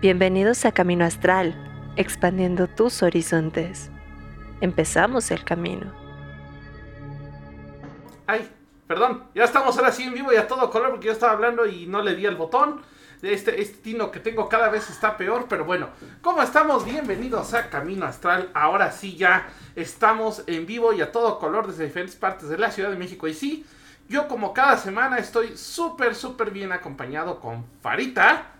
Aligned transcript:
Bienvenidos 0.00 0.64
a 0.64 0.70
Camino 0.70 1.04
Astral, 1.04 1.56
expandiendo 1.96 2.68
tus 2.68 3.02
horizontes. 3.02 3.90
Empezamos 4.60 5.32
el 5.32 5.42
camino. 5.42 5.92
Ay, 8.28 8.48
perdón, 8.86 9.24
ya 9.34 9.42
estamos 9.42 9.76
ahora 9.76 9.90
sí 9.90 10.04
en 10.04 10.14
vivo 10.14 10.32
y 10.32 10.36
a 10.36 10.46
todo 10.46 10.70
color 10.70 10.90
porque 10.90 11.06
yo 11.06 11.12
estaba 11.12 11.32
hablando 11.32 11.66
y 11.66 11.86
no 11.86 12.00
le 12.00 12.14
di 12.14 12.26
el 12.26 12.36
botón. 12.36 12.80
Este, 13.22 13.60
este 13.60 13.78
tino 13.78 14.12
que 14.12 14.20
tengo 14.20 14.48
cada 14.48 14.68
vez 14.68 14.88
está 14.88 15.16
peor, 15.16 15.46
pero 15.48 15.64
bueno, 15.64 15.88
¿cómo 16.22 16.42
estamos? 16.42 16.84
Bienvenidos 16.84 17.52
a 17.54 17.68
Camino 17.68 18.06
Astral. 18.06 18.50
Ahora 18.54 18.92
sí 18.92 19.16
ya 19.16 19.48
estamos 19.74 20.44
en 20.46 20.64
vivo 20.64 20.92
y 20.92 21.00
a 21.00 21.10
todo 21.10 21.40
color 21.40 21.66
desde 21.66 21.86
diferentes 21.86 22.14
partes 22.14 22.48
de 22.48 22.56
la 22.56 22.70
Ciudad 22.70 22.90
de 22.90 22.96
México. 22.96 23.26
Y 23.26 23.34
sí, 23.34 23.66
yo 24.08 24.28
como 24.28 24.54
cada 24.54 24.76
semana 24.76 25.18
estoy 25.18 25.56
súper, 25.56 26.14
súper 26.14 26.52
bien 26.52 26.70
acompañado 26.70 27.40
con 27.40 27.64
Farita. 27.82 28.57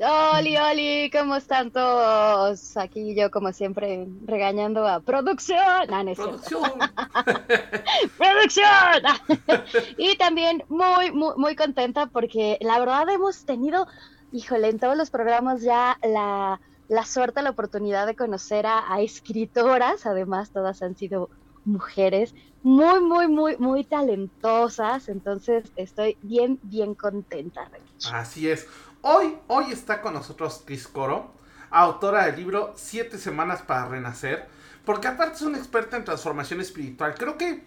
Oli, 0.00 0.56
Oli, 0.56 1.10
¿cómo 1.10 1.34
están 1.34 1.72
todos? 1.72 2.76
Aquí 2.76 3.16
yo, 3.16 3.32
como 3.32 3.52
siempre, 3.52 4.06
regañando 4.26 4.86
a 4.86 5.00
producción. 5.00 5.88
No, 5.90 6.04
no 6.04 6.14
Producción. 6.14 6.70
¡Producción! 8.18 9.64
y 9.98 10.16
también 10.16 10.62
muy, 10.68 11.10
muy, 11.10 11.34
muy 11.36 11.56
contenta 11.56 12.06
porque 12.06 12.58
la 12.60 12.78
verdad 12.78 13.08
hemos 13.08 13.44
tenido, 13.44 13.88
híjole, 14.30 14.68
en 14.68 14.78
todos 14.78 14.96
los 14.96 15.10
programas 15.10 15.62
ya 15.62 15.98
la, 16.04 16.60
la 16.86 17.04
suerte, 17.04 17.42
la 17.42 17.50
oportunidad 17.50 18.06
de 18.06 18.14
conocer 18.14 18.66
a, 18.66 18.92
a 18.92 19.00
escritoras. 19.00 20.06
Además, 20.06 20.52
todas 20.52 20.80
han 20.82 20.96
sido 20.96 21.28
mujeres 21.64 22.36
muy, 22.62 23.00
muy, 23.00 23.26
muy, 23.26 23.56
muy 23.56 23.82
talentosas. 23.82 25.08
Entonces, 25.08 25.72
estoy 25.74 26.16
bien, 26.22 26.60
bien 26.62 26.94
contenta. 26.94 27.68
Así 28.12 28.48
es. 28.48 28.68
Hoy, 29.10 29.38
hoy 29.46 29.72
está 29.72 30.02
con 30.02 30.12
nosotros 30.12 30.64
Cris 30.66 30.86
Coro, 30.86 31.32
autora 31.70 32.26
del 32.26 32.36
libro 32.36 32.74
Siete 32.76 33.16
Semanas 33.16 33.62
para 33.62 33.88
Renacer, 33.88 34.46
porque 34.84 35.08
aparte 35.08 35.36
es 35.36 35.40
una 35.40 35.56
experta 35.56 35.96
en 35.96 36.04
transformación 36.04 36.60
espiritual. 36.60 37.14
Creo 37.14 37.38
que 37.38 37.64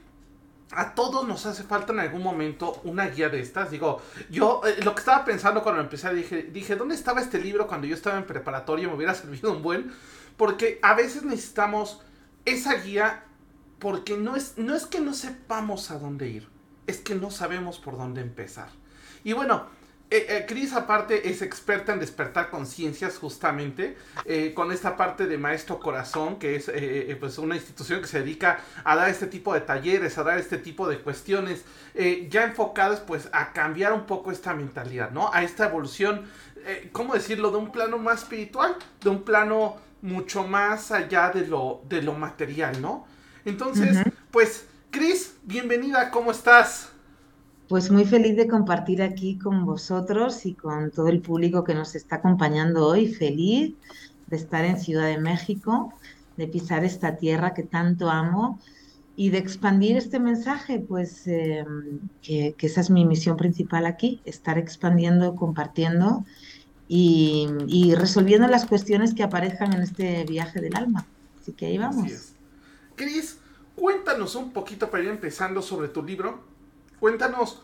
a 0.69 0.93
todos 0.93 1.27
nos 1.27 1.47
hace 1.47 1.63
falta 1.63 1.93
en 1.93 1.99
algún 1.99 2.21
momento 2.21 2.79
una 2.83 3.07
guía 3.07 3.29
de 3.29 3.39
estas. 3.39 3.71
Digo, 3.71 4.03
yo 4.29 4.61
eh, 4.67 4.83
lo 4.83 4.93
que 4.93 4.99
estaba 4.99 5.25
pensando 5.25 5.63
cuando 5.63 5.81
empecé, 5.81 6.13
dije, 6.13 6.43
dije, 6.43 6.75
¿dónde 6.75 6.93
estaba 6.93 7.21
este 7.21 7.39
libro 7.39 7.65
cuando 7.65 7.87
yo 7.87 7.95
estaba 7.95 8.19
en 8.19 8.27
preparatorio? 8.27 8.89
Me 8.89 8.97
hubiera 8.97 9.15
servido 9.15 9.51
un 9.51 9.63
buen, 9.63 9.91
porque 10.37 10.77
a 10.83 10.93
veces 10.93 11.23
necesitamos 11.23 12.03
esa 12.45 12.75
guía 12.75 13.23
porque 13.79 14.15
no 14.15 14.35
es, 14.35 14.59
no 14.59 14.75
es 14.75 14.85
que 14.85 14.99
no 14.99 15.15
sepamos 15.15 15.89
a 15.89 15.97
dónde 15.97 16.27
ir, 16.27 16.47
es 16.85 16.99
que 16.99 17.15
no 17.15 17.31
sabemos 17.31 17.79
por 17.79 17.97
dónde 17.97 18.21
empezar. 18.21 18.69
Y 19.23 19.33
bueno, 19.33 19.80
eh, 20.11 20.25
eh, 20.27 20.45
Cris 20.45 20.73
aparte 20.73 21.29
es 21.29 21.41
experta 21.41 21.93
en 21.93 21.99
despertar 21.99 22.49
conciencias 22.49 23.17
justamente 23.17 23.97
eh, 24.25 24.53
con 24.53 24.73
esta 24.73 24.97
parte 24.97 25.25
de 25.25 25.37
Maestro 25.37 25.79
Corazón 25.79 26.37
que 26.37 26.57
es 26.57 26.69
pues 27.17 27.37
una 27.37 27.55
institución 27.55 28.01
que 28.01 28.07
se 28.07 28.19
dedica 28.19 28.59
a 28.83 28.97
dar 28.97 29.09
este 29.09 29.27
tipo 29.27 29.53
de 29.53 29.61
talleres, 29.61 30.17
a 30.17 30.23
dar 30.23 30.37
este 30.37 30.57
tipo 30.57 30.89
de 30.89 30.99
cuestiones 30.99 31.63
ya 32.29 32.43
enfocadas 32.43 32.99
pues 32.99 33.29
a 33.31 33.53
cambiar 33.53 33.93
un 33.93 34.05
poco 34.05 34.31
esta 34.31 34.53
mentalidad, 34.53 35.11
¿no? 35.11 35.33
A 35.33 35.43
esta 35.43 35.67
evolución, 35.67 36.25
¿cómo 36.91 37.13
decirlo? 37.13 37.51
De 37.51 37.57
un 37.57 37.71
plano 37.71 37.97
más 37.97 38.23
espiritual, 38.23 38.75
de 39.01 39.09
un 39.09 39.23
plano 39.23 39.77
mucho 40.01 40.43
más 40.45 40.91
allá 40.91 41.29
de 41.29 41.47
lo, 41.47 41.81
de 41.87 42.01
lo 42.01 42.13
material, 42.13 42.81
¿no? 42.81 43.07
Entonces, 43.45 43.97
pues 44.29 44.65
Cris, 44.89 45.35
bienvenida, 45.43 46.11
¿cómo 46.11 46.31
estás? 46.31 46.90
Pues 47.71 47.89
muy 47.89 48.03
feliz 48.03 48.35
de 48.35 48.49
compartir 48.49 49.01
aquí 49.01 49.37
con 49.37 49.65
vosotros 49.65 50.45
y 50.45 50.55
con 50.55 50.91
todo 50.91 51.07
el 51.07 51.21
público 51.21 51.63
que 51.63 51.73
nos 51.73 51.95
está 51.95 52.17
acompañando 52.17 52.85
hoy. 52.85 53.07
Feliz 53.13 53.75
de 54.27 54.35
estar 54.35 54.65
en 54.65 54.77
Ciudad 54.77 55.05
de 55.05 55.17
México, 55.17 55.93
de 56.35 56.47
pisar 56.49 56.83
esta 56.83 57.15
tierra 57.15 57.53
que 57.53 57.63
tanto 57.63 58.09
amo 58.09 58.59
y 59.15 59.29
de 59.29 59.37
expandir 59.37 59.95
este 59.95 60.19
mensaje, 60.19 60.79
pues 60.79 61.25
eh, 61.27 61.63
que, 62.21 62.55
que, 62.57 62.67
esa 62.67 62.81
es 62.81 62.89
mi 62.89 63.05
misión 63.05 63.37
principal 63.37 63.85
aquí, 63.85 64.19
estar 64.25 64.57
expandiendo, 64.57 65.37
compartiendo 65.37 66.25
y, 66.89 67.47
y, 67.67 67.95
resolviendo 67.95 68.49
las 68.49 68.65
cuestiones 68.65 69.13
que 69.13 69.23
aparezcan 69.23 69.71
en 69.71 69.83
este 69.83 70.25
viaje 70.25 70.59
del 70.59 70.75
alma. 70.75 71.07
Así 71.39 71.53
que 71.53 71.67
ahí 71.67 71.77
vamos. 71.77 72.33
Cris, 72.97 73.37
cuéntanos 73.77 74.35
un 74.35 74.51
poquito 74.51 74.91
para 74.91 75.03
ir 75.03 75.09
empezando 75.09 75.61
sobre 75.61 75.87
tu 75.87 76.03
libro 76.03 76.50
cuéntanos. 77.01 77.61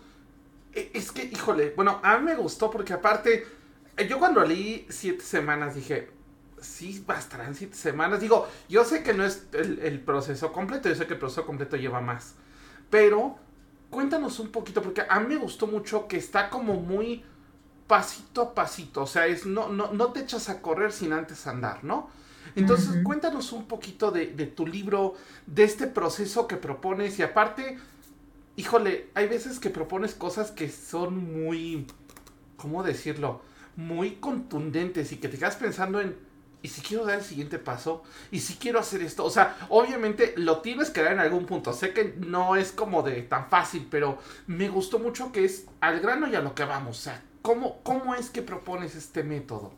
E, 0.73 0.91
es 0.93 1.13
que, 1.13 1.23
híjole, 1.23 1.71
bueno, 1.77 2.01
a 2.03 2.17
mí 2.17 2.25
me 2.25 2.35
gustó 2.35 2.69
porque 2.69 2.91
aparte, 2.91 3.47
eh, 3.95 4.07
yo 4.09 4.19
cuando 4.19 4.43
leí 4.43 4.85
siete 4.89 5.23
semanas 5.23 5.75
dije, 5.75 6.09
sí, 6.59 7.01
bastarán 7.07 7.55
siete 7.55 7.75
semanas. 7.75 8.19
Digo, 8.19 8.49
yo 8.67 8.83
sé 8.83 9.03
que 9.03 9.13
no 9.13 9.23
es 9.23 9.47
el, 9.53 10.01
proceso 10.01 10.51
completo, 10.51 10.89
yo 10.89 10.95
sé 10.95 11.05
que 11.07 11.13
el 11.13 11.19
proceso 11.19 11.45
completo 11.45 11.77
lleva 11.77 12.01
más. 12.01 12.33
Pero, 12.89 13.37
cuéntanos 13.89 14.39
un 14.39 14.49
poquito, 14.49 14.81
porque 14.81 15.05
a 15.07 15.19
mí 15.19 15.27
me 15.27 15.37
gustó 15.37 15.67
mucho 15.67 16.07
que 16.07 16.17
está 16.17 16.49
como 16.49 16.73
muy 16.73 17.23
pasito 17.85 18.41
a 18.41 18.55
pasito. 18.55 19.03
O 19.03 19.07
sea, 19.07 19.27
es 19.27 19.45
no, 19.45 19.69
no, 19.69 19.93
no 19.93 20.11
te 20.11 20.21
echas 20.21 20.49
a 20.49 20.61
correr 20.61 20.91
sin 20.91 21.13
antes 21.13 21.45
andar, 21.47 21.83
¿no? 21.83 22.09
Entonces, 22.55 23.03
cuéntanos 23.03 23.51
un 23.51 23.67
poquito 23.67 24.09
de, 24.09 24.27
de 24.27 24.47
tu 24.47 24.65
libro, 24.65 25.13
de 25.45 25.63
este 25.63 25.85
proceso 25.85 26.47
que 26.47 26.55
propones 26.55 27.19
y 27.19 27.21
aparte 27.21 27.77
híjole, 28.57 29.07
hay 29.13 29.27
veces 29.27 29.59
que 29.59 29.69
propones 29.69 30.13
cosas 30.13 30.51
que 30.51 30.67
son 30.67 31.45
muy, 31.45 31.87
¿cómo 32.57 32.83
decirlo? 32.83 33.41
Muy 33.77 34.15
contundentes 34.15 35.11
y 35.13 35.17
que 35.17 35.29
te 35.29 35.37
quedas 35.37 35.55
pensando 35.55 36.01
en, 36.01 36.17
¿y 36.63 36.67
si 36.67 36.81
quiero 36.81 37.05
dar 37.05 37.19
el 37.19 37.23
siguiente 37.23 37.59
paso? 37.59 38.03
¿Y 38.31 38.39
si 38.39 38.55
quiero 38.55 38.79
hacer 38.79 39.01
esto? 39.03 39.23
O 39.23 39.29
sea, 39.29 39.55
obviamente 39.69 40.33
lo 40.37 40.61
tienes 40.61 40.89
que 40.89 41.03
dar 41.03 41.13
en 41.13 41.19
algún 41.19 41.45
punto. 41.45 41.71
Sé 41.71 41.93
que 41.93 42.15
no 42.17 42.55
es 42.55 42.71
como 42.71 43.03
de 43.03 43.21
tan 43.21 43.47
fácil, 43.47 43.87
pero 43.89 44.17
me 44.47 44.69
gustó 44.69 44.97
mucho 44.99 45.31
que 45.31 45.45
es 45.45 45.67
al 45.79 45.99
grano 45.99 46.27
y 46.27 46.35
a 46.35 46.41
lo 46.41 46.55
que 46.55 46.65
vamos. 46.65 46.97
O 46.97 47.01
sea, 47.01 47.21
¿cómo, 47.43 47.79
cómo 47.83 48.15
es 48.15 48.31
que 48.31 48.41
propones 48.41 48.95
este 48.95 49.23
método? 49.23 49.71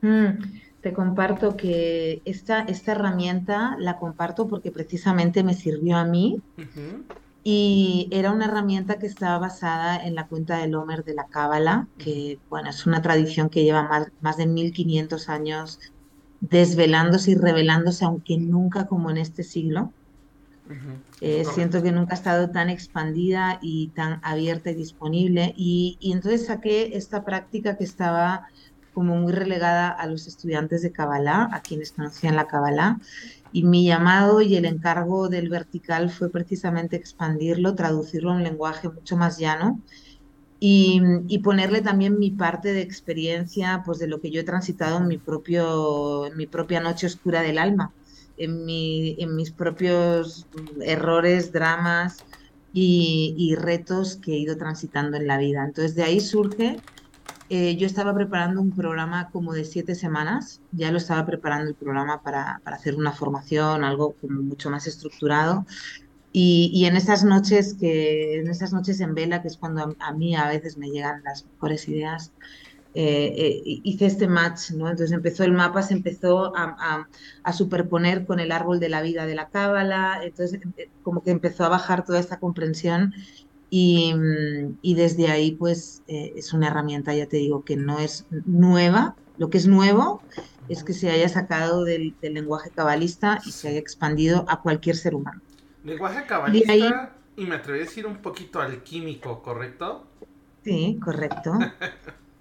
Mm, 0.00 0.60
te 0.80 0.94
comparto 0.94 1.56
que 1.56 2.22
esta, 2.24 2.60
esta 2.60 2.92
herramienta 2.92 3.76
la 3.78 3.98
comparto 3.98 4.48
porque 4.48 4.70
precisamente 4.70 5.42
me 5.42 5.52
sirvió 5.52 5.98
a 5.98 6.04
mí 6.04 6.40
y 7.48 8.08
era 8.10 8.32
una 8.32 8.46
herramienta 8.46 8.98
que 8.98 9.06
estaba 9.06 9.38
basada 9.38 10.04
en 10.04 10.16
la 10.16 10.26
cuenta 10.26 10.58
del 10.58 10.74
Homer 10.74 11.04
de 11.04 11.14
la 11.14 11.28
Cábala, 11.28 11.86
que 11.96 12.40
bueno, 12.50 12.70
es 12.70 12.86
una 12.86 13.02
tradición 13.02 13.50
que 13.50 13.62
lleva 13.62 13.84
más, 13.84 14.08
más 14.20 14.36
de 14.36 14.48
1500 14.48 15.28
años 15.28 15.78
desvelándose 16.40 17.30
y 17.30 17.34
revelándose, 17.36 18.04
aunque 18.04 18.36
nunca 18.36 18.88
como 18.88 19.12
en 19.12 19.18
este 19.18 19.44
siglo. 19.44 19.92
Eh, 21.20 21.44
siento 21.54 21.84
que 21.84 21.92
nunca 21.92 22.14
ha 22.14 22.18
estado 22.18 22.50
tan 22.50 22.68
expandida 22.68 23.60
y 23.62 23.92
tan 23.94 24.18
abierta 24.24 24.72
y 24.72 24.74
disponible. 24.74 25.54
Y, 25.56 25.98
y 26.00 26.14
entonces 26.14 26.46
saqué 26.46 26.96
esta 26.96 27.24
práctica 27.24 27.76
que 27.76 27.84
estaba 27.84 28.48
como 28.92 29.14
muy 29.14 29.32
relegada 29.32 29.90
a 29.90 30.06
los 30.06 30.26
estudiantes 30.26 30.80
de 30.80 30.90
Kabbalah, 30.90 31.50
a 31.52 31.60
quienes 31.60 31.92
conocían 31.92 32.34
la 32.34 32.46
Kabbalah, 32.46 32.98
y 33.56 33.62
mi 33.62 33.86
llamado 33.86 34.42
y 34.42 34.54
el 34.54 34.66
encargo 34.66 35.30
del 35.30 35.48
vertical 35.48 36.10
fue 36.10 36.28
precisamente 36.28 36.94
expandirlo, 36.96 37.74
traducirlo 37.74 38.30
a 38.30 38.34
un 38.34 38.42
lenguaje 38.42 38.90
mucho 38.90 39.16
más 39.16 39.38
llano 39.38 39.80
y, 40.60 41.00
ponerle 41.42 41.80
también 41.80 42.18
mi 42.18 42.30
parte 42.30 42.74
de 42.74 42.82
experiencia, 42.82 43.82
pues 43.86 43.98
de 43.98 44.08
lo 44.08 44.20
que 44.20 44.30
yo 44.30 44.42
he 44.42 44.44
transitado 44.44 44.98
en 44.98 45.08
mi, 45.08 45.16
propio, 45.16 46.26
en 46.26 46.36
mi 46.36 46.46
propia 46.46 46.80
noche 46.80 47.06
oscura 47.06 47.40
del 47.40 47.56
alma, 47.56 47.94
en, 48.36 48.66
mi, 48.66 49.16
en 49.18 49.34
mis 49.34 49.52
propios 49.52 50.46
errores, 50.82 51.50
dramas 51.50 52.26
y, 52.74 53.34
y 53.38 53.54
retos 53.54 54.16
que 54.16 54.32
he 54.34 54.38
ido 54.38 54.58
transitando 54.58 55.16
en 55.16 55.26
la 55.26 55.38
vida. 55.38 55.64
Entonces 55.64 55.94
de 55.94 56.02
ahí 56.02 56.20
surge 56.20 56.76
eh, 57.48 57.76
yo 57.76 57.86
estaba 57.86 58.14
preparando 58.14 58.60
un 58.60 58.72
programa 58.72 59.30
como 59.30 59.52
de 59.52 59.64
siete 59.64 59.94
semanas, 59.94 60.60
ya 60.72 60.90
lo 60.90 60.98
estaba 60.98 61.24
preparando 61.24 61.68
el 61.70 61.76
programa 61.76 62.22
para, 62.22 62.60
para 62.64 62.76
hacer 62.76 62.96
una 62.96 63.12
formación, 63.12 63.84
algo 63.84 64.14
como 64.20 64.42
mucho 64.42 64.70
más 64.70 64.86
estructurado. 64.86 65.64
Y, 66.32 66.70
y, 66.74 66.84
en 66.86 66.96
esas 66.96 67.24
noches 67.24 67.74
que, 67.74 68.40
en 68.40 68.48
esas 68.48 68.72
noches 68.72 69.00
en 69.00 69.14
vela, 69.14 69.40
que 69.40 69.48
es 69.48 69.56
cuando 69.56 69.96
a, 69.98 70.12
mí 70.12 70.36
a 70.36 70.48
veces 70.48 70.76
me 70.76 70.90
llegan 70.90 71.22
las 71.24 71.46
mejores 71.46 71.88
ideas, 71.88 72.32
eh, 72.94 73.32
eh, 73.36 73.62
hice 73.64 74.06
este 74.06 74.26
match, 74.26 74.70
¿no? 74.72 74.88
Entonces 74.90 75.12
empezó 75.12 75.44
el 75.44 75.52
mapa, 75.52 75.82
se 75.82 75.94
empezó 75.94 76.56
a, 76.56 76.76
a, 76.78 77.08
a, 77.42 77.52
superponer 77.52 78.26
con 78.26 78.40
el 78.40 78.52
árbol 78.52 78.80
de 78.80 78.88
la 78.88 79.02
vida 79.02 79.26
de 79.26 79.34
la 79.34 79.48
cábala, 79.48 80.20
entonces 80.24 80.60
como 81.02 81.22
que 81.22 81.30
empezó 81.30 81.64
a 81.64 81.68
bajar 81.68 82.04
toda 82.04 82.18
esta 82.18 82.38
comprensión 82.38 83.14
y, 83.70 84.14
y, 84.82 84.94
desde 84.94 85.28
ahí, 85.28 85.56
pues, 85.56 86.02
eh, 86.06 86.32
es 86.36 86.52
una 86.52 86.68
herramienta, 86.68 87.14
ya 87.14 87.26
te 87.26 87.38
digo, 87.38 87.64
que 87.64 87.76
no 87.76 87.98
es 87.98 88.26
nueva. 88.44 89.16
Lo 89.36 89.50
que 89.50 89.58
es 89.58 89.66
nuevo 89.66 90.22
es 90.68 90.82
que 90.82 90.92
se 90.92 91.10
haya 91.10 91.28
sacado 91.28 91.84
del, 91.84 92.16
del 92.20 92.34
lenguaje 92.34 92.70
cabalista 92.70 93.38
y 93.44 93.52
se 93.52 93.68
haya 93.68 93.78
expandido 93.78 94.44
a 94.48 94.62
cualquier 94.62 94.96
ser 94.96 95.14
humano. 95.14 95.42
Lenguaje 95.82 96.26
cabalista 96.26 96.72
ahí, 96.72 96.84
y 97.36 97.44
me 97.44 97.56
atreví 97.56 97.80
a 97.80 97.82
decir 97.82 98.06
un 98.06 98.16
poquito 98.16 98.60
alquímico, 98.60 99.42
¿correcto? 99.42 100.06
Sí, 100.64 100.98
correcto. 101.02 101.52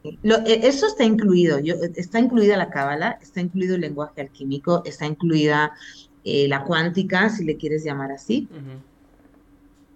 Eh, 0.03 0.59
eso 0.63 0.87
está 0.87 1.03
incluido, 1.03 1.59
yo, 1.59 1.75
está 1.95 2.19
incluida 2.19 2.57
la 2.57 2.69
cábala, 2.69 3.17
está 3.21 3.41
incluido 3.41 3.75
el 3.75 3.81
lenguaje 3.81 4.21
alquímico, 4.21 4.83
está 4.85 5.05
incluida 5.05 5.73
eh, 6.23 6.47
la 6.47 6.63
cuántica, 6.63 7.29
si 7.29 7.43
le 7.43 7.57
quieres 7.57 7.83
llamar 7.83 8.11
así. 8.11 8.47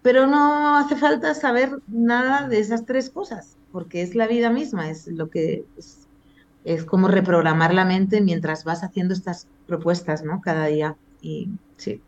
Pero 0.01 0.27
no 0.27 0.77
hace 0.77 0.95
falta 0.95 1.33
saber 1.33 1.79
nada 1.87 2.47
de 2.47 2.59
esas 2.59 2.85
tres 2.85 3.09
cosas, 3.09 3.57
porque 3.71 4.01
es 4.01 4.15
la 4.15 4.27
vida 4.27 4.49
misma, 4.49 4.89
es 4.89 5.07
lo 5.07 5.29
que 5.29 5.65
es, 5.77 6.07
es 6.63 6.85
como 6.85 7.07
reprogramar 7.07 7.73
la 7.73 7.85
mente 7.85 8.21
mientras 8.21 8.63
vas 8.63 8.83
haciendo 8.83 9.13
estas 9.13 9.47
propuestas, 9.67 10.23
¿no? 10.23 10.41
Cada 10.41 10.67
día. 10.67 10.95
Y 11.21 11.49
sí. 11.77 12.01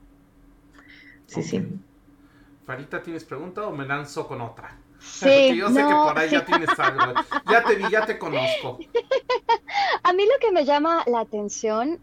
Sí, 1.26 1.44
sí. 1.44 1.66
Farita, 2.66 3.02
¿tienes 3.02 3.24
pregunta 3.24 3.68
o 3.68 3.72
me 3.72 3.86
lanzo 3.86 4.28
con 4.28 4.42
otra? 4.42 4.78
Sí, 5.00 5.26
Porque 5.26 5.56
yo 5.56 5.70
sé 5.70 5.80
que 5.80 5.94
por 5.94 6.20
ahí 6.20 6.30
ya 6.30 6.46
tienes 6.46 6.80
algo. 6.80 7.14
Ya 7.50 7.64
te 7.64 7.76
vi, 7.76 7.90
ya 7.90 8.06
te 8.06 8.18
conozco. 8.18 8.80
A 10.04 10.14
mí 10.14 10.24
lo 10.26 10.40
que 10.40 10.52
me 10.52 10.66
llama 10.66 11.04
la 11.08 11.22
atención, 11.22 12.00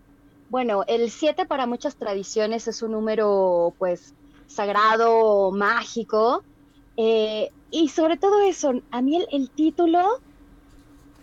bueno, 0.49 0.85
el 0.87 1.11
7 1.11 1.46
para 1.46 1.67
muchas 1.67 1.96
tradiciones 1.96 2.69
es 2.69 2.82
un 2.82 2.93
número, 2.93 3.75
pues, 3.79 4.14
sagrado, 4.49 5.53
mágico. 5.53 6.43
Eh, 6.97 7.50
y 7.71 7.89
sobre 7.91 8.17
todo 8.17 8.43
eso, 8.43 8.73
a 8.91 9.00
mí 9.00 9.25
el, 9.31 9.50
título 9.50 10.21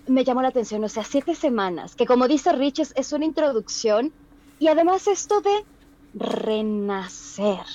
me 0.07 0.23
llamó 0.23 0.41
la 0.41 0.47
atención, 0.47 0.83
o 0.83 0.89
sea, 0.89 1.03
siete 1.03 1.35
semanas, 1.35 1.95
que 1.95 2.05
como 2.05 2.27
dice 2.27 2.53
Rich, 2.53 2.91
es 2.95 3.11
una 3.11 3.25
introducción 3.25 4.13
y 4.59 4.67
además 4.67 5.07
esto 5.07 5.41
de 5.41 5.65
renacer. 6.13 7.65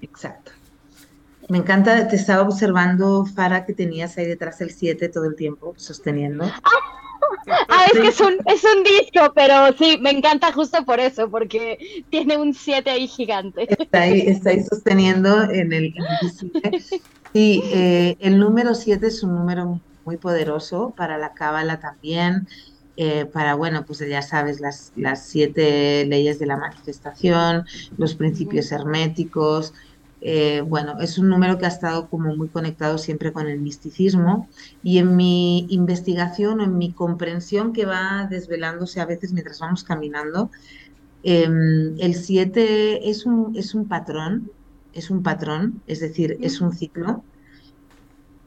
Exacto. 0.00 0.52
Me 1.48 1.58
encanta, 1.58 2.08
te 2.08 2.16
estaba 2.16 2.42
observando, 2.42 3.26
Fara, 3.26 3.66
que 3.66 3.74
tenías 3.74 4.16
ahí 4.16 4.26
detrás 4.26 4.60
el 4.60 4.70
7 4.70 5.08
todo 5.08 5.24
el 5.24 5.36
tiempo, 5.36 5.74
sosteniendo. 5.76 6.44
Ah, 6.44 7.01
es 7.92 8.00
que 8.00 8.08
es 8.08 8.20
un, 8.20 8.34
es 8.46 8.64
un 8.64 8.82
disco, 8.84 9.32
pero 9.34 9.76
sí, 9.78 9.98
me 10.00 10.10
encanta 10.10 10.52
justo 10.52 10.84
por 10.84 11.00
eso, 11.00 11.30
porque 11.30 12.04
tiene 12.10 12.36
un 12.36 12.54
7 12.54 12.90
ahí 12.90 13.06
gigante. 13.06 13.66
Está 13.68 14.02
ahí, 14.02 14.20
está 14.26 14.50
ahí 14.50 14.62
sosteniendo 14.62 15.42
en 15.50 15.72
el, 15.72 15.94
Sí, 17.32 17.62
eh, 17.72 18.16
el 18.20 18.38
número 18.38 18.74
7 18.74 19.06
es 19.06 19.22
un 19.22 19.34
número 19.34 19.80
muy 20.04 20.18
poderoso 20.18 20.92
para 20.96 21.16
la 21.18 21.32
cábala 21.32 21.80
también. 21.80 22.46
Eh, 22.96 23.24
para, 23.24 23.54
bueno, 23.54 23.86
pues 23.86 24.00
ya 24.00 24.20
sabes, 24.20 24.60
las, 24.60 24.92
las 24.96 25.26
siete 25.26 26.04
leyes 26.04 26.38
de 26.38 26.44
la 26.44 26.58
manifestación, 26.58 27.64
los 27.96 28.14
principios 28.14 28.70
herméticos, 28.70 29.72
eh, 30.24 30.60
bueno, 30.60 31.00
es 31.00 31.18
un 31.18 31.28
número 31.28 31.58
que 31.58 31.64
ha 31.66 31.68
estado 31.68 32.08
como 32.08 32.36
muy 32.36 32.48
conectado 32.48 32.96
siempre 32.96 33.32
con 33.32 33.48
el 33.48 33.60
misticismo 33.60 34.48
y 34.82 34.98
en 34.98 35.16
mi 35.16 35.66
investigación 35.70 36.60
o 36.60 36.64
en 36.64 36.78
mi 36.78 36.92
comprensión 36.92 37.72
que 37.72 37.86
va 37.86 38.28
desvelándose 38.30 39.00
a 39.00 39.06
veces 39.06 39.32
mientras 39.32 39.58
vamos 39.58 39.82
caminando, 39.82 40.50
em, 41.24 41.96
el 41.98 42.14
7 42.14 43.10
es 43.10 43.26
un, 43.26 43.56
es 43.56 43.74
un 43.74 43.88
patrón, 43.88 44.50
es 44.92 45.10
un 45.10 45.22
patrón, 45.24 45.82
es 45.88 46.00
decir, 46.00 46.38
es 46.40 46.60
un 46.60 46.72
ciclo. 46.72 47.24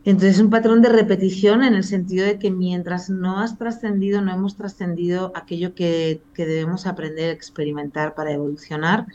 Entonces 0.06 0.36
es 0.36 0.42
un 0.42 0.52
patrón 0.52 0.82
de 0.82 0.90
repetición 0.90 1.64
en 1.64 1.74
el 1.74 1.84
sentido 1.84 2.26
de 2.26 2.38
que 2.40 2.52
mientras 2.52 3.10
no 3.10 3.40
has 3.40 3.58
trascendido, 3.58 4.22
no 4.22 4.34
hemos 4.34 4.56
trascendido 4.56 5.32
aquello 5.36 5.74
que, 5.74 6.22
que 6.34 6.46
debemos 6.46 6.86
aprender 6.86 7.32
a 7.32 7.34
experimentar 7.34 8.14
para 8.14 8.32
evolucionar, 8.32 9.08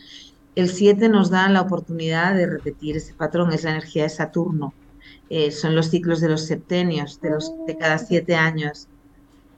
el 0.56 0.68
7 0.68 1.08
nos 1.08 1.30
da 1.30 1.48
la 1.48 1.60
oportunidad 1.60 2.34
de 2.34 2.46
repetir 2.46 2.96
ese 2.96 3.14
patrón, 3.14 3.52
es 3.52 3.64
la 3.64 3.70
energía 3.70 4.04
de 4.04 4.08
Saturno. 4.08 4.74
Eh, 5.28 5.52
son 5.52 5.76
los 5.76 5.90
ciclos 5.90 6.20
de 6.20 6.28
los 6.28 6.46
septenios, 6.46 7.20
de, 7.20 7.30
los, 7.30 7.52
de 7.66 7.76
cada 7.76 7.98
siete 7.98 8.34
años. 8.34 8.88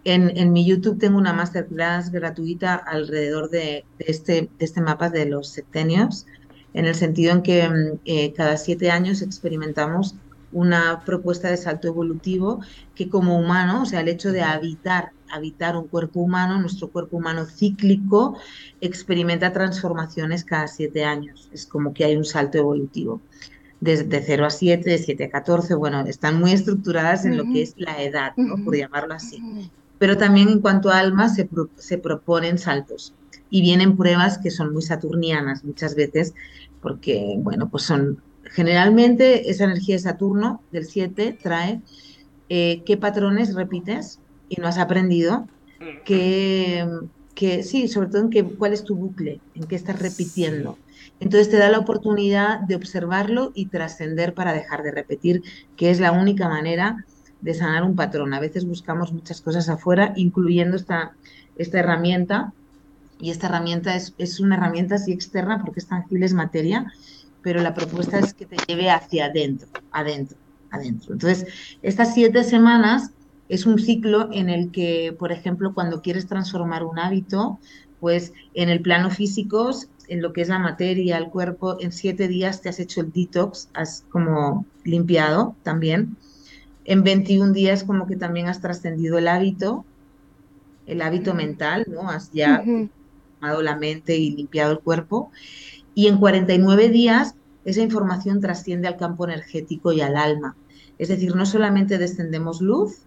En, 0.05 0.53
mi 0.53 0.67
YouTube 0.67 0.99
tengo 0.99 1.17
una 1.17 1.33
masterclass 1.33 2.11
gratuita 2.11 2.75
alrededor 2.75 3.49
de, 3.49 3.85
este, 3.99 4.51
este 4.59 4.81
mapa 4.81 5.09
de 5.09 5.27
los 5.27 5.49
septenios, 5.49 6.27
en 6.75 6.87
el 6.87 6.95
sentido 6.95 7.33
en 7.33 7.43
que 7.43 7.69
mm, 7.69 8.01
eh, 8.05 8.33
cada 8.33 8.57
siete 8.57 8.91
años 8.91 9.23
experimentamos 9.23 10.17
una 10.51 11.03
propuesta 11.07 11.49
de 11.49 11.57
salto 11.57 11.89
evolutivo 11.89 12.61
que 12.95 13.09
como 13.09 13.39
humano, 13.39 13.83
o 13.83 13.87
sea, 13.87 14.01
el 14.01 14.09
hecho 14.09 14.33
de 14.33 14.43
habitar 14.43 15.13
habitar 15.33 15.77
un 15.77 15.89
cuerpo 15.89 16.21
humano, 16.21 16.61
nuestro 16.61 16.89
cuerpo 16.89 17.17
humano 17.17 17.47
cíclico 17.47 18.37
experimenta 18.81 19.53
transformaciones 19.53 20.45
cada 20.45 20.69
siete 20.69 21.05
años. 21.05 21.49
Es 21.53 21.67
como 21.67 21.93
que 21.95 22.05
hay 22.05 22.17
un 22.17 22.25
salto 22.25 22.59
evolutivo. 22.59 23.21
Desde 23.81 24.23
0 24.23 24.47
a 24.47 24.51
7, 24.51 24.89
de 24.89 24.99
7 24.99 25.25
a 25.25 25.31
14, 25.31 25.75
bueno, 25.75 26.01
están 26.03 26.39
muy 26.39 26.53
estructuradas 26.53 27.25
en 27.25 27.37
lo 27.37 27.45
que 27.45 27.63
es 27.63 27.75
la 27.77 28.01
edad, 28.01 28.33
¿no? 28.37 28.63
por 28.65 28.77
llamarlo 28.77 29.15
así. 29.15 29.43
Pero 29.99 30.17
también 30.17 30.49
en 30.49 30.61
cuanto 30.61 30.91
a 30.91 31.01
alma 31.01 31.29
se, 31.29 31.49
se 31.77 31.99
proponen 31.99 32.59
saltos 32.59 33.13
y 33.51 33.61
vienen 33.61 33.97
pruebas 33.97 34.39
que 34.39 34.53
son 34.53 34.73
muy 34.73 34.83
saturnianas 34.83 35.65
muchas 35.65 35.97
veces, 35.97 36.33
porque, 36.81 37.35
bueno, 37.39 37.71
pues 37.71 37.83
son 37.83 38.23
generalmente 38.45 39.51
esa 39.51 39.65
energía 39.65 39.97
de 39.97 40.03
Saturno 40.03 40.63
del 40.71 40.85
7 40.85 41.39
trae 41.43 41.81
eh, 42.49 42.83
qué 42.85 42.97
patrones 42.97 43.55
repites 43.55 44.21
y 44.53 44.61
no 44.61 44.69
has 44.69 44.77
aprendido, 44.77 45.49
que, 46.05 46.87
que 47.35 47.63
sí, 47.63 47.89
sobre 47.89 48.09
todo 48.09 48.23
en 48.23 48.31
que, 48.31 48.45
cuál 48.45 48.75
es 48.75 48.85
tu 48.85 48.95
bucle, 48.95 49.41
en 49.55 49.65
qué 49.65 49.77
estás 49.77 49.99
repitiendo. 49.99 50.79
Entonces 51.21 51.49
te 51.49 51.57
da 51.57 51.71
la 51.71 51.79
oportunidad 51.79 52.61
de 52.61 52.77
observarlo 52.77 53.53
y 53.55 53.67
trascender 53.67 54.35
para 54.35 54.53
dejar 54.53 54.83
de 54.83 54.91
repetir, 54.91 55.43
que 55.77 55.91
es 55.91 56.01
la 56.01 56.13
única 56.13 56.49
manera 56.49 57.07
de 57.41 57.55
sanar 57.55 57.83
un 57.83 57.97
patrón. 57.97 58.35
A 58.35 58.41
veces 58.41 58.67
buscamos 58.67 59.13
muchas 59.13 59.41
cosas 59.41 59.71
afuera, 59.71 60.13
incluyendo 60.17 60.77
esta, 60.77 61.17
esta 61.57 61.79
herramienta, 61.79 62.53
y 63.19 63.31
esta 63.31 63.47
herramienta 63.47 63.97
es, 63.97 64.15
es 64.19 64.39
una 64.39 64.57
herramienta 64.57 64.97
así 64.97 65.13
externa 65.13 65.63
porque 65.63 65.81
es 65.81 65.87
tangible, 65.87 66.27
es 66.27 66.35
materia, 66.35 66.93
pero 67.41 67.63
la 67.63 67.73
propuesta 67.73 68.19
es 68.19 68.35
que 68.35 68.47
te 68.47 68.57
lleve 68.67 68.91
hacia 68.91 69.27
adentro, 69.27 69.69
adentro, 69.93 70.37
adentro. 70.71 71.15
Entonces, 71.15 71.47
estas 71.83 72.13
siete 72.15 72.45
semanas 72.45 73.13
es 73.53 73.67
un 73.67 73.79
ciclo 73.79 74.31
en 74.33 74.49
el 74.49 74.71
que, 74.71 75.15
por 75.19 75.31
ejemplo, 75.31 75.75
cuando 75.75 76.01
quieres 76.01 76.27
transformar 76.27 76.85
un 76.85 76.99
hábito, 76.99 77.59
pues 78.01 78.33
en 78.55 78.71
el 78.71 78.81
plano 78.81 79.11
físico, 79.11 79.71
en 80.09 80.23
lo 80.23 80.33
que 80.33 80.41
es 80.41 80.49
la 80.49 80.59
materia, 80.59 81.19
el 81.19 81.29
cuerpo, 81.29 81.77
en 81.79 81.93
siete 81.93 82.29
días 82.29 82.63
te 82.63 82.71
has 82.71 82.81
hecho 82.81 83.03
el 83.03 83.13
detox, 83.13 83.69
has 83.75 84.07
como 84.09 84.65
limpiado 84.85 85.55
también. 85.65 86.17
En 86.87 87.05
21 87.05 87.53
días 87.53 87.85
como 87.85 88.07
que 88.07 88.17
también 88.17 88.49
has 88.49 88.63
trascendido 88.63 89.19
el 89.19 89.29
hábito, 89.29 89.85
el 90.87 91.03
hábito 91.03 91.35
mental, 91.35 91.85
¿no? 91.87 92.09
Has 92.09 92.33
ya 92.33 92.65
formado 92.65 93.61
la 93.61 93.77
mente 93.77 94.17
y 94.17 94.31
limpiado 94.31 94.73
el 94.73 94.79
cuerpo. 94.79 95.31
Y 95.95 96.07
en 96.07 96.17
49 96.17 96.89
días 96.89 97.35
esa 97.67 97.83
información 97.83 98.41
trasciende 98.41 98.89
al 98.89 98.97
campo 98.97 99.27
energético 99.27 99.93
y 99.93 100.01
al 100.01 100.17
alma. 100.17 100.57
Es 100.97 101.09
decir, 101.09 101.37
no 101.37 101.45
solamente 101.45 101.99
descendemos 101.99 102.63
luz, 102.63 103.03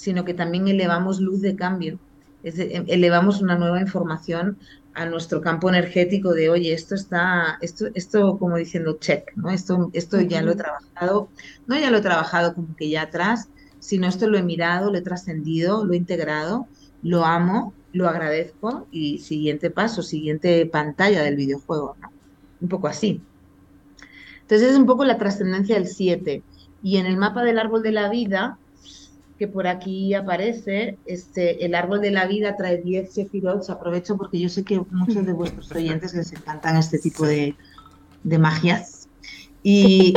sino 0.00 0.24
que 0.24 0.32
también 0.32 0.66
elevamos 0.66 1.20
luz 1.20 1.42
de 1.42 1.56
cambio, 1.56 1.98
em, 2.42 2.86
elevamos 2.88 3.42
una 3.42 3.58
nueva 3.58 3.82
información 3.82 4.56
a 4.94 5.04
nuestro 5.04 5.42
campo 5.42 5.68
energético 5.68 6.32
de, 6.32 6.48
oye, 6.48 6.72
esto 6.72 6.94
está, 6.94 7.58
esto, 7.60 7.88
esto 7.94 8.38
como 8.38 8.56
diciendo 8.56 8.96
check, 8.98 9.30
¿no? 9.36 9.50
Esto, 9.50 9.90
esto 9.92 10.18
ya 10.22 10.40
lo 10.40 10.52
he 10.52 10.56
trabajado, 10.56 11.28
no 11.66 11.78
ya 11.78 11.90
lo 11.90 11.98
he 11.98 12.00
trabajado 12.00 12.54
como 12.54 12.74
que 12.76 12.88
ya 12.88 13.02
atrás, 13.02 13.50
sino 13.78 14.06
esto 14.06 14.26
lo 14.26 14.38
he 14.38 14.42
mirado, 14.42 14.90
lo 14.90 14.96
he 14.96 15.02
trascendido, 15.02 15.84
lo 15.84 15.92
he 15.92 15.98
integrado, 15.98 16.66
lo 17.02 17.26
amo, 17.26 17.74
lo 17.92 18.08
agradezco 18.08 18.86
y 18.90 19.18
siguiente 19.18 19.70
paso, 19.70 20.02
siguiente 20.02 20.64
pantalla 20.64 21.22
del 21.22 21.36
videojuego, 21.36 21.94
¿no? 22.00 22.10
Un 22.62 22.68
poco 22.70 22.88
así. 22.88 23.20
Entonces 24.40 24.70
es 24.70 24.78
un 24.78 24.86
poco 24.86 25.04
la 25.04 25.18
trascendencia 25.18 25.74
del 25.74 25.88
7. 25.88 26.42
Y 26.82 26.96
en 26.96 27.04
el 27.04 27.18
mapa 27.18 27.44
del 27.44 27.58
árbol 27.58 27.82
de 27.82 27.92
la 27.92 28.08
vida, 28.08 28.58
que 29.40 29.48
por 29.48 29.66
aquí 29.66 30.12
aparece, 30.12 30.98
este, 31.06 31.64
el 31.64 31.74
árbol 31.74 32.02
de 32.02 32.10
la 32.10 32.26
vida 32.26 32.58
trae 32.58 32.76
10 32.76 33.10
sefirot. 33.10 33.70
Aprovecho 33.70 34.18
porque 34.18 34.38
yo 34.38 34.50
sé 34.50 34.64
que 34.64 34.82
muchos 34.90 35.24
de 35.24 35.32
vuestros 35.32 35.72
oyentes 35.72 36.12
les 36.12 36.30
encantan 36.34 36.76
este 36.76 36.98
tipo 36.98 37.26
de, 37.26 37.56
de 38.22 38.38
magias. 38.38 39.08
Y 39.62 40.12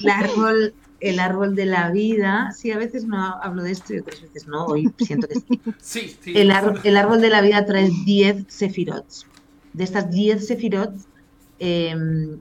el 0.00 0.10
árbol, 0.10 0.74
el 0.98 1.20
árbol 1.20 1.54
de 1.54 1.66
la 1.66 1.92
vida, 1.92 2.50
sí, 2.56 2.72
a 2.72 2.76
veces 2.76 3.04
no 3.04 3.40
hablo 3.40 3.62
de 3.62 3.70
esto 3.70 3.94
y 3.94 4.00
otras 4.00 4.20
veces 4.20 4.48
no, 4.48 4.66
hoy 4.66 4.92
siento 4.98 5.28
que 5.28 5.36
sí. 5.80 6.16
sí, 6.20 6.32
El, 6.34 6.50
el, 6.82 6.96
árbol 6.96 7.20
de 7.20 7.30
la 7.30 7.42
vida 7.42 7.64
trae 7.66 7.88
10 8.04 8.46
sefirot. 8.48 9.06
De 9.74 9.84
estas 9.84 10.10
10 10.10 10.44
sefirot, 10.44 10.92
em, 11.60 12.40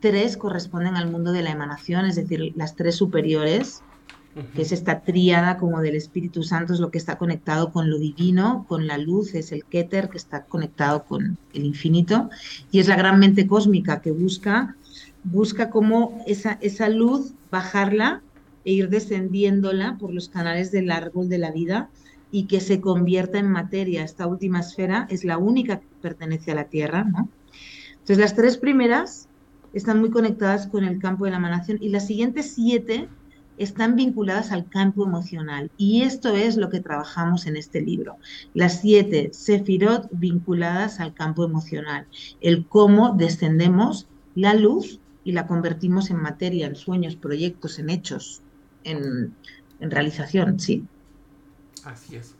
tres 0.00 0.36
corresponden 0.36 0.96
al 0.96 1.10
mundo 1.10 1.32
de 1.32 1.40
la 1.40 1.50
emanación, 1.50 2.04
es 2.04 2.16
decir, 2.16 2.52
las 2.56 2.76
tres 2.76 2.96
superiores, 2.96 3.82
que 4.54 4.62
es 4.62 4.72
esta 4.72 5.00
tríada 5.00 5.58
como 5.58 5.80
del 5.80 5.94
Espíritu 5.94 6.42
Santo, 6.42 6.72
es 6.72 6.80
lo 6.80 6.90
que 6.90 6.98
está 6.98 7.18
conectado 7.18 7.72
con 7.72 7.90
lo 7.90 7.98
divino, 7.98 8.66
con 8.68 8.86
la 8.86 8.98
luz, 8.98 9.34
es 9.34 9.52
el 9.52 9.64
Keter 9.64 10.08
que 10.08 10.16
está 10.16 10.44
conectado 10.44 11.04
con 11.04 11.38
el 11.52 11.64
infinito, 11.64 12.30
y 12.70 12.80
es 12.80 12.88
la 12.88 12.96
gran 12.96 13.20
mente 13.20 13.46
cósmica 13.46 14.00
que 14.00 14.10
busca, 14.10 14.76
busca 15.22 15.70
cómo 15.70 16.22
esa, 16.26 16.58
esa 16.60 16.88
luz 16.88 17.32
bajarla 17.50 18.22
e 18.64 18.72
ir 18.72 18.88
descendiéndola 18.88 19.98
por 19.98 20.12
los 20.12 20.28
canales 20.28 20.72
del 20.72 20.90
árbol 20.90 21.28
de 21.28 21.38
la 21.38 21.52
vida 21.52 21.90
y 22.32 22.46
que 22.46 22.60
se 22.60 22.80
convierta 22.80 23.38
en 23.38 23.48
materia. 23.48 24.02
Esta 24.02 24.26
última 24.26 24.60
esfera 24.60 25.06
es 25.10 25.24
la 25.24 25.38
única 25.38 25.78
que 25.78 25.86
pertenece 26.02 26.50
a 26.50 26.56
la 26.56 26.64
Tierra, 26.64 27.04
¿no? 27.04 27.28
Entonces, 27.92 28.18
las 28.18 28.34
tres 28.34 28.56
primeras 28.56 29.28
están 29.72 30.00
muy 30.00 30.10
conectadas 30.10 30.66
con 30.66 30.84
el 30.84 30.98
campo 30.98 31.24
de 31.24 31.30
la 31.30 31.36
emanación 31.36 31.78
y 31.80 31.90
las 31.90 32.06
siguientes 32.06 32.52
siete 32.54 33.08
están 33.56 33.96
vinculadas 33.96 34.52
al 34.52 34.68
campo 34.68 35.04
emocional. 35.04 35.70
Y 35.76 36.02
esto 36.02 36.34
es 36.34 36.56
lo 36.56 36.70
que 36.70 36.80
trabajamos 36.80 37.46
en 37.46 37.56
este 37.56 37.80
libro. 37.80 38.16
Las 38.52 38.80
siete 38.80 39.30
sefirot 39.32 40.08
vinculadas 40.12 41.00
al 41.00 41.14
campo 41.14 41.44
emocional. 41.44 42.06
El 42.40 42.66
cómo 42.66 43.14
descendemos 43.14 44.06
la 44.34 44.54
luz 44.54 45.00
y 45.24 45.32
la 45.32 45.46
convertimos 45.46 46.10
en 46.10 46.20
materia, 46.20 46.66
en 46.66 46.76
sueños, 46.76 47.16
proyectos, 47.16 47.78
en 47.78 47.90
hechos, 47.90 48.42
en, 48.84 49.34
realización, 49.80 50.60
sí. 50.60 50.84
Así 51.84 52.16
es. 52.16 52.34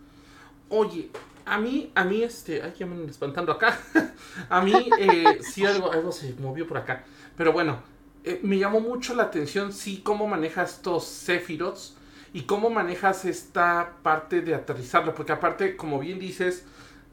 Oye, 0.69 1.11
a 1.45 1.59
mí, 1.59 1.91
a 1.95 2.05
mí, 2.05 2.23
este, 2.23 2.63
ay, 2.63 2.73
ya 2.79 2.87
me 2.87 3.05
espantando 3.05 3.53
acá. 3.53 3.79
a 4.49 4.63
mí, 4.63 4.73
eh, 4.99 5.41
sí, 5.43 5.65
algo, 5.65 5.93
algo 5.93 6.13
se 6.13 6.35
movió 6.35 6.67
por 6.67 6.79
acá. 6.79 7.05
Pero 7.37 7.53
bueno, 7.53 7.83
eh, 8.25 8.41
me 8.43 8.59
llamó 8.59 8.81
mucho 8.81 9.15
la 9.15 9.25
atención, 9.25 9.73
sí, 9.73 10.01
cómo 10.03 10.27
manejas 10.27 10.77
estos 10.77 11.05
Sephiroths 11.05 11.95
y 12.33 12.43
cómo 12.43 12.71
manejas 12.71 13.27
esta 13.27 13.97
parte 14.03 14.41
de 14.41 14.55
aterrizarlo, 14.55 15.15
porque 15.15 15.33
aparte, 15.33 15.77
como 15.77 15.99
bien 15.99 16.19
dices, 16.19 16.65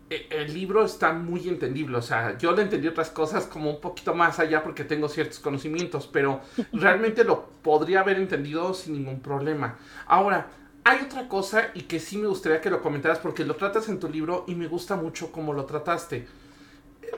e, 0.09 0.27
el 0.29 0.53
libro 0.53 0.85
está 0.85 1.11
muy 1.11 1.49
entendible, 1.49 1.97
o 1.97 2.01
sea, 2.01 2.37
yo 2.37 2.53
le 2.53 2.61
entendí 2.61 2.87
otras 2.87 3.09
cosas 3.09 3.45
como 3.45 3.69
un 3.69 3.81
poquito 3.81 4.15
más 4.15 4.39
allá 4.39 4.63
porque 4.63 4.85
tengo 4.85 5.09
ciertos 5.09 5.39
conocimientos, 5.39 6.07
pero 6.07 6.39
realmente 6.71 7.25
lo 7.25 7.45
podría 7.61 7.99
haber 7.99 8.17
entendido 8.17 8.73
sin 8.73 8.93
ningún 8.93 9.19
problema. 9.19 9.77
Ahora, 10.07 10.47
hay 10.85 11.01
otra 11.01 11.27
cosa 11.27 11.71
y 11.73 11.81
que 11.81 11.99
sí 11.99 12.17
me 12.17 12.27
gustaría 12.27 12.61
que 12.61 12.69
lo 12.69 12.81
comentaras 12.81 13.19
porque 13.19 13.43
lo 13.43 13.57
tratas 13.57 13.89
en 13.89 13.99
tu 13.99 14.07
libro 14.07 14.45
y 14.47 14.55
me 14.55 14.67
gusta 14.67 14.95
mucho 14.95 15.31
cómo 15.31 15.51
lo 15.51 15.65
trataste. 15.65 16.25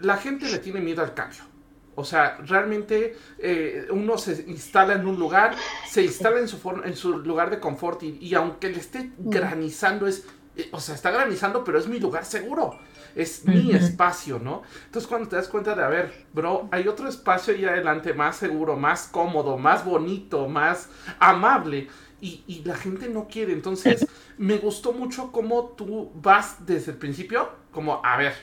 La 0.02 0.18
gente 0.18 0.50
le 0.50 0.58
tiene 0.58 0.82
miedo 0.82 1.04
al 1.04 1.14
cambio. 1.14 1.53
O 1.96 2.04
sea, 2.04 2.38
realmente 2.46 3.16
eh, 3.38 3.88
uno 3.92 4.18
se 4.18 4.44
instala 4.48 4.96
en 4.96 5.06
un 5.06 5.20
lugar, 5.20 5.56
se 5.88 6.04
instala 6.04 6.40
en 6.40 6.48
su, 6.48 6.58
en 6.84 6.96
su 6.96 7.20
lugar 7.20 7.50
de 7.50 7.60
confort 7.60 8.02
y, 8.04 8.34
aunque 8.36 8.70
le 8.70 8.80
esté 8.80 9.12
granizando, 9.18 10.08
es, 10.08 10.26
eh, 10.56 10.70
o 10.72 10.80
sea, 10.80 10.96
está 10.96 11.12
granizando, 11.12 11.64
pero 11.64 11.78
es 11.78 11.88
mi 11.88 12.00
lugar 12.00 12.26
seguro, 12.26 12.80
es 13.16 13.46
mi 13.46 13.74
espacio, 13.74 14.40
¿no? 14.40 14.64
Entonces 14.86 15.08
cuando 15.08 15.30
te 15.30 15.36
das 15.36 15.48
cuenta 15.48 15.76
de, 15.76 15.84
a 15.84 15.88
ver, 15.88 16.26
bro, 16.34 16.68
hay 16.72 16.88
otro 16.88 17.08
espacio 17.08 17.54
ahí 17.54 17.66
adelante 17.66 18.14
más 18.14 18.38
seguro, 18.38 18.76
más 18.76 19.08
cómodo, 19.08 19.58
más 19.58 19.86
bonito, 19.86 20.48
más 20.48 20.90
amable. 21.20 21.88
Y, 22.22 22.42
y 22.48 22.64
la 22.64 22.78
gente 22.78 23.10
no 23.10 23.28
quiere. 23.28 23.52
Entonces, 23.52 24.08
me 24.38 24.58
gustó 24.58 24.94
mucho 24.94 25.34
cómo 25.34 25.74
tú 25.76 26.10
vas 26.16 26.66
desde 26.66 26.94
el 26.94 26.98
principio, 26.98 27.50
como, 27.70 28.00
a 28.02 28.16
ver, 28.16 28.34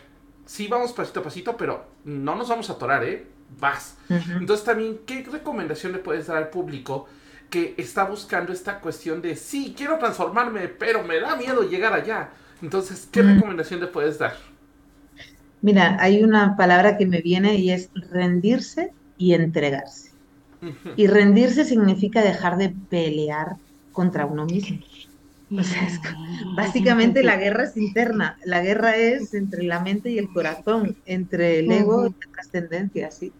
sí 0.45 0.67
vamos 0.69 0.93
pasito 0.93 1.21
a 1.21 1.23
pasito, 1.23 1.57
pero 1.57 1.87
no 2.05 2.35
nos 2.35 2.49
vamos 2.49 2.69
a 2.69 2.75
atorar, 2.75 3.05
¿eh? 3.05 3.27
Vas. 3.59 3.97
Entonces 4.09 4.65
también, 4.65 5.01
¿qué 5.07 5.25
recomendación 5.31 5.93
le 5.93 5.99
puedes 5.99 6.27
dar 6.27 6.37
al 6.37 6.51
público 6.51 7.09
que 7.49 7.75
está 7.79 8.05
buscando 8.05 8.53
esta 8.53 8.81
cuestión 8.81 9.23
de, 9.23 9.37
sí, 9.37 9.75
quiero 9.77 9.99
transformarme, 9.99 10.69
pero 10.69 11.03
me 11.05 11.21
da 11.21 11.37
miedo 11.37 11.63
llegar 11.69 11.93
allá? 11.93 12.31
Entonces, 12.63 13.09
¿qué 13.11 13.23
recomendación 13.23 13.81
le 13.81 13.87
puedes 13.87 14.19
dar? 14.19 14.35
Mira, 15.63 15.97
hay 16.01 16.23
una 16.23 16.57
palabra 16.57 16.97
que 16.97 17.07
me 17.07 17.21
viene 17.21 17.57
y 17.57 17.71
es 17.71 17.91
rendirse 18.11 18.95
y 19.17 19.35
entregarse. 19.35 20.11
Y 20.97 21.07
rendirse 21.07 21.65
significa 21.65 22.23
dejar 22.23 22.57
de 22.57 22.71
pelear 22.71 23.57
contra 23.93 24.27
uno 24.27 24.47
mismo. 24.47 24.79
O 25.59 25.63
sea, 25.65 25.89
básicamente 26.55 27.25
la 27.25 27.37
guerra 27.37 27.65
es 27.65 27.77
interna, 27.77 28.39
la 28.45 28.63
guerra 28.63 28.97
es 28.97 29.35
entre 29.35 29.65
la 29.65 29.81
mente 29.81 30.11
y 30.11 30.19
el 30.19 30.33
corazón, 30.33 30.97
entre 31.07 31.59
el 31.59 31.73
ego 31.73 32.07
y 32.07 32.11
la 32.11 32.33
trascendencia, 32.33 33.11
¿sí? 33.11 33.33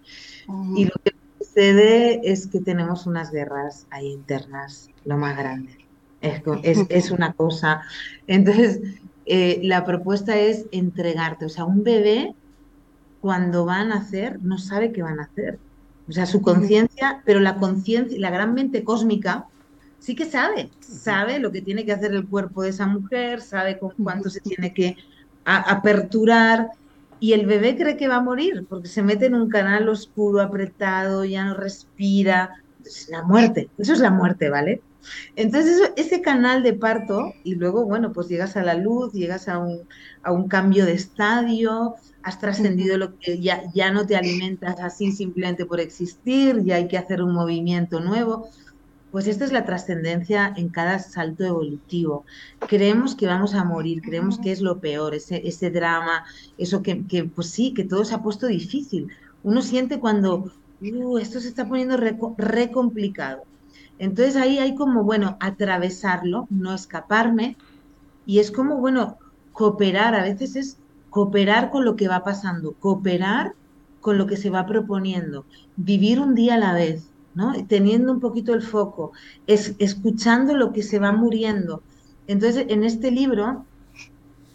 Y 0.75 0.87
lo 0.87 0.95
que 1.05 1.13
sucede 1.39 2.21
es 2.25 2.49
que 2.49 2.61
tenemos 2.61 3.07
unas 3.07 3.31
guerras 3.31 3.87
ahí 3.91 4.09
internas, 4.09 4.91
lo 5.05 5.19
más 5.19 5.37
grande. 5.39 5.79
Es, 6.21 6.43
es, 6.89 7.11
una 7.13 7.33
cosa. 7.33 7.83
Entonces, 8.27 8.81
eh, 9.27 9.61
la 9.63 9.85
propuesta 9.85 10.37
es 10.37 10.67
entregarte. 10.73 11.45
O 11.45 11.49
sea, 11.49 11.65
un 11.65 11.85
bebé, 11.85 12.35
cuando 13.21 13.67
va 13.67 13.77
a 13.77 13.85
nacer, 13.85 14.43
no 14.43 14.59
sabe 14.59 14.91
qué 14.91 15.03
va 15.03 15.11
a 15.11 15.15
nacer. 15.15 15.61
O 16.09 16.13
sea, 16.13 16.27
su 16.27 16.43
conciencia, 16.43 17.23
pero 17.25 17.39
la 17.39 17.57
conciencia, 17.57 18.19
la 18.19 18.31
gran 18.31 18.53
mente 18.53 18.83
cósmica, 18.83 19.47
sí 20.01 20.17
que 20.17 20.25
sabe, 20.25 20.71
sabe 20.81 21.39
lo 21.39 21.53
que 21.53 21.63
tiene 21.63 21.85
que 21.85 21.93
hacer 21.93 22.13
el 22.13 22.27
cuerpo 22.27 22.63
de 22.63 22.71
esa 22.71 22.87
mujer, 22.87 23.41
sabe 23.41 23.79
con 23.79 23.93
cuánto 24.03 24.31
se 24.31 24.41
tiene 24.41 24.75
que 24.75 24.97
aperturar 25.45 26.71
y 27.21 27.35
el 27.35 27.47
bebé 27.47 27.77
cree 27.77 27.97
que 27.97 28.09
va 28.09 28.17
a 28.17 28.23
morir 28.23 28.67
porque 28.69 28.89
se 28.89 29.03
mete 29.03 29.27
en 29.27 29.35
un 29.35 29.49
canal 29.49 29.89
oscuro, 29.89 30.41
apretado, 30.41 31.25
ya 31.25 31.45
no 31.45 31.55
respira. 31.55 32.63
Es 32.85 33.09
la 33.11 33.23
muerte, 33.23 33.69
eso 33.79 33.93
es 33.93 34.01
la 34.01 34.11
muerte, 34.11 34.49
¿vale? 34.49 34.83
Entonces 35.37 35.93
ese 35.97 36.23
canal 36.23 36.63
de 36.63 36.73
parto 36.73 37.35
y 37.45 37.55
luego, 37.55 37.85
bueno, 37.85 38.13
pues 38.13 38.29
llegas 38.29 38.57
a 38.57 38.63
la 38.63 38.75
luz, 38.75 39.13
llegas 39.13 39.49
a 39.49 39.59
un, 39.59 39.87
a 40.23 40.33
un 40.33 40.49
cambio 40.49 40.87
de 40.87 40.93
estadio, 40.93 41.95
has 42.23 42.39
trascendido 42.39 42.97
lo 42.97 43.19
que 43.19 43.41
ya, 43.41 43.63
ya 43.75 43.91
no 43.91 44.07
te 44.07 44.17
alimentas 44.17 44.79
así 44.81 45.13
simplemente 45.13 45.67
por 45.67 45.81
existir, 45.81 46.63
ya 46.65 46.77
hay 46.77 46.89
que 46.89 46.99
hacer 46.99 47.23
un 47.23 47.33
movimiento 47.33 48.01
nuevo. 48.01 48.49
Pues 49.11 49.27
esta 49.27 49.45
es 49.45 49.53
la 49.53 49.65
trascendencia 49.65 50.53
en 50.57 50.69
cada 50.69 50.99
salto 51.01 51.45
evolutivo. 51.45 52.25
Creemos 52.69 53.17
que 53.17 53.27
vamos 53.27 53.55
a 53.55 53.65
morir, 53.65 54.03
creemos 54.03 54.39
que 54.39 54.53
es 54.53 54.61
lo 54.61 54.79
peor, 54.79 55.15
ese, 55.15 55.47
ese 55.47 55.71
drama, 55.71 56.25
eso 56.59 56.81
que, 56.83 57.05
que, 57.07 57.25
pues 57.25 57.51
sí, 57.51 57.75
que 57.75 57.85
todo 57.85 58.05
se 58.05 58.15
ha 58.15 58.23
puesto 58.23 58.47
difícil. 58.47 59.09
Uno 59.43 59.63
siente 59.63 59.99
cuando, 59.99 60.53
uh, 60.81 61.19
esto 61.19 61.41
se 61.41 61.49
está 61.49 61.67
poniendo 61.69 61.97
re, 61.97 62.71
complicado. 62.71 63.43
Entonces 63.99 64.37
ahí 64.37 64.59
hay 64.59 64.75
como, 64.77 65.03
bueno, 65.03 65.37
atravesarlo, 65.41 66.47
no 66.49 66.73
escaparme, 66.73 67.57
y 68.27 68.39
es 68.39 68.51
como, 68.51 68.77
bueno, 68.77 69.19
cooperar, 69.53 70.15
a 70.15 70.23
veces 70.23 70.57
es 70.57 70.79
cooperar 71.11 71.71
con 71.71 71.85
lo 71.85 71.97
que 71.97 72.09
va 72.09 72.23
pasando, 72.23 72.75
cooperar 72.75 73.55
con 74.01 74.19
lo 74.19 74.27
que 74.27 74.37
se 74.37 74.51
va 74.51 74.67
proponiendo, 74.67 75.47
vivir 75.77 76.21
un 76.21 76.35
día 76.35 76.55
a 76.55 76.59
la 76.59 76.73
vez, 76.73 77.10
Teniendo 77.69 78.13
un 78.13 78.21
poquito 78.21 78.55
el 78.55 78.63
foco, 78.63 79.13
es, 79.47 79.75
escuchando 79.79 80.57
lo 80.57 80.73
que 80.73 80.83
se 80.83 80.99
va 80.99 81.13
muriendo. 81.13 81.83
Entonces, 82.27 82.67
en 82.69 82.85
este 82.85 83.11
libro, 83.11 83.67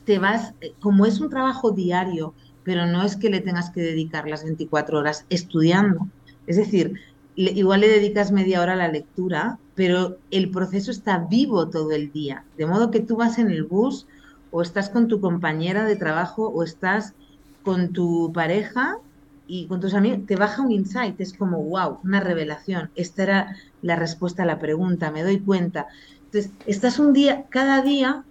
te 0.06 0.20
vas, 0.20 0.54
eh, 0.62 0.74
como 0.80 1.06
es 1.06 1.20
un 1.20 1.30
trabajo 1.30 1.72
diario, 1.72 2.34
pero 2.64 2.86
no 2.86 3.04
es 3.04 3.16
que 3.16 3.30
le 3.30 3.42
tengas 3.42 3.70
que 3.70 3.82
dedicar 3.82 4.28
las 4.28 4.44
24 4.44 5.00
horas 5.00 5.26
estudiando. 5.30 6.08
Es 6.48 6.58
decir, 6.58 7.00
igual 7.36 7.82
le 7.82 7.88
dedicas 7.88 8.32
media 8.32 8.62
hora 8.62 8.74
a 8.74 8.78
la 8.78 8.88
lectura, 8.88 9.60
pero 9.74 10.18
el 10.32 10.50
proceso 10.52 10.92
está 10.92 11.18
vivo 11.18 11.70
todo 11.70 11.92
el 11.92 12.12
día. 12.12 12.46
De 12.58 12.66
modo 12.66 12.92
que 12.92 13.02
tú 13.02 13.18
vas 13.18 13.38
en 13.40 13.52
el 13.52 13.64
bus 13.64 14.08
o 14.50 14.62
estás 14.62 14.90
con 14.90 15.08
tu 15.08 15.20
compañera 15.20 15.86
de 15.86 15.96
trabajo 15.96 16.48
o 16.48 16.64
estás 16.64 17.14
con 17.62 17.92
tu 17.94 18.32
pareja 18.34 18.98
y 19.48 19.68
con 19.68 19.80
tus 19.80 19.94
amigos, 19.94 20.26
te 20.28 20.36
baja 20.36 20.62
un 20.64 20.72
insight, 20.72 21.20
es 21.22 21.34
como, 21.38 21.64
wow, 21.64 22.00
una 22.04 22.20
revelación. 22.20 22.92
Esta 22.96 23.24
era 23.24 23.56
la 23.82 23.96
respuesta 23.96 24.44
a 24.44 24.46
la 24.46 24.60
pregunta, 24.60 25.12
me 25.12 25.24
doy 25.24 25.44
cuenta. 25.44 25.88
Entonces, 26.26 26.54
estás 26.66 27.00
un 27.00 27.14
día, 27.14 27.48
cada 27.50 27.82
día, 27.82 28.26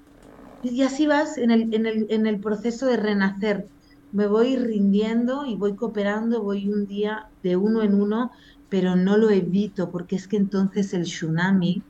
y 0.61 0.83
así 0.83 1.06
vas 1.06 1.38
en 1.38 1.50
el, 1.50 1.75
en 1.75 1.87
el, 1.87 2.06
en 2.11 2.26
el 2.26 2.40
proceso 2.40 2.87
de 2.87 2.97
renacer. 2.97 3.71
Me 4.11 4.26
voy 4.26 4.56
rindiendo 4.56 5.44
y 5.47 5.56
voy 5.56 5.76
cooperando, 5.76 6.42
voy 6.42 6.68
un 6.68 6.87
día 6.87 7.30
de 7.42 7.56
uno 7.56 7.83
en 7.83 7.94
uno, 7.94 8.30
pero 8.68 8.97
no 8.97 9.16
lo 9.16 9.30
evito, 9.30 9.90
porque 9.90 10.16
es 10.16 10.28
que 10.28 10.37
entonces 10.37 10.94
el 10.94 11.04
tsunami 11.04 11.87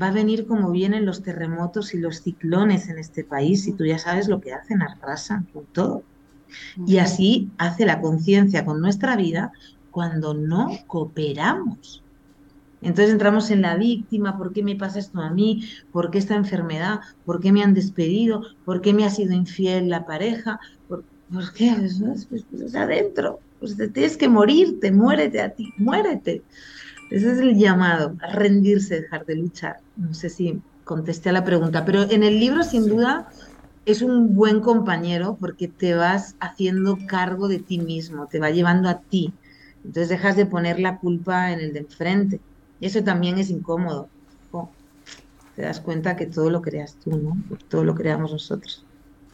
va 0.00 0.08
a 0.08 0.12
venir 0.12 0.46
como 0.46 0.70
vienen 0.70 1.06
los 1.06 1.22
terremotos 1.22 1.94
y 1.94 1.98
los 1.98 2.22
ciclones 2.22 2.88
en 2.88 2.98
este 2.98 3.24
país, 3.24 3.66
y 3.68 3.74
tú 3.76 3.84
ya 3.86 3.98
sabes 3.98 4.28
lo 4.28 4.40
que 4.40 4.52
hacen, 4.52 4.82
arrasan 4.82 5.46
con 5.52 5.66
todo. 5.68 6.06
Y 6.86 6.98
así 6.98 7.50
hace 7.58 7.86
la 7.86 8.00
conciencia 8.00 8.64
con 8.64 8.80
nuestra 8.80 9.16
vida 9.16 9.52
cuando 9.90 10.34
no 10.34 10.70
cooperamos. 10.86 12.02
Entonces 12.82 13.12
entramos 13.12 13.50
en 13.50 13.62
la 13.62 13.76
víctima, 13.76 14.36
¿por 14.36 14.52
qué 14.52 14.62
me 14.62 14.76
pasa 14.76 14.98
esto 14.98 15.20
a 15.20 15.30
mí? 15.30 15.68
¿Por 15.92 16.10
qué 16.10 16.18
esta 16.18 16.34
enfermedad? 16.34 17.00
¿Por 17.24 17.40
qué 17.40 17.50
me 17.50 17.62
han 17.62 17.74
despedido? 17.74 18.42
¿Por 18.64 18.80
qué 18.80 18.92
me 18.92 19.04
ha 19.04 19.10
sido 19.10 19.32
infiel 19.32 19.88
la 19.88 20.04
pareja? 20.04 20.60
¿Por, 20.86 21.02
qué? 21.54 21.74
Pues, 21.76 22.26
pues, 22.26 22.44
pues, 22.50 22.74
adentro. 22.74 23.40
Pues 23.58 23.76
te 23.76 23.88
tienes 23.88 24.16
que 24.16 24.28
morirte, 24.28 24.92
muérete 24.92 25.40
a 25.40 25.50
ti, 25.50 25.72
muérete. 25.78 26.42
Ese 27.10 27.32
es 27.32 27.38
el 27.38 27.56
llamado, 27.56 28.14
a 28.20 28.32
rendirse, 28.32 29.00
dejar 29.00 29.24
de 29.24 29.36
luchar. 29.36 29.76
No 29.96 30.12
sé 30.12 30.28
si 30.28 30.60
contesté 30.84 31.30
a 31.30 31.32
la 31.32 31.44
pregunta, 31.44 31.84
pero 31.84 32.02
en 32.02 32.22
el 32.22 32.38
libro 32.38 32.62
sin 32.62 32.86
duda 32.86 33.28
es 33.86 34.02
un 34.02 34.34
buen 34.34 34.60
compañero 34.60 35.38
porque 35.40 35.68
te 35.68 35.94
vas 35.94 36.34
haciendo 36.40 36.98
cargo 37.06 37.46
de 37.46 37.60
ti 37.60 37.78
mismo, 37.78 38.26
te 38.26 38.40
va 38.40 38.50
llevando 38.50 38.88
a 38.88 39.00
ti. 39.00 39.32
Entonces 39.84 40.08
dejas 40.08 40.36
de 40.36 40.44
poner 40.44 40.80
la 40.80 40.98
culpa 40.98 41.52
en 41.52 41.60
el 41.60 41.72
de 41.72 41.78
enfrente. 41.80 42.40
Eso 42.80 43.02
también 43.04 43.38
es 43.38 43.48
incómodo. 43.48 44.08
te 45.54 45.62
das 45.62 45.80
cuenta 45.80 46.16
que 46.16 46.26
todo 46.26 46.50
lo 46.50 46.60
creas 46.60 46.96
tú, 47.02 47.10
¿no? 47.16 47.36
Todo 47.68 47.84
lo 47.84 47.94
creamos 47.94 48.32
nosotros. 48.32 48.84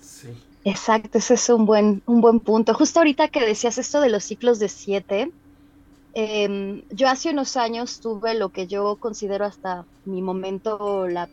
Sí. 0.00 0.28
Exacto, 0.64 1.18
ese 1.18 1.34
es 1.34 1.48
un 1.48 1.64
buen, 1.64 2.02
un 2.06 2.20
buen 2.20 2.38
punto. 2.38 2.74
Justo 2.74 3.00
ahorita 3.00 3.28
que 3.28 3.44
decías 3.44 3.78
esto 3.78 4.00
de 4.02 4.10
los 4.10 4.22
ciclos 4.22 4.58
de 4.58 4.68
siete, 4.68 5.32
em, 6.12 6.82
yo 6.90 7.08
hace 7.08 7.30
unos 7.30 7.56
años 7.56 8.00
tuve 8.00 8.34
lo 8.34 8.50
que 8.50 8.66
yo 8.66 8.98
considero 8.98 9.46
hasta 9.46 9.86
mi 10.04 10.22
momento 10.22 11.08
la, 11.08 11.28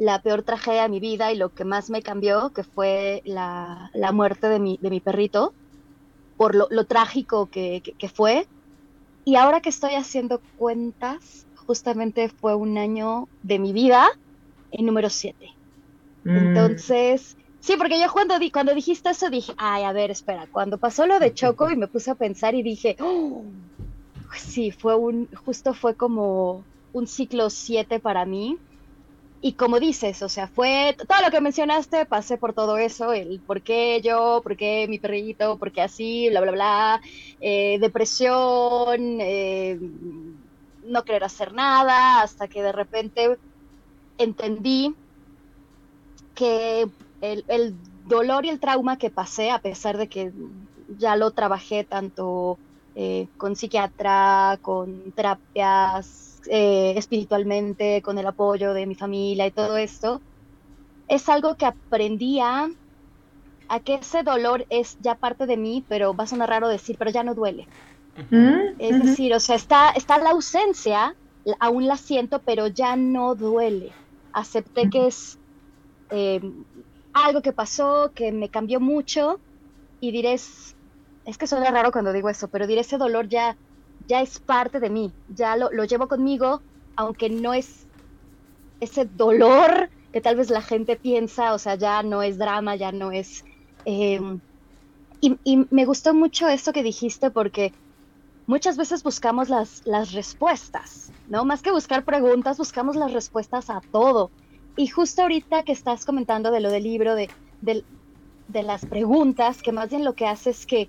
la, 0.00 0.20
peor 0.22 0.42
tragedia 0.42 0.82
de 0.82 0.88
mi 0.88 0.98
vida 0.98 1.32
y 1.32 1.36
lo 1.36 1.54
que 1.54 1.64
más 1.64 1.90
me 1.90 2.02
cambió, 2.02 2.50
que 2.50 2.64
fue 2.64 3.22
la, 3.24 3.90
la 3.94 4.12
muerte 4.12 4.48
de 4.48 4.58
mi, 4.58 4.78
de 4.80 4.90
mi 4.90 5.00
perrito, 5.00 5.52
por 6.36 6.54
lo, 6.54 6.66
lo 6.70 6.86
trágico 6.86 7.46
que, 7.46 7.82
que, 7.84 7.92
que 7.92 8.08
fue. 8.08 8.46
Y 9.24 9.36
ahora 9.36 9.60
que 9.60 9.68
estoy 9.68 9.94
haciendo 9.94 10.40
cuentas, 10.56 11.46
justamente 11.66 12.28
fue 12.28 12.54
un 12.54 12.78
año 12.78 13.28
de 13.42 13.58
mi 13.58 13.72
vida 13.72 14.08
en 14.72 14.86
número 14.86 15.10
7. 15.10 15.36
Mm. 16.24 16.36
Entonces, 16.36 17.36
sí, 17.60 17.74
porque 17.78 18.00
yo 18.00 18.10
cuando, 18.12 18.38
di, 18.38 18.50
cuando 18.50 18.74
dijiste 18.74 19.10
eso 19.10 19.30
dije, 19.30 19.52
ay, 19.56 19.84
a 19.84 19.92
ver, 19.92 20.10
espera, 20.10 20.46
cuando 20.50 20.78
pasó 20.78 21.06
lo 21.06 21.18
de 21.18 21.34
Choco 21.34 21.70
y 21.70 21.76
me 21.76 21.88
puse 21.88 22.10
a 22.10 22.14
pensar 22.14 22.54
y 22.54 22.62
dije, 22.62 22.96
oh, 23.00 23.44
sí, 24.36 24.70
fue 24.70 24.96
un, 24.96 25.28
justo 25.44 25.74
fue 25.74 25.94
como 25.94 26.64
un 26.92 27.06
ciclo 27.06 27.50
7 27.50 28.00
para 28.00 28.24
mí. 28.24 28.58
Y 29.42 29.54
como 29.54 29.80
dices, 29.80 30.22
o 30.22 30.28
sea, 30.28 30.48
fue 30.48 30.94
todo 31.08 31.22
lo 31.24 31.30
que 31.30 31.40
mencionaste, 31.40 32.04
pasé 32.06 32.36
por 32.36 32.52
todo 32.52 32.76
eso, 32.76 33.12
el 33.12 33.42
por 33.42 33.62
qué 33.62 34.00
yo, 34.02 34.40
por 34.42 34.56
qué 34.56 34.86
mi 34.88 34.98
perrito, 34.98 35.58
por 35.58 35.72
qué 35.72 35.80
así, 35.82 36.28
bla, 36.28 36.42
bla, 36.42 36.52
bla, 36.52 37.00
eh, 37.40 37.78
depresión, 37.80 39.18
eh, 39.20 39.78
no 40.82 41.04
querer 41.04 41.24
hacer 41.24 41.54
nada, 41.54 42.20
hasta 42.22 42.48
que 42.48 42.62
de 42.62 42.72
repente 42.72 43.38
entendí 44.18 44.94
que 46.34 46.86
el, 47.20 47.76
dolor 48.04 48.44
y 48.44 48.50
el 48.50 48.60
trauma 48.60 48.98
que 48.98 49.10
pasé, 49.10 49.50
a 49.50 49.60
pesar 49.60 49.96
de 49.96 50.08
que 50.08 50.32
ya 50.88 51.16
lo 51.16 51.30
trabajé 51.32 51.84
tanto 51.84 52.58
eh, 52.94 53.28
con 53.36 53.56
psiquiatra, 53.56 54.58
con 54.62 55.12
terapias 55.12 56.29
eh, 56.46 56.94
espiritualmente, 56.96 58.02
con 58.02 58.18
el 58.18 58.26
apoyo 58.26 58.72
de 58.72 58.86
mi 58.86 58.94
familia 58.94 59.46
y 59.46 59.52
todo 59.52 59.76
esto, 59.76 60.22
es 61.08 61.28
algo 61.28 61.56
que 61.56 61.66
aprendí 61.66 62.40
a, 62.40 62.68
que 63.84 63.94
ese 63.94 64.22
dolor 64.22 64.66
es 64.68 64.96
ya 64.98 65.14
parte 65.14 65.46
de 65.46 65.56
mí, 65.56 65.84
pero 65.88 66.14
va 66.14 66.24
a 66.24 66.26
sonar 66.26 66.48
raro 66.48 66.68
decir, 66.68 66.96
pero 66.98 67.10
ya 67.10 67.22
no 67.22 67.34
duele. 67.34 67.68
Mm, 68.30 68.74
es 68.78 69.02
decir, 69.02 69.34
o 69.34 69.40
sea, 69.40 69.56
está, 69.56 69.90
está 69.90 70.18
la 70.18 70.30
ausencia, 70.30 71.14
aún 71.58 71.86
la 71.86 71.96
siento, 71.96 72.42
pero 72.42 72.66
ya 72.66 72.96
no 72.96 73.34
duele. 73.34 73.92
Acepté 74.32 74.90
que 74.90 75.06
es 75.06 75.38
em, 76.10 76.64
algo 77.12 77.42
que 77.42 77.52
pasó, 77.52 78.12
que 78.14 78.32
me 78.32 78.48
cambió 78.48 78.80
mucho 78.80 79.40
y 80.00 80.12
diré, 80.12 80.34
es, 80.34 80.76
que 81.38 81.46
suena 81.46 81.70
raro 81.70 81.92
cuando 81.92 82.12
digo 82.12 82.28
eso, 82.28 82.48
pero 82.48 82.66
diré, 82.66 82.80
ese 82.80 82.98
dolor 82.98 83.28
ya, 83.28 83.56
ya 84.10 84.20
es 84.22 84.40
parte 84.40 84.80
de 84.80 84.90
mí, 84.90 85.12
ya 85.28 85.56
lo, 85.56 85.70
llevo 85.84 86.08
conmigo, 86.08 86.62
aunque 86.96 87.30
no 87.30 87.54
es 87.54 87.86
ese 88.80 89.04
dolor 89.04 89.88
que 90.12 90.20
tal 90.20 90.34
vez 90.34 90.50
la 90.50 90.62
gente 90.62 90.96
piensa, 90.96 91.54
o 91.54 91.58
sea, 91.58 91.76
ya 91.76 92.02
no 92.02 92.20
es 92.20 92.36
drama, 92.36 92.74
ya 92.74 92.90
no 92.90 93.12
es... 93.12 93.44
Em, 93.84 94.40
y, 95.20 95.38
y, 95.44 95.64
me 95.70 95.84
gustó 95.84 96.12
mucho 96.12 96.48
esto 96.48 96.72
que 96.72 96.82
dijiste 96.82 97.30
porque 97.30 97.72
muchas 98.48 98.76
veces 98.76 99.04
buscamos 99.04 99.48
las, 99.48 99.86
las 99.86 100.10
respuestas, 100.10 101.12
¿no? 101.28 101.44
Más 101.44 101.62
que 101.62 101.70
buscar 101.70 102.04
preguntas, 102.04 102.58
buscamos 102.58 102.96
las 102.96 103.12
respuestas 103.12 103.70
a 103.70 103.80
todo. 103.92 104.32
Y 104.76 104.88
justo 104.88 105.22
ahorita 105.22 105.62
que 105.62 105.70
estás 105.70 106.04
comentando 106.04 106.50
de 106.50 106.58
lo 106.58 106.70
del 106.70 106.82
libro, 106.82 107.14
de, 107.14 107.30
de, 107.60 107.84
las 108.64 108.84
preguntas, 108.86 109.62
que 109.62 109.70
más 109.70 109.90
bien 109.90 110.04
lo 110.04 110.14
que 110.14 110.26
hace 110.26 110.50
es 110.50 110.66
que 110.66 110.88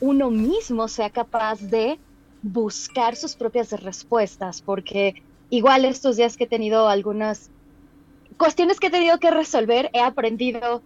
uno 0.00 0.30
mismo 0.30 0.88
sea 0.88 1.10
capaz 1.10 1.60
de 1.60 1.98
buscar 2.42 3.16
sus 3.16 3.36
propias 3.36 3.70
respuestas, 3.82 4.62
porque 4.62 5.22
igual 5.50 5.84
estos 5.84 6.16
días 6.16 6.36
que 6.36 6.44
he 6.44 6.48
tenido 6.48 6.88
algunas 6.88 7.50
cuestiones 8.36 8.80
que 8.80 8.88
he 8.88 8.90
tenido 8.90 9.18
que 9.18 9.30
resolver, 9.30 9.90
he 9.92 10.00
aprendido 10.00 10.82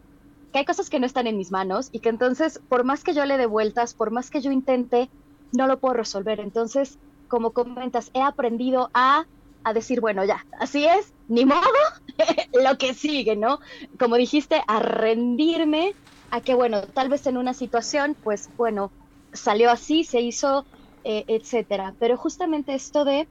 que 0.53 0.61
hay 0.61 0.65
cosas 0.65 0.91
que 0.91 1.01
no 1.01 1.07
están 1.07 1.27
en 1.27 1.37
mis 1.37 1.51
manos 1.51 1.89
y 1.93 2.01
que 2.01 2.09
entonces, 2.09 2.61
por 2.69 2.85
más 2.85 3.03
que 3.03 3.15
yo 3.15 3.25
le 3.25 3.39
dé 3.39 3.47
vueltas, 3.47 3.95
por 3.95 4.11
más 4.11 4.31
que 4.31 4.41
yo 4.41 4.51
intente 4.53 5.11
no 5.53 5.67
lo 5.67 5.79
puedo 5.79 5.95
resolver. 5.95 6.41
Entonces, 6.41 6.99
como 7.29 7.53
comentas, 7.53 8.11
he 8.15 8.21
aprendido 8.21 8.91
a, 8.95 9.27
a 9.65 9.73
decir, 9.73 10.01
bueno, 10.01 10.25
ya, 10.25 10.45
así 10.59 10.87
es, 10.87 11.13
ni 11.29 11.45
modo, 11.45 11.61
lo 12.53 12.79
que 12.79 12.95
sigue, 12.95 13.37
¿no? 13.37 13.59
Como 13.99 14.17
dijiste, 14.17 14.63
a 14.67 14.81
rendirme 14.81 15.95
a 16.31 16.41
que, 16.41 16.55
bueno, 16.55 16.83
tal 16.83 17.09
vez 17.09 17.27
en 17.27 17.37
una 17.37 17.55
situación, 17.55 18.17
pues, 18.23 18.49
bueno, 18.57 18.93
salió 19.33 19.71
así, 19.71 20.05
se 20.05 20.21
hizo, 20.21 20.67
eh, 21.07 21.25
etcétera. 21.29 21.95
Pero 22.01 22.17
justamente 22.17 22.75
esto 22.75 23.05
de 23.05 23.29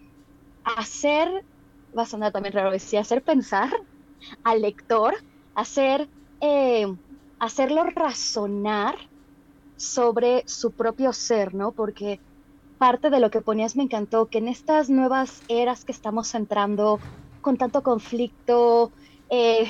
hacer, 0.64 1.30
va 1.98 2.04
a 2.04 2.06
sonar 2.06 2.32
también 2.32 2.54
raro 2.54 2.72
decir, 2.72 3.00
hacer 3.00 3.24
pensar 3.24 3.70
al 4.44 4.62
lector, 4.62 5.16
hacer, 5.56 6.10
eh, 6.42 6.88
hacerlo 7.40 7.84
razonar 7.86 8.98
sobre 9.76 10.44
su 10.48 10.74
propio 10.74 11.12
ser, 11.14 11.54
¿no? 11.54 11.74
Porque 11.74 12.22
parte 12.78 13.10
de 13.10 13.20
lo 13.20 13.30
que 13.30 13.42
ponías 13.42 13.76
me 13.76 13.84
encantó, 13.84 14.30
que 14.30 14.38
en 14.40 14.48
estas 14.48 14.90
nuevas 14.90 15.44
eras 15.50 15.84
que 15.86 15.92
estamos 15.92 16.34
entrando, 16.36 17.00
con 17.42 17.58
tanto 17.58 17.84
conflicto, 17.84 18.94
eh, 19.30 19.70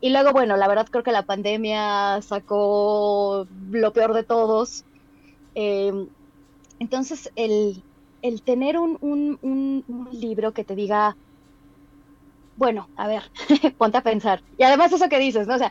y 0.00 0.10
luego, 0.10 0.32
bueno, 0.32 0.56
la 0.56 0.68
verdad 0.68 0.86
creo 0.90 1.04
que 1.04 1.12
la 1.12 1.24
pandemia 1.24 2.20
sacó 2.22 3.46
lo 3.70 3.92
peor 3.92 4.14
de 4.14 4.24
todos. 4.24 4.84
Eh, 5.54 5.92
entonces, 6.82 7.30
el, 7.36 7.80
el 8.22 8.42
tener 8.42 8.76
un, 8.76 8.98
un, 9.00 9.38
un, 9.40 10.08
libro 10.10 10.52
que 10.52 10.64
te 10.64 10.74
diga, 10.74 11.16
bueno, 12.56 12.88
a 12.96 13.06
ver, 13.06 13.22
ponte 13.78 13.98
a 13.98 14.02
pensar. 14.02 14.42
Y 14.58 14.64
además 14.64 14.92
eso 14.92 15.08
que 15.08 15.20
dices, 15.20 15.46
¿no? 15.46 15.58
Sea, 15.58 15.70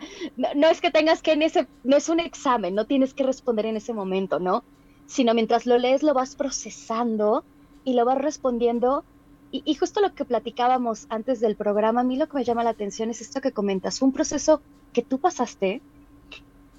no, 0.56 0.68
es 0.70 0.80
que 0.80 0.90
tengas 0.90 1.22
que 1.22 1.34
en 1.34 1.42
ese, 1.42 1.68
no 1.84 1.98
es 1.98 2.08
un 2.08 2.22
examen, 2.22 2.76
no 2.76 2.86
tienes 2.86 3.14
que 3.14 3.24
responder 3.24 3.66
en 3.66 3.76
ese 3.76 3.94
momento, 3.94 4.40
¿no? 4.40 4.64
Sino 5.06 5.34
mientras 5.34 5.66
lo 5.66 5.78
lees 5.78 6.02
lo 6.02 6.14
vas 6.14 6.38
procesando 6.38 7.44
y 7.84 7.94
lo 7.94 8.06
vas 8.06 8.18
respondiendo. 8.18 9.04
Y, 9.52 9.62
y, 9.66 9.76
justo 9.76 10.00
lo 10.00 10.14
que 10.16 10.24
platicábamos 10.24 11.08
antes 11.10 11.42
del 11.42 11.58
programa, 11.58 12.02
a 12.02 12.04
mí 12.06 12.16
lo 12.16 12.30
que 12.30 12.38
me 12.38 12.46
llama 12.46 12.64
la 12.64 12.70
atención 12.70 13.10
es 13.10 13.20
esto 13.20 13.42
que 13.42 13.52
comentas, 13.52 14.02
un 14.02 14.14
proceso 14.14 14.62
que 14.94 15.02
tú 15.02 15.20
pasaste, 15.20 15.82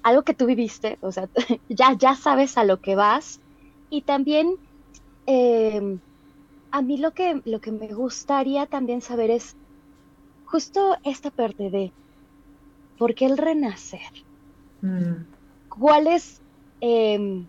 algo 0.01 0.23
que 0.23 0.33
tú 0.33 0.47
viviste, 0.47 0.97
o 1.01 1.11
sea, 1.11 1.29
ya, 1.69 1.93
ya 1.93 2.15
sabes 2.15 2.57
a 2.57 2.63
lo 2.63 2.81
que 2.81 2.95
vas. 2.95 3.39
Y 3.93 4.01
también 4.01 4.55
eh, 5.27 5.99
a 6.71 6.81
mí 6.81 6.97
lo 6.97 7.11
que, 7.11 7.43
lo 7.45 7.61
que 7.61 7.71
me 7.71 7.93
gustaría 7.93 8.65
también 8.65 9.01
saber 9.01 9.29
es, 9.29 9.55
justo 10.45 10.97
esta 11.03 11.29
parte 11.29 11.69
de 11.69 11.91
por 12.97 13.13
qué 13.13 13.27
el 13.27 13.37
renacer. 13.37 14.09
Mm. 14.81 15.25
¿Cuál 15.69 16.07
es 16.07 16.41
em, 16.81 17.45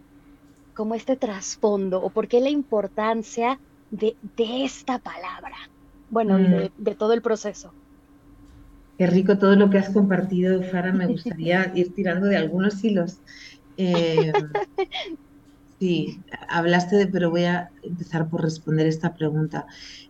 como 0.75 0.95
este 0.95 1.17
trasfondo 1.17 2.03
o 2.03 2.11
por 2.11 2.29
qué 2.29 2.43
la 2.43 2.51
importancia 2.51 3.59
de, 3.91 4.15
esta 4.37 4.99
palabra? 4.99 5.57
Bueno, 6.11 6.39
y 6.39 6.47
de, 6.47 6.71
mm. 6.77 6.95
todo 6.99 7.15
el 7.15 7.23
proceso. 7.23 7.73
Qué 8.99 9.07
rico 9.07 9.39
todo 9.39 9.57
lo 9.57 9.71
que 9.71 9.79
has 9.79 9.89
compartido, 9.89 10.63
Fara. 10.63 10.93
Me 10.93 11.07
gustaría 11.07 11.73
ir 11.75 11.95
tirando 11.95 12.27
de 12.27 12.37
algunos 12.37 12.85
hilos. 12.85 13.17
Em, 13.79 14.31
sí, 15.79 16.23
hablaste 16.49 16.97
de, 16.97 17.07
pero 17.07 17.31
voy 17.31 17.45
a 17.45 17.71
empezar 17.83 18.29
por 18.29 18.43
responder 18.43 18.87
esta 18.87 19.15
pregunta. 19.15 19.67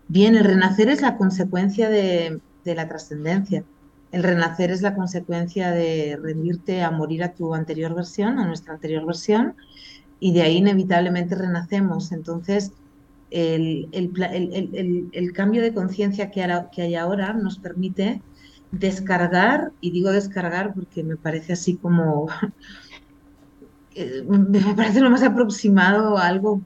Bien, 0.09 0.37
el 0.37 0.45
renacer 0.45 0.89
es 0.89 1.03
la 1.03 1.17
consecuencia 1.17 1.89
de, 1.89 2.41
la 2.65 2.89
trascendencia. 2.89 3.65
El 4.13 4.23
renacer 4.23 4.71
es 4.71 4.83
la 4.83 4.95
consecuencia 4.95 5.71
de 5.71 6.19
rendirte 6.23 6.83
a 6.83 6.91
morir 6.91 7.25
a 7.25 7.35
tu 7.35 7.55
anterior 7.55 7.95
versión, 7.95 8.39
a 8.39 8.47
nuestra 8.47 8.75
anterior 8.75 9.05
versión, 9.05 9.55
y 10.21 10.33
de 10.33 10.43
ahí 10.43 10.59
inevitablemente 10.59 11.35
renacemos. 11.35 12.13
Entonces, 12.13 12.73
el, 13.31 13.91
cambio 15.35 15.63
de 15.63 15.75
conciencia 15.75 16.31
que 16.31 16.43
hay 16.83 16.95
ahora 16.95 17.33
nos 17.33 17.59
permite 17.59 18.23
descargar, 18.79 19.73
y 19.81 19.91
digo 19.91 20.11
descargar 20.11 20.75
porque 20.75 21.03
me 21.03 21.17
parece 21.17 21.53
así 21.53 21.77
como, 21.77 22.29
me 24.29 24.75
parece 24.75 25.01
lo 25.01 25.11
más 25.11 25.23
aproximado 25.23 26.19
a 26.19 26.27
algo 26.27 26.63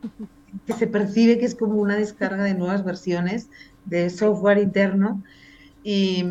que 0.67 0.73
se 0.73 0.87
percibe 0.87 1.39
que 1.39 1.45
es 1.45 1.55
como 1.55 1.75
una 1.75 1.97
descarga 1.97 2.45
de 2.45 2.55
nuevas 2.55 2.85
versiones 2.85 3.49
de 3.85 4.11
software 4.11 4.59
interno. 4.59 5.23
Y, 5.83 6.25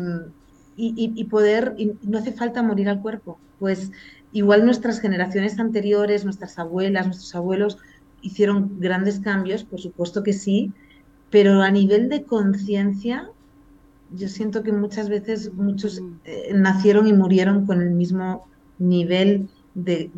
poder, 1.30 1.74
no 2.02 2.18
hace 2.18 2.32
falta 2.32 2.62
morir 2.62 2.88
al 2.88 3.02
cuerpo, 3.02 3.38
pues 3.58 3.90
igual 4.32 4.64
nuestras 4.64 5.00
generaciones 5.00 5.58
anteriores, 5.58 6.24
nuestras 6.24 6.58
abuelas, 6.58 7.06
nuestros 7.06 7.34
abuelos 7.34 7.78
hicieron 8.22 8.78
grandes 8.78 9.18
cambios, 9.18 9.64
por 9.64 9.80
supuesto 9.80 10.22
que 10.22 10.32
sí, 10.32 10.72
pero 11.30 11.62
a 11.62 11.70
nivel 11.70 12.08
de 12.08 12.22
conciencia 12.22 13.28
yo 14.16 14.28
siento 14.28 14.62
que 14.62 14.72
muchas 14.72 15.08
veces 15.08 15.52
muchos 15.52 16.00
eh, 16.24 16.52
nacieron 16.54 17.06
y 17.06 17.12
murieron 17.12 17.66
con 17.66 17.82
el 17.82 17.90
mismo 17.90 18.46
nivel 18.78 19.48
de, 19.84 20.10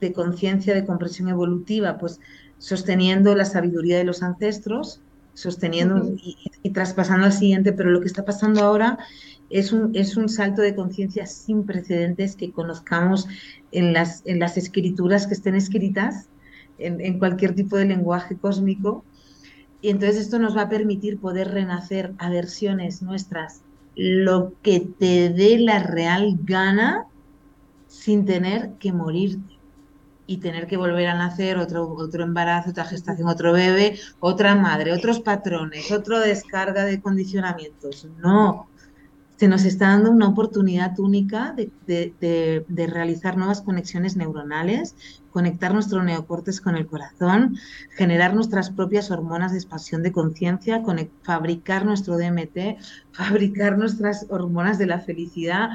de, 0.00 0.12
conciencia, 0.12 0.74
de 0.74 0.84
comprensión 0.84 1.28
evolutiva, 1.28 1.98
pues 1.98 2.20
sosteniendo 2.58 3.34
la 3.34 3.44
sabiduría 3.44 3.98
de 3.98 4.04
los 4.04 4.22
ancestros, 4.22 5.00
sosteniendo 5.34 6.14
y, 6.16 6.70
traspasando 6.70 7.26
al 7.26 7.32
siguiente, 7.32 7.72
pero 7.72 7.90
lo 7.90 8.00
que 8.00 8.06
está 8.06 8.24
pasando 8.24 8.62
ahora 8.62 8.98
es 9.50 9.72
un, 9.72 9.94
es 9.94 10.16
un 10.16 10.28
salto 10.28 10.62
de 10.62 10.74
conciencia 10.74 11.26
sin 11.26 11.64
precedentes 11.64 12.36
que 12.36 12.52
conozcamos 12.52 13.28
en 13.72 13.92
las, 13.92 14.22
en 14.24 14.38
las 14.38 14.56
escrituras 14.56 15.26
que 15.26 15.34
estén 15.34 15.54
escritas, 15.54 16.28
en, 16.78 17.00
en 17.00 17.18
cualquier 17.18 17.54
tipo 17.54 17.76
de 17.76 17.84
lenguaje 17.84 18.36
cósmico, 18.36 19.04
y 19.80 19.90
entonces 19.90 20.22
esto 20.22 20.38
nos 20.38 20.56
va 20.56 20.62
a 20.62 20.68
permitir 20.68 21.18
poder 21.18 21.48
renacer 21.48 22.14
a 22.18 22.30
versiones 22.30 23.02
nuestras, 23.02 23.60
lo 23.94 24.54
que 24.62 24.80
te 24.80 25.28
dé 25.28 25.58
la 25.58 25.82
real 25.82 26.38
gana 26.42 27.06
sin 27.94 28.24
tener 28.24 28.72
que 28.78 28.92
morir 28.92 29.38
y 30.26 30.38
tener 30.38 30.66
que 30.66 30.76
volver 30.76 31.06
a 31.08 31.14
nacer, 31.14 31.58
otro, 31.58 31.92
otro 31.92 32.24
embarazo, 32.24 32.70
otra 32.70 32.84
gestación, 32.84 33.28
otro 33.28 33.52
bebé, 33.52 33.98
otra 34.20 34.54
madre, 34.54 34.92
otros 34.92 35.20
patrones, 35.20 35.90
otra 35.90 36.20
descarga 36.20 36.84
de 36.84 37.00
condicionamientos. 37.00 38.08
No, 38.18 38.68
se 39.36 39.48
nos 39.48 39.64
está 39.64 39.88
dando 39.88 40.10
una 40.10 40.28
oportunidad 40.28 40.98
única 41.00 41.54
de, 41.56 42.64
realizar 42.68 43.36
nuevas 43.36 43.62
conexiones 43.62 44.16
neuronales, 44.16 44.94
conectar 45.30 45.74
nuestro 45.74 46.04
neocortes 46.04 46.60
con 46.60 46.76
el 46.76 46.86
corazón, 46.86 47.56
generar 47.90 48.34
nuestras 48.34 48.70
propias 48.70 49.10
hormonas 49.10 49.50
de 49.50 49.58
expansión 49.58 50.04
de 50.04 50.12
conciencia, 50.12 50.82
fabricar 51.22 51.84
nuestro 51.84 52.16
DMT, 52.16 52.78
fabricar 53.12 53.76
nuestras 53.76 54.26
hormonas 54.30 54.78
de 54.78 54.86
la 54.86 55.00
felicidad. 55.00 55.70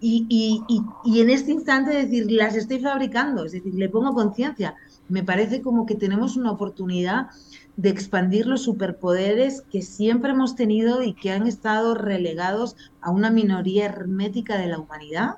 Y, 0.00 0.62
y 1.04 1.20
en 1.20 1.30
este 1.30 1.52
instante 1.52 1.90
decir, 1.90 2.30
las 2.30 2.54
estoy 2.56 2.78
fabricando, 2.78 3.46
es 3.46 3.52
decir, 3.52 3.74
le 3.74 3.88
pongo 3.88 4.12
conciencia. 4.12 4.74
Me 5.08 5.22
parece 5.22 5.62
como 5.62 5.86
que 5.86 5.94
tenemos 5.94 6.36
una 6.36 6.50
oportunidad 6.50 7.28
de 7.76 7.88
expandir 7.88 8.46
los 8.46 8.62
superpoderes 8.62 9.62
que 9.70 9.82
siempre 9.82 10.30
hemos 10.30 10.54
tenido 10.54 11.02
y 11.02 11.14
que 11.14 11.32
han 11.32 11.46
estado 11.46 11.94
relegados 11.94 12.76
a 13.00 13.10
una 13.10 13.30
minoría 13.30 13.86
hermética 13.86 14.58
de 14.58 14.68
la 14.68 14.78
humanidad 14.78 15.36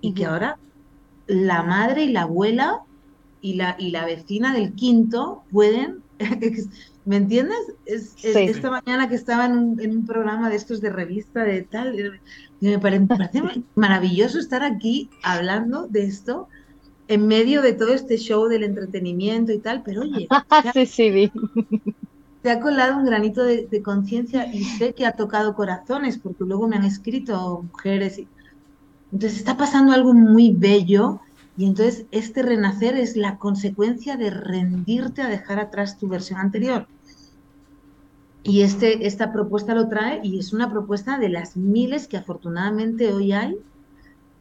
y 0.00 0.12
que 0.12 0.26
ahora 0.26 0.58
la 1.26 1.62
madre 1.62 2.04
y 2.04 2.12
la 2.12 2.22
abuela 2.22 2.82
y 3.40 3.54
la, 3.54 3.76
y 3.78 3.90
la 3.90 4.04
vecina 4.04 4.52
del 4.52 4.74
quinto 4.74 5.44
pueden, 5.50 6.02
¿me 7.06 7.16
entiendes? 7.16 7.58
Es, 7.86 8.14
Esta 8.22 8.70
mañana 8.70 9.08
que 9.08 9.14
estaba 9.14 9.46
en 9.46 9.52
un, 9.52 9.80
en 9.80 9.96
un, 9.96 10.06
programa 10.06 10.50
de 10.50 10.56
estos 10.56 10.82
de 10.82 10.90
revista 10.90 11.44
de 11.44 11.62
tal, 11.62 12.20
me 12.60 12.78
parece 12.78 13.42
maravilloso 13.74 14.38
estar 14.38 14.62
aquí 14.62 15.10
hablando 15.22 15.86
de 15.86 16.04
esto 16.04 16.48
en 17.08 17.26
medio 17.26 17.60
de 17.60 17.72
todo 17.72 17.92
este 17.92 18.18
show 18.18 18.46
del 18.46 18.62
entretenimiento 18.62 19.50
y 19.50 19.58
tal, 19.58 19.82
pero 19.82 20.02
oye, 20.02 20.28
sí, 20.72 20.86
sí, 20.86 21.32
te 22.40 22.50
ha 22.50 22.60
colado 22.60 22.98
un 22.98 23.04
granito 23.04 23.42
de, 23.42 23.82
conciencia 23.82 24.46
y 24.54 24.62
sé 24.62 24.94
que 24.94 25.06
ha 25.06 25.12
tocado 25.12 25.56
corazones, 25.56 26.18
porque 26.18 26.44
luego 26.44 26.68
me 26.68 26.76
han 26.76 26.84
escrito 26.84 27.64
mujeres. 27.72 28.18
Y... 28.18 28.28
Entonces 29.12 29.38
está 29.38 29.56
pasando 29.56 29.92
algo 29.92 30.14
muy 30.14 30.54
bello 30.56 31.18
y 31.56 31.66
entonces 31.66 32.06
este 32.12 32.42
renacer 32.42 32.96
es 32.96 33.16
la 33.16 33.38
consecuencia 33.38 34.16
de 34.16 34.30
rendirte 34.30 35.22
a 35.22 35.28
dejar 35.28 35.58
atrás 35.58 35.98
tu 35.98 36.06
versión 36.06 36.38
anterior. 36.38 36.86
Y 38.50 38.62
este, 38.62 39.06
esta 39.06 39.32
propuesta 39.32 39.76
lo 39.76 39.88
trae 39.88 40.18
y 40.24 40.40
es 40.40 40.52
una 40.52 40.68
propuesta 40.68 41.18
de 41.18 41.28
las 41.28 41.56
miles 41.56 42.08
que 42.08 42.16
afortunadamente 42.16 43.12
hoy 43.12 43.30
hay 43.30 43.56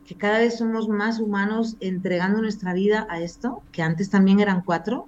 que 0.07 0.15
cada 0.15 0.39
vez 0.39 0.57
somos 0.57 0.89
más 0.89 1.19
humanos 1.19 1.77
entregando 1.79 2.41
nuestra 2.41 2.73
vida 2.73 3.05
a 3.11 3.21
esto, 3.21 3.61
que 3.71 3.83
antes 3.83 4.09
también 4.09 4.39
eran 4.39 4.63
cuatro, 4.63 5.05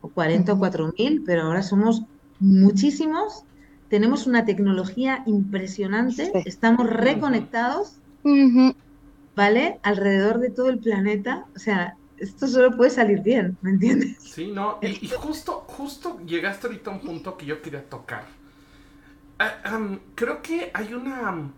o 0.00 0.08
cuarenta 0.08 0.52
o 0.52 0.58
cuatro 0.60 0.94
mil, 0.96 1.24
pero 1.26 1.42
ahora 1.42 1.64
somos 1.64 2.04
muchísimos, 2.38 3.42
tenemos 3.88 4.28
una 4.28 4.44
tecnología 4.44 5.24
impresionante, 5.26 6.30
estamos 6.44 6.88
reconectados, 6.88 7.96
¿vale? 9.34 9.80
Alrededor 9.82 10.38
de 10.38 10.50
todo 10.50 10.68
el 10.68 10.78
planeta, 10.78 11.46
o 11.56 11.58
sea, 11.58 11.96
esto 12.18 12.46
solo 12.46 12.76
puede 12.76 12.90
salir 12.90 13.20
bien, 13.20 13.56
¿me 13.62 13.70
entiendes? 13.70 14.16
Sí, 14.20 14.48
no, 14.52 14.78
y, 14.82 15.08
justo, 15.08 15.64
justo 15.66 16.18
llegaste 16.26 16.66
ahorita 16.66 16.90
a 16.90 16.94
un 16.94 17.00
punto 17.00 17.36
que 17.36 17.46
yo 17.46 17.62
quería 17.62 17.88
tocar. 17.88 18.24
Ah, 19.38 19.78
creo 20.14 20.40
que 20.40 20.70
hay 20.72 20.94
una 20.94 21.50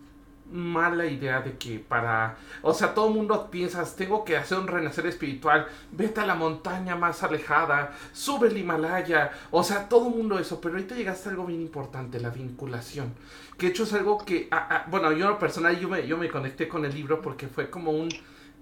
mala 0.51 1.07
idea 1.07 1.40
de 1.40 1.59
que 1.59 1.79
para, 1.79 2.37
o 2.62 2.73
sea, 2.73 2.94
todo 2.94 3.09
el 3.09 3.14
mundo 3.14 3.51
piensas, 3.51 3.97
tengo 3.97 4.25
que 4.25 4.37
hacer 4.37 4.59
un 4.59 4.66
renacer 4.66 5.07
espiritual, 5.07 5.66
vete 5.92 6.21
a 6.21 6.27
la 6.27 6.35
montaña 6.35 6.97
más 6.97 7.23
alejada, 7.23 7.92
sube 8.12 8.49
el 8.49 8.57
Himalaya, 8.57 9.31
o 9.51 9.62
sea, 9.62 9.88
todo 9.88 10.09
el 10.09 10.14
mundo 10.14 10.38
eso, 10.38 10.61
pero 10.61 10.75
ahorita 10.75 10.94
llegaste 10.94 11.29
a 11.29 11.33
algo 11.33 11.47
bien 11.47 11.61
importante, 11.61 12.18
la 12.21 12.31
vinculación, 12.31 13.12
que 13.59 13.66
de 13.66 13.73
hecho 13.73 13.85
es 13.85 13.92
algo 13.92 14.25
que, 14.25 14.49
ah, 14.51 14.68
ah, 14.71 14.87
bueno, 14.90 15.12
yo 15.12 15.38
personal, 15.38 15.79
yo 15.79 15.88
me, 15.88 16.07
yo 16.07 16.16
me 16.16 16.29
conecté 16.31 16.66
con 16.66 16.85
el 16.85 16.94
libro 16.94 17.21
porque 17.21 17.47
fue 17.47 17.68
como 17.68 17.92
un, 17.92 18.09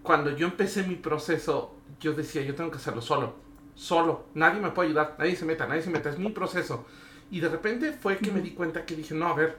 cuando 0.02 0.36
yo 0.36 0.46
empecé 0.46 0.82
mi 0.82 0.96
proceso, 0.96 1.75
yo 2.00 2.12
decía, 2.12 2.42
yo 2.42 2.54
tengo 2.54 2.70
que 2.70 2.76
hacerlo 2.76 3.02
solo, 3.02 3.34
solo, 3.74 4.26
nadie 4.34 4.60
me 4.60 4.70
puede 4.70 4.88
ayudar, 4.88 5.16
nadie 5.18 5.36
se 5.36 5.44
meta, 5.44 5.66
nadie 5.66 5.82
se 5.82 5.90
meta, 5.90 6.10
es 6.10 6.18
mi 6.18 6.30
proceso. 6.30 6.86
Y 7.30 7.40
de 7.40 7.48
repente 7.48 7.92
fue 7.92 8.18
que 8.18 8.30
me 8.30 8.40
di 8.40 8.52
cuenta 8.52 8.84
que 8.84 8.94
dije, 8.94 9.14
no, 9.14 9.28
a 9.28 9.34
ver, 9.34 9.58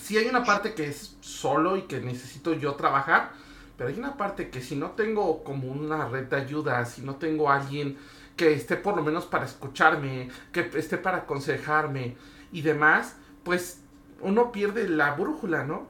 sí 0.00 0.16
hay 0.16 0.26
una 0.26 0.44
parte 0.44 0.74
que 0.74 0.86
es 0.86 1.16
solo 1.20 1.76
y 1.76 1.82
que 1.82 2.00
necesito 2.00 2.54
yo 2.54 2.74
trabajar, 2.74 3.32
pero 3.76 3.90
hay 3.90 3.98
una 3.98 4.16
parte 4.16 4.50
que 4.50 4.60
si 4.60 4.76
no 4.76 4.90
tengo 4.90 5.42
como 5.42 5.68
una 5.68 6.08
red 6.08 6.26
de 6.26 6.36
ayuda, 6.36 6.84
si 6.84 7.02
no 7.02 7.16
tengo 7.16 7.50
alguien 7.50 7.98
que 8.36 8.52
esté 8.54 8.76
por 8.76 8.96
lo 8.96 9.02
menos 9.02 9.26
para 9.26 9.44
escucharme, 9.44 10.30
que 10.52 10.70
esté 10.74 10.96
para 10.96 11.18
aconsejarme 11.18 12.16
y 12.52 12.62
demás, 12.62 13.16
pues 13.42 13.82
uno 14.20 14.52
pierde 14.52 14.88
la 14.88 15.14
brújula, 15.14 15.64
¿no? 15.64 15.88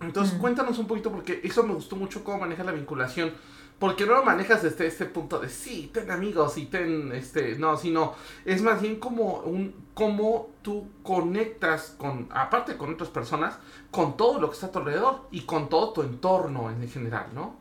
Entonces 0.00 0.38
cuéntanos 0.38 0.78
un 0.78 0.86
poquito 0.86 1.10
porque 1.10 1.40
eso 1.42 1.62
me 1.62 1.74
gustó 1.74 1.96
mucho 1.96 2.22
cómo 2.22 2.40
maneja 2.40 2.64
la 2.64 2.72
vinculación 2.72 3.32
porque 3.78 4.06
no 4.06 4.14
lo 4.14 4.24
manejas 4.24 4.62
desde 4.62 4.86
este 4.86 5.04
punto 5.04 5.38
de 5.38 5.48
sí, 5.48 5.90
ten 5.92 6.10
amigos 6.10 6.56
y 6.56 6.66
ten 6.66 7.12
este, 7.12 7.56
no, 7.58 7.76
sino 7.76 8.14
es 8.44 8.62
más 8.62 8.80
bien 8.80 8.96
como 8.96 9.40
un 9.40 9.74
cómo 9.92 10.48
tú 10.62 10.88
conectas 11.02 11.94
con 11.98 12.28
aparte 12.30 12.76
con 12.76 12.94
otras 12.94 13.10
personas, 13.10 13.58
con 13.90 14.16
todo 14.16 14.40
lo 14.40 14.48
que 14.48 14.54
está 14.54 14.66
a 14.66 14.72
tu 14.72 14.78
alrededor 14.78 15.28
y 15.30 15.42
con 15.42 15.68
todo 15.68 15.92
tu 15.92 16.02
entorno 16.02 16.70
en 16.70 16.88
general, 16.88 17.26
¿no? 17.34 17.54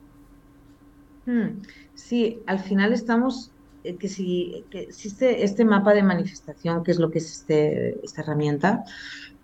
Hmm, 1.25 1.61
sí, 1.95 2.41
al 2.45 2.59
final 2.59 2.93
estamos 2.93 3.51
eh, 3.83 3.97
que 3.97 4.07
si 4.07 4.63
que 4.69 4.81
existe 4.83 5.43
este 5.43 5.65
mapa 5.65 5.93
de 5.93 6.03
manifestación, 6.03 6.83
que 6.83 6.91
es 6.91 6.99
lo 6.99 7.11
que 7.11 7.19
es 7.19 7.31
este, 7.31 8.05
esta 8.05 8.21
herramienta, 8.21 8.85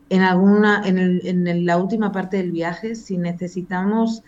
en 0.09 0.21
alguna, 0.21 0.83
en, 0.85 0.97
el, 0.97 1.21
en 1.25 1.65
la 1.65 1.77
última 1.77 2.11
parte 2.11 2.37
del 2.37 2.51
viaje, 2.51 2.95
si 2.95 3.17
necesitamos 3.17 4.23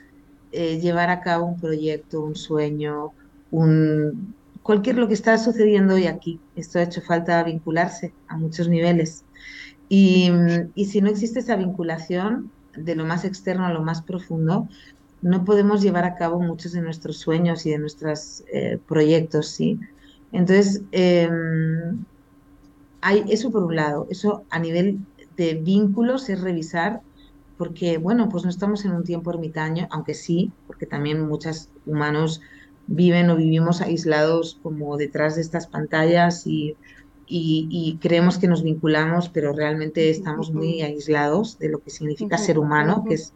eh, 0.53 0.79
llevar 0.79 1.09
a 1.09 1.21
cabo 1.21 1.45
un 1.45 1.59
proyecto, 1.59 2.21
un 2.21 2.35
sueño, 2.35 3.11
un, 3.51 4.35
cualquier 4.61 4.97
lo 4.97 5.07
que 5.07 5.13
está 5.13 5.37
sucediendo 5.37 5.95
hoy 5.95 6.07
aquí. 6.07 6.39
Esto 6.55 6.79
ha 6.79 6.83
hecho 6.83 7.01
falta 7.01 7.43
vincularse 7.43 8.13
a 8.27 8.37
muchos 8.37 8.69
niveles. 8.69 9.25
Y, 9.89 10.31
si 10.85 11.01
no 11.01 11.09
existe 11.09 11.39
esa 11.39 11.55
vinculación 11.55 12.51
de 12.75 12.95
lo 12.95 13.05
más 13.05 13.25
externo 13.25 13.65
a 13.65 13.73
lo 13.73 13.81
más 13.81 14.01
profundo, 14.01 14.67
no 15.21 15.45
podemos 15.45 15.81
llevar 15.81 16.05
a 16.05 16.15
cabo 16.15 16.39
muchos 16.39 16.71
de 16.71 16.81
nuestros 16.81 17.17
sueños 17.17 17.65
y 17.65 17.71
de 17.71 17.79
nuestros 17.79 18.43
eh, 18.51 18.79
proyectos, 18.87 19.47
¿sí? 19.47 19.79
Entonces, 20.31 20.81
em, 20.91 22.05
hay 23.01 23.23
eso 23.29 23.51
por 23.51 23.63
un 23.63 23.75
lado. 23.75 24.07
Eso 24.09 24.43
a 24.49 24.59
nivel 24.59 24.99
de 25.37 25.55
vínculos 25.55 26.29
es 26.29 26.41
revisar 26.41 27.01
porque, 27.57 27.97
bueno, 27.97 28.29
pues 28.29 28.43
no 28.43 28.49
estamos 28.49 28.85
en 28.85 28.91
un 28.91 29.03
tiempo 29.03 29.31
ermitaño, 29.31 29.87
aunque 29.91 30.13
sí, 30.13 30.51
porque 30.67 30.85
también 30.85 31.21
muchos 31.27 31.69
humanos 31.85 32.41
viven 32.87 33.29
o 33.29 33.35
vivimos 33.35 33.81
aislados 33.81 34.59
como 34.61 34.97
detrás 34.97 35.35
de 35.35 35.41
estas 35.41 35.67
pantallas 35.67 36.45
y, 36.45 36.75
y, 37.27 37.97
creemos 38.01 38.37
que 38.37 38.47
nos 38.47 38.63
vinculamos, 38.63 39.29
pero 39.29 39.53
realmente 39.53 40.09
estamos 40.09 40.51
muy 40.51 40.81
aislados 40.81 41.57
de 41.57 41.69
lo 41.69 41.79
que 41.79 41.89
significa 41.89 42.37
ser 42.37 42.59
humano, 42.59 43.05
que 43.07 43.15
es 43.15 43.33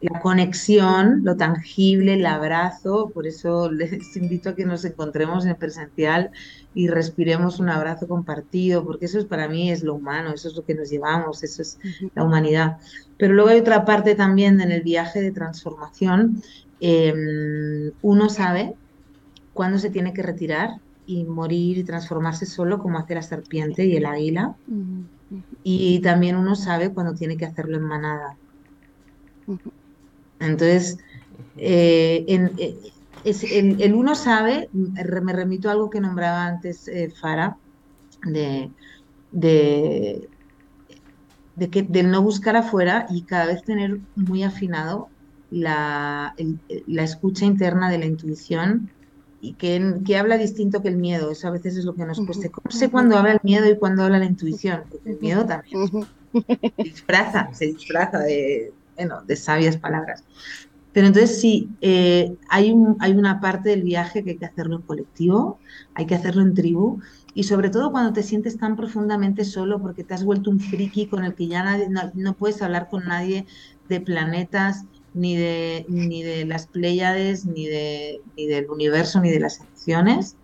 la 0.00 0.20
conexión, 0.20 1.24
lo 1.24 1.36
tangible, 1.36 2.14
el 2.14 2.26
abrazo, 2.26 3.10
por 3.12 3.26
eso 3.26 3.70
les 3.70 4.16
invito 4.16 4.50
a 4.50 4.54
que 4.54 4.64
nos 4.64 4.84
encontremos 4.84 5.44
en 5.44 5.56
presencial 5.56 6.30
y 6.74 6.88
respiremos 6.88 7.60
un 7.60 7.68
abrazo 7.68 8.08
compartido, 8.08 8.84
porque 8.84 9.06
eso 9.06 9.18
es 9.18 9.26
para 9.26 9.48
mí 9.48 9.70
es 9.70 9.82
lo 9.82 9.94
humano, 9.94 10.32
eso 10.32 10.48
es 10.48 10.56
lo 10.56 10.64
que 10.64 10.74
nos 10.74 10.88
llevamos, 10.88 11.42
eso 11.42 11.60
es 11.60 11.78
la 12.14 12.24
humanidad. 12.24 12.78
Pero 13.18 13.34
luego 13.34 13.50
hay 13.50 13.60
otra 13.60 13.84
parte 13.84 14.14
también 14.14 14.60
en 14.60 14.70
el 14.70 14.82
viaje 14.82 15.20
de 15.20 15.32
transformación. 15.32 16.42
Em, 16.80 17.90
uno 18.00 18.30
sabe 18.30 18.74
cuándo 19.52 19.78
se 19.78 19.90
tiene 19.90 20.14
que 20.14 20.22
retirar 20.22 20.80
y 21.06 21.24
morir 21.24 21.78
y 21.78 21.84
transformarse 21.84 22.46
solo 22.46 22.78
como 22.78 22.98
hace 22.98 23.14
la 23.14 23.22
serpiente 23.22 23.84
y 23.84 23.96
el 23.96 24.06
águila. 24.06 24.56
Y 25.62 26.00
también 26.00 26.36
uno 26.36 26.54
sabe 26.54 26.90
cuándo 26.90 27.14
tiene 27.14 27.36
que 27.36 27.44
hacerlo 27.44 27.76
en 27.76 27.82
manada 27.82 28.36
Entonces, 30.40 30.98
eh, 31.56 32.24
eh, 32.28 32.76
el, 33.24 33.94
uno 33.94 34.14
sabe, 34.14 34.68
me 34.72 35.32
remito 35.32 35.68
a 35.68 35.72
algo 35.72 35.90
que 35.90 36.00
nombraba 36.00 36.46
antes 36.46 36.88
eh, 36.88 37.10
Fara, 37.10 37.56
de, 38.24 38.70
de, 39.32 40.28
que, 41.70 41.82
del 41.82 42.10
no 42.10 42.22
buscar 42.22 42.56
afuera 42.56 43.06
y 43.10 43.22
cada 43.22 43.46
vez 43.46 43.64
tener 43.64 43.98
muy 44.16 44.42
afinado 44.42 45.08
la, 45.50 46.34
la 46.86 47.02
escucha 47.02 47.44
interna 47.44 47.90
de 47.90 47.98
la 47.98 48.06
intuición 48.06 48.90
y 49.40 49.54
que, 49.54 50.00
que, 50.04 50.16
habla 50.16 50.36
distinto 50.36 50.82
que 50.82 50.88
el 50.88 50.96
miedo. 50.96 51.30
Eso 51.30 51.48
a 51.48 51.52
veces 51.52 51.76
es 51.76 51.84
lo 51.84 51.94
que 51.94 52.04
nos 52.04 52.20
cuesta. 52.20 52.48
¿Cómo 52.48 52.70
sé 52.70 52.90
cuándo 52.90 53.16
habla 53.16 53.32
el 53.32 53.40
miedo 53.42 53.68
y 53.70 53.76
cuándo 53.76 54.02
habla 54.02 54.18
la 54.18 54.26
intuición? 54.26 54.82
Porque 54.90 55.10
el 55.10 55.20
miedo 55.20 55.46
también 55.46 55.88
se 55.88 56.82
disfraza, 56.82 57.48
se 57.52 57.66
disfraza 57.66 58.18
de, 58.18 58.72
bueno, 58.98 59.22
de 59.26 59.36
sabias 59.36 59.76
palabras. 59.76 60.24
Pero 60.92 61.06
entonces 61.06 61.40
sí, 61.40 61.68
eh, 61.80 62.34
hay, 62.48 62.72
un, 62.72 62.96
hay 62.98 63.12
una 63.12 63.40
parte 63.40 63.70
del 63.70 63.82
viaje 63.82 64.24
que 64.24 64.30
hay 64.30 64.36
que 64.36 64.46
hacerlo 64.46 64.76
en 64.76 64.82
colectivo, 64.82 65.58
hay 65.94 66.06
que 66.06 66.14
hacerlo 66.14 66.42
en 66.42 66.54
tribu 66.54 67.00
y 67.34 67.44
sobre 67.44 67.70
todo 67.70 67.92
cuando 67.92 68.12
te 68.12 68.22
sientes 68.22 68.58
tan 68.58 68.74
profundamente 68.74 69.44
solo 69.44 69.80
porque 69.80 70.02
te 70.02 70.14
has 70.14 70.24
vuelto 70.24 70.50
un 70.50 70.58
friki 70.58 71.06
con 71.06 71.24
el 71.24 71.34
que 71.34 71.46
ya 71.46 71.62
nadie, 71.62 71.88
no, 71.88 72.34
puedes 72.34 72.60
hablar 72.62 72.88
con 72.88 73.04
nadie 73.04 73.46
de 73.88 74.00
planetas, 74.00 74.86
ni 75.14 75.36
de, 75.36 75.86
ni 75.88 76.22
de 76.22 76.44
las 76.44 76.66
Pléyades, 76.66 77.46
ni, 77.46 77.66
de, 77.66 78.20
ni 78.36 78.46
del 78.46 78.68
universo, 78.68 79.20
ni 79.20 79.30
de 79.30 79.40
las 79.40 79.60
acciones. 79.60 80.36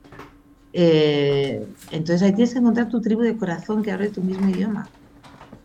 Eh, 0.73 1.67
entonces 1.91 2.23
ahí 2.23 2.33
tienes 2.33 2.53
que 2.53 2.59
encontrar 2.59 2.89
tu 2.89 3.01
tribu 3.01 3.23
de 3.23 3.37
corazón 3.37 3.83
que 3.83 3.93
hable 3.93 4.09
tu 4.09 4.23
mismo 4.23 4.49
idioma. 4.49 4.89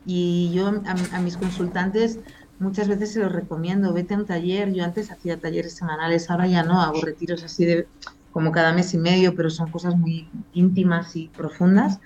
Y 0.06 0.52
yo 0.54 0.68
a, 0.68 1.20
mis 1.20 1.38
consultantes 1.38 2.20
muchas 2.60 2.88
veces 2.88 3.14
se 3.14 3.20
los 3.20 3.32
recomiendo, 3.32 3.94
vete 3.94 4.14
a 4.14 4.18
un 4.18 4.26
taller, 4.26 4.72
yo 4.74 4.84
antes 4.84 5.12
hacía 5.12 5.40
talleres 5.40 5.76
semanales, 5.76 6.30
ahora 6.30 6.48
ya 6.48 6.64
no, 6.64 6.82
hago 6.82 7.02
retiros 7.02 7.44
así 7.44 7.66
de 7.66 7.88
como 8.32 8.52
cada 8.52 8.74
mes 8.74 8.94
y 8.94 8.98
medio, 8.98 9.36
pero 9.36 9.50
son 9.50 9.72
cosas 9.72 9.96
muy 9.98 10.30
íntimas 10.54 11.16
y 11.16 11.30
profundas. 11.30 12.00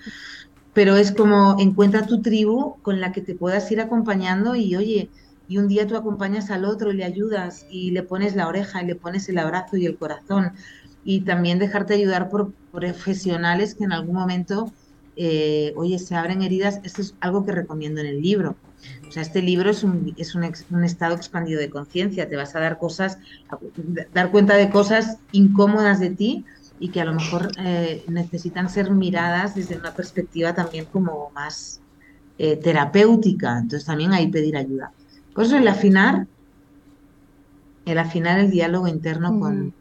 Pero 0.72 0.96
es 0.96 1.12
como 1.12 1.56
encuentra 1.58 2.06
tu 2.06 2.22
tribu 2.22 2.76
con 2.82 3.00
la 3.00 3.12
que 3.12 3.20
te 3.20 3.34
puedas 3.34 3.70
ir 3.70 3.80
acompañando 3.80 4.54
y 4.56 4.74
oye, 4.76 5.10
y 5.46 5.58
un 5.58 5.68
día 5.68 5.86
tú 5.86 5.96
acompañas 5.96 6.50
al 6.50 6.64
otro 6.64 6.90
y 6.90 6.96
le 6.96 7.04
ayudas 7.04 7.66
y 7.68 7.90
le 7.90 8.02
pones 8.02 8.34
la 8.34 8.48
oreja 8.48 8.82
y 8.82 8.86
le 8.86 8.94
pones 8.96 9.28
el 9.28 9.38
abrazo 9.38 9.76
y 9.76 9.86
el 9.86 9.98
corazón. 9.98 10.52
Y 11.04 11.24
también 11.24 11.58
dejarte 11.58 11.94
ayudar 11.94 12.30
por 12.30 12.54
profesionales 12.70 13.74
que 13.74 13.84
en 13.84 13.92
algún 13.92 14.16
momento, 14.16 14.72
eh, 15.16 15.72
oye, 15.76 15.98
se 15.98 16.14
abren 16.16 16.42
heridas. 16.42 16.80
Esto 16.82 17.02
es 17.02 17.14
algo 17.20 17.44
que 17.44 17.52
recomiendo 17.52 18.00
en 18.00 18.06
el 18.06 18.22
libro. 18.22 18.56
O 19.08 19.12
sea, 19.12 19.22
este 19.22 19.42
libro 19.42 19.70
es 19.70 19.84
un, 19.84 20.14
es 20.16 20.34
un, 20.34 20.44
estado 20.84 21.14
expandido 21.14 21.60
de 21.60 21.70
conciencia. 21.70 22.28
Te 22.28 22.36
vas 22.36 22.54
a 22.56 22.60
dar 22.60 22.78
cosas, 22.78 23.18
dar 24.12 24.30
cuenta 24.30 24.54
de 24.54 24.70
cosas 24.70 25.18
incómodas 25.32 26.00
de 26.00 26.10
ti 26.10 26.44
y 26.78 26.88
que 26.88 27.00
a 27.00 27.04
lo 27.04 27.14
mejor 27.14 27.50
eh, 27.58 28.04
necesitan 28.08 28.68
ser 28.68 28.90
miradas 28.90 29.54
desde 29.54 29.76
una 29.76 29.92
perspectiva 29.92 30.54
también 30.54 30.86
como 30.86 31.30
más 31.34 31.80
eh, 32.38 32.56
terapéutica. 32.56 33.58
Entonces 33.58 33.86
también 33.86 34.12
hay 34.12 34.28
pedir 34.28 34.56
ayuda. 34.56 34.92
Por 35.34 35.44
eso 35.44 35.56
el 35.56 35.68
afinar, 35.68 36.26
el 37.86 37.98
afinar 37.98 38.38
el 38.38 38.50
diálogo 38.50 38.88
interno 38.88 39.38
con, 39.38 39.72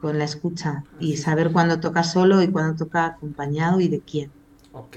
con 0.00 0.18
la 0.18 0.24
escucha 0.24 0.84
y 0.98 1.16
saber 1.16 1.52
cuándo 1.52 1.80
toca 1.80 2.02
solo 2.02 2.42
y 2.42 2.48
cuándo 2.48 2.76
toca 2.76 3.06
acompañado 3.06 3.80
y 3.80 3.88
de 3.88 4.00
quién. 4.00 4.30
Ok. 4.72 4.96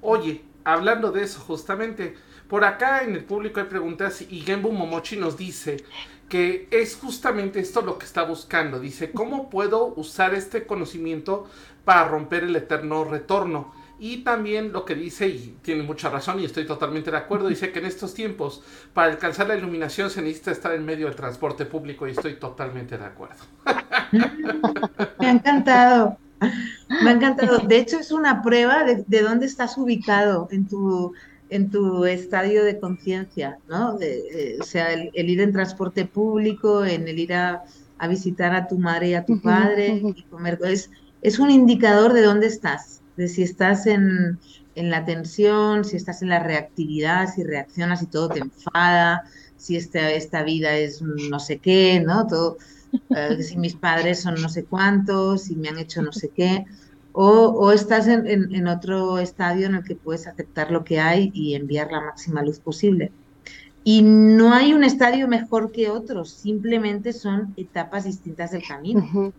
Oye, 0.00 0.44
hablando 0.64 1.10
de 1.10 1.22
eso, 1.22 1.40
justamente, 1.40 2.14
por 2.48 2.64
acá 2.64 3.02
en 3.02 3.14
el 3.14 3.24
público 3.24 3.60
hay 3.60 3.66
preguntas 3.66 4.22
y 4.22 4.40
Genbu 4.40 4.72
Momochi 4.72 5.16
nos 5.16 5.36
dice 5.36 5.84
que 6.28 6.68
es 6.70 6.96
justamente 6.96 7.60
esto 7.60 7.82
lo 7.82 7.98
que 7.98 8.06
está 8.06 8.24
buscando. 8.24 8.80
Dice, 8.80 9.12
¿cómo 9.12 9.50
puedo 9.50 9.94
usar 9.96 10.34
este 10.34 10.66
conocimiento 10.66 11.48
para 11.84 12.08
romper 12.08 12.44
el 12.44 12.56
eterno 12.56 13.04
retorno? 13.04 13.72
Y 13.98 14.18
también 14.18 14.72
lo 14.72 14.84
que 14.84 14.94
dice, 14.94 15.28
y 15.28 15.56
tiene 15.62 15.82
mucha 15.82 16.10
razón 16.10 16.40
y 16.40 16.44
estoy 16.44 16.66
totalmente 16.66 17.10
de 17.10 17.16
acuerdo, 17.16 17.48
dice 17.48 17.70
que 17.70 17.78
en 17.78 17.86
estos 17.86 18.12
tiempos 18.12 18.62
para 18.92 19.12
alcanzar 19.12 19.46
la 19.46 19.56
iluminación 19.56 20.10
se 20.10 20.20
necesita 20.20 20.50
estar 20.50 20.74
en 20.74 20.84
medio 20.84 21.06
del 21.06 21.14
transporte 21.14 21.64
público 21.64 22.06
y 22.06 22.10
estoy 22.10 22.34
totalmente 22.34 22.98
de 22.98 23.04
acuerdo. 23.04 23.44
Me 25.20 25.26
ha 25.26 25.30
encantado, 25.30 26.18
me 26.40 27.10
ha 27.10 27.12
encantado. 27.12 27.58
De 27.58 27.78
hecho 27.78 27.98
es 27.98 28.12
una 28.12 28.42
prueba 28.42 28.84
de, 28.84 29.22
dónde 29.22 29.46
estás 29.46 29.78
ubicado 29.78 30.48
en 30.50 30.68
tu, 30.68 31.14
en 31.54 31.70
tu 31.70 32.04
estadio 32.04 32.64
de 32.64 32.78
conciencia, 32.78 33.58
¿no? 33.68 33.96
o 34.60 34.64
sea, 34.64 34.92
el, 34.92 35.10
ir 35.14 35.40
en 35.40 35.52
transporte 35.52 36.04
público, 36.04 36.84
en 36.84 37.06
el 37.08 37.18
ir 37.18 37.34
a, 37.34 37.64
visitar 38.08 38.54
a 38.54 38.66
tu 38.66 38.78
madre 38.78 39.08
y 39.08 39.14
a 39.14 39.24
tu 39.24 39.40
padre 39.40 40.02
y 40.14 40.22
comer, 40.24 40.58
es, 40.64 40.90
es 41.22 41.38
un 41.38 41.50
indicador 41.50 42.12
de 42.12 42.20
dónde 42.20 42.48
estás 42.48 42.94
de 43.16 43.28
si 43.28 43.42
estás 43.42 43.86
en, 43.86 44.38
la 44.74 45.04
tensión, 45.04 45.84
si 45.84 45.96
estás 45.96 46.22
en 46.22 46.30
la 46.30 46.40
reactividad, 46.40 47.32
si 47.32 47.44
reaccionas 47.44 48.02
y 48.02 48.06
todo 48.06 48.28
te 48.28 48.40
enfada, 48.40 49.22
si 49.56 49.76
esta, 49.76 50.10
esta 50.10 50.42
vida 50.42 50.76
es 50.76 51.00
no 51.00 51.38
sé 51.38 51.58
qué, 51.58 52.02
¿no? 52.04 52.26
Todo, 52.26 52.58
eh, 53.10 53.40
si 53.42 53.56
mis 53.56 53.76
padres 53.76 54.20
son 54.20 54.34
no 54.42 54.48
sé 54.48 54.64
cuántos, 54.64 55.42
si 55.42 55.54
me 55.54 55.68
han 55.68 55.78
hecho 55.78 56.02
no 56.02 56.12
sé 56.12 56.30
qué, 56.30 56.64
o, 57.16 57.70
estás 57.70 58.08
en, 58.08 58.26
en, 58.26 58.66
otro 58.66 59.18
estadio 59.18 59.66
en 59.66 59.76
el 59.76 59.84
que 59.84 59.94
puedes 59.94 60.26
aceptar 60.26 60.72
lo 60.72 60.82
que 60.82 60.98
hay 60.98 61.30
y 61.32 61.54
enviar 61.54 61.92
la 61.92 62.00
máxima 62.00 62.42
luz 62.42 62.58
posible. 62.58 63.12
Y 63.84 64.02
no 64.02 64.52
hay 64.52 64.74
un 64.74 64.82
estadio 64.82 65.28
mejor 65.28 65.70
que 65.70 65.90
otro, 65.90 66.24
simplemente 66.24 67.12
son 67.12 67.54
etapas 67.56 68.04
distintas 68.04 68.50
del 68.50 68.66
camino. 68.66 69.32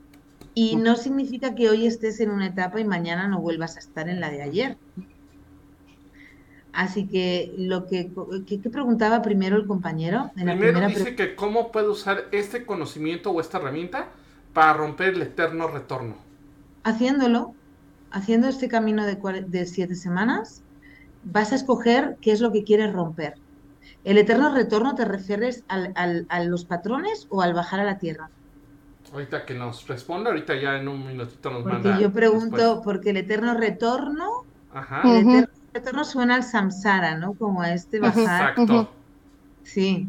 Y 0.53 0.77
no 0.77 0.95
significa 0.95 1.53
que 1.53 1.69
hoy 1.69 1.85
estés 1.85 2.21
en 2.21 2.31
una 2.31 2.47
etapa 2.47 2.79
y 2.79 2.85
mañana 2.85 3.27
no 3.27 3.41
vuelvas 3.41 3.75
a 3.75 3.79
estar 3.79 4.07
en 4.07 4.21
la 4.21 4.29
de 4.29 4.41
ayer. 4.41 4.77
Así 6.71 7.07
que 7.07 7.53
lo 7.57 7.87
que, 7.87 8.09
preguntaba 8.71 9.21
primero 9.21 9.57
el 9.57 9.67
compañero. 9.67 10.31
primero 10.33 10.87
dice 10.87 11.15
que 11.15 11.35
cómo 11.35 11.73
puede 11.73 11.89
usar 11.89 12.25
este 12.31 12.65
conocimiento 12.65 13.31
o 13.31 13.41
esta 13.41 13.57
herramienta 13.57 14.09
para 14.53 14.73
romper 14.73 15.15
el 15.15 15.23
eterno 15.23 15.67
retorno. 15.67 16.15
Haciéndolo, 16.83 17.53
haciendo 18.15 18.47
este 18.47 18.69
camino 18.69 19.05
de, 19.05 19.17
de 19.47 19.65
siete 19.65 19.93
semanas, 19.93 20.63
vas 21.25 21.51
a 21.51 21.55
escoger 21.55 22.15
qué 22.21 22.31
es 22.31 22.39
lo 22.39 22.53
que 22.53 22.63
quieres 22.63 22.93
romper. 22.93 23.35
¿El 24.05 24.17
eterno 24.17 24.53
retorno 24.53 24.95
te 24.95 25.03
refieres 25.03 25.65
a 25.67 26.43
los 26.43 26.63
patrones 26.63 27.27
o 27.29 27.41
al 27.41 27.53
bajar 27.53 27.81
a 27.81 27.83
la 27.83 27.97
tierra? 27.97 28.29
Ahorita 29.11 29.45
que 29.45 29.53
nos 29.53 29.85
responda, 29.87 30.29
ahorita 30.29 30.55
ya 30.55 30.77
en 30.77 30.87
un 30.87 31.05
minutito 31.05 31.49
nos 31.49 31.63
porque 31.63 31.89
manda. 31.89 31.99
Yo 31.99 32.11
pregunto, 32.11 32.81
porque 32.83 33.09
el 33.09 33.17
eterno 33.17 33.53
retorno, 33.53 34.45
Ajá. 34.73 35.01
el 35.03 35.27
eterno 35.27 35.47
retorno 35.73 36.05
suena 36.05 36.35
al 36.35 36.43
samsara, 36.43 37.17
¿no? 37.17 37.33
Como 37.33 37.61
a 37.61 37.73
este 37.73 37.99
bajar. 37.99 38.21
Exacto. 38.21 38.91
Sí. 39.63 40.07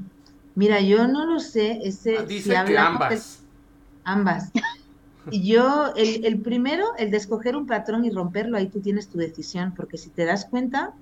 Mira, 0.54 0.80
yo 0.80 1.08
no 1.08 1.26
lo 1.26 1.40
sé, 1.40 1.80
ese. 1.82 2.18
Ah, 2.18 2.22
dice 2.22 2.54
que 2.66 2.78
ambas. 2.78 3.42
ambas. 4.04 4.52
Yo, 5.30 5.92
el, 5.96 6.24
el, 6.24 6.40
primero, 6.40 6.84
el 6.98 7.10
de 7.10 7.16
escoger 7.16 7.56
un 7.56 7.66
patrón 7.66 8.04
y 8.04 8.10
romperlo, 8.10 8.56
ahí 8.56 8.68
tú 8.68 8.80
tienes 8.80 9.08
tu 9.08 9.18
decisión, 9.18 9.74
porque 9.74 9.98
si 9.98 10.10
te 10.10 10.24
das 10.24 10.46
cuenta, 10.46 10.94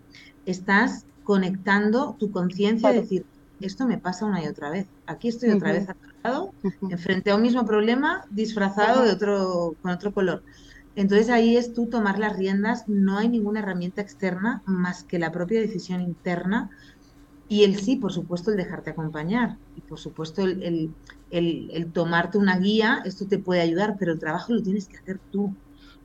estás 0.46 1.06
conectando 1.22 2.16
tu 2.18 2.30
conciencia 2.30 2.92
y 2.92 3.00
decir, 3.00 3.26
esto 3.60 3.86
me 3.86 3.98
pasa 3.98 4.26
una 4.26 4.42
y 4.42 4.46
otra 4.46 4.70
vez. 4.70 4.88
Aquí 5.06 5.28
estoy 5.28 5.50
otra 5.50 5.72
vez 5.72 5.88
atorado, 5.88 6.52
enfrente 6.90 7.30
a 7.30 7.36
un 7.36 7.42
mismo 7.42 7.64
problema, 7.64 8.24
disfrazado 8.30 9.04
de 9.04 9.12
otro, 9.12 9.76
con 9.80 9.90
otro 9.90 10.12
color. 10.12 10.42
Entonces 10.96 11.28
ahí 11.28 11.56
es 11.56 11.72
tú 11.72 11.88
tomar 11.88 12.18
las 12.18 12.36
riendas, 12.36 12.84
no 12.86 13.18
hay 13.18 13.28
ninguna 13.28 13.60
herramienta 13.60 14.00
externa 14.00 14.62
más 14.64 15.02
que 15.02 15.18
la 15.18 15.32
propia 15.32 15.60
decisión 15.60 16.00
interna 16.00 16.70
y 17.46 17.64
el 17.64 17.76
sí, 17.78 17.96
por 17.96 18.12
supuesto, 18.12 18.50
el 18.50 18.56
dejarte 18.56 18.90
acompañar 18.90 19.58
y 19.74 19.82
por 19.82 19.98
supuesto 19.98 20.42
el, 20.42 20.96
el, 21.30 21.92
tomarte 21.92 22.38
una 22.38 22.58
guía, 22.58 23.02
esto 23.04 23.26
te 23.26 23.38
puede 23.38 23.60
ayudar, 23.60 23.96
pero 23.98 24.12
el 24.12 24.18
trabajo 24.18 24.52
lo 24.52 24.62
tienes 24.62 24.88
que 24.88 24.96
hacer 24.96 25.20
tú, 25.30 25.56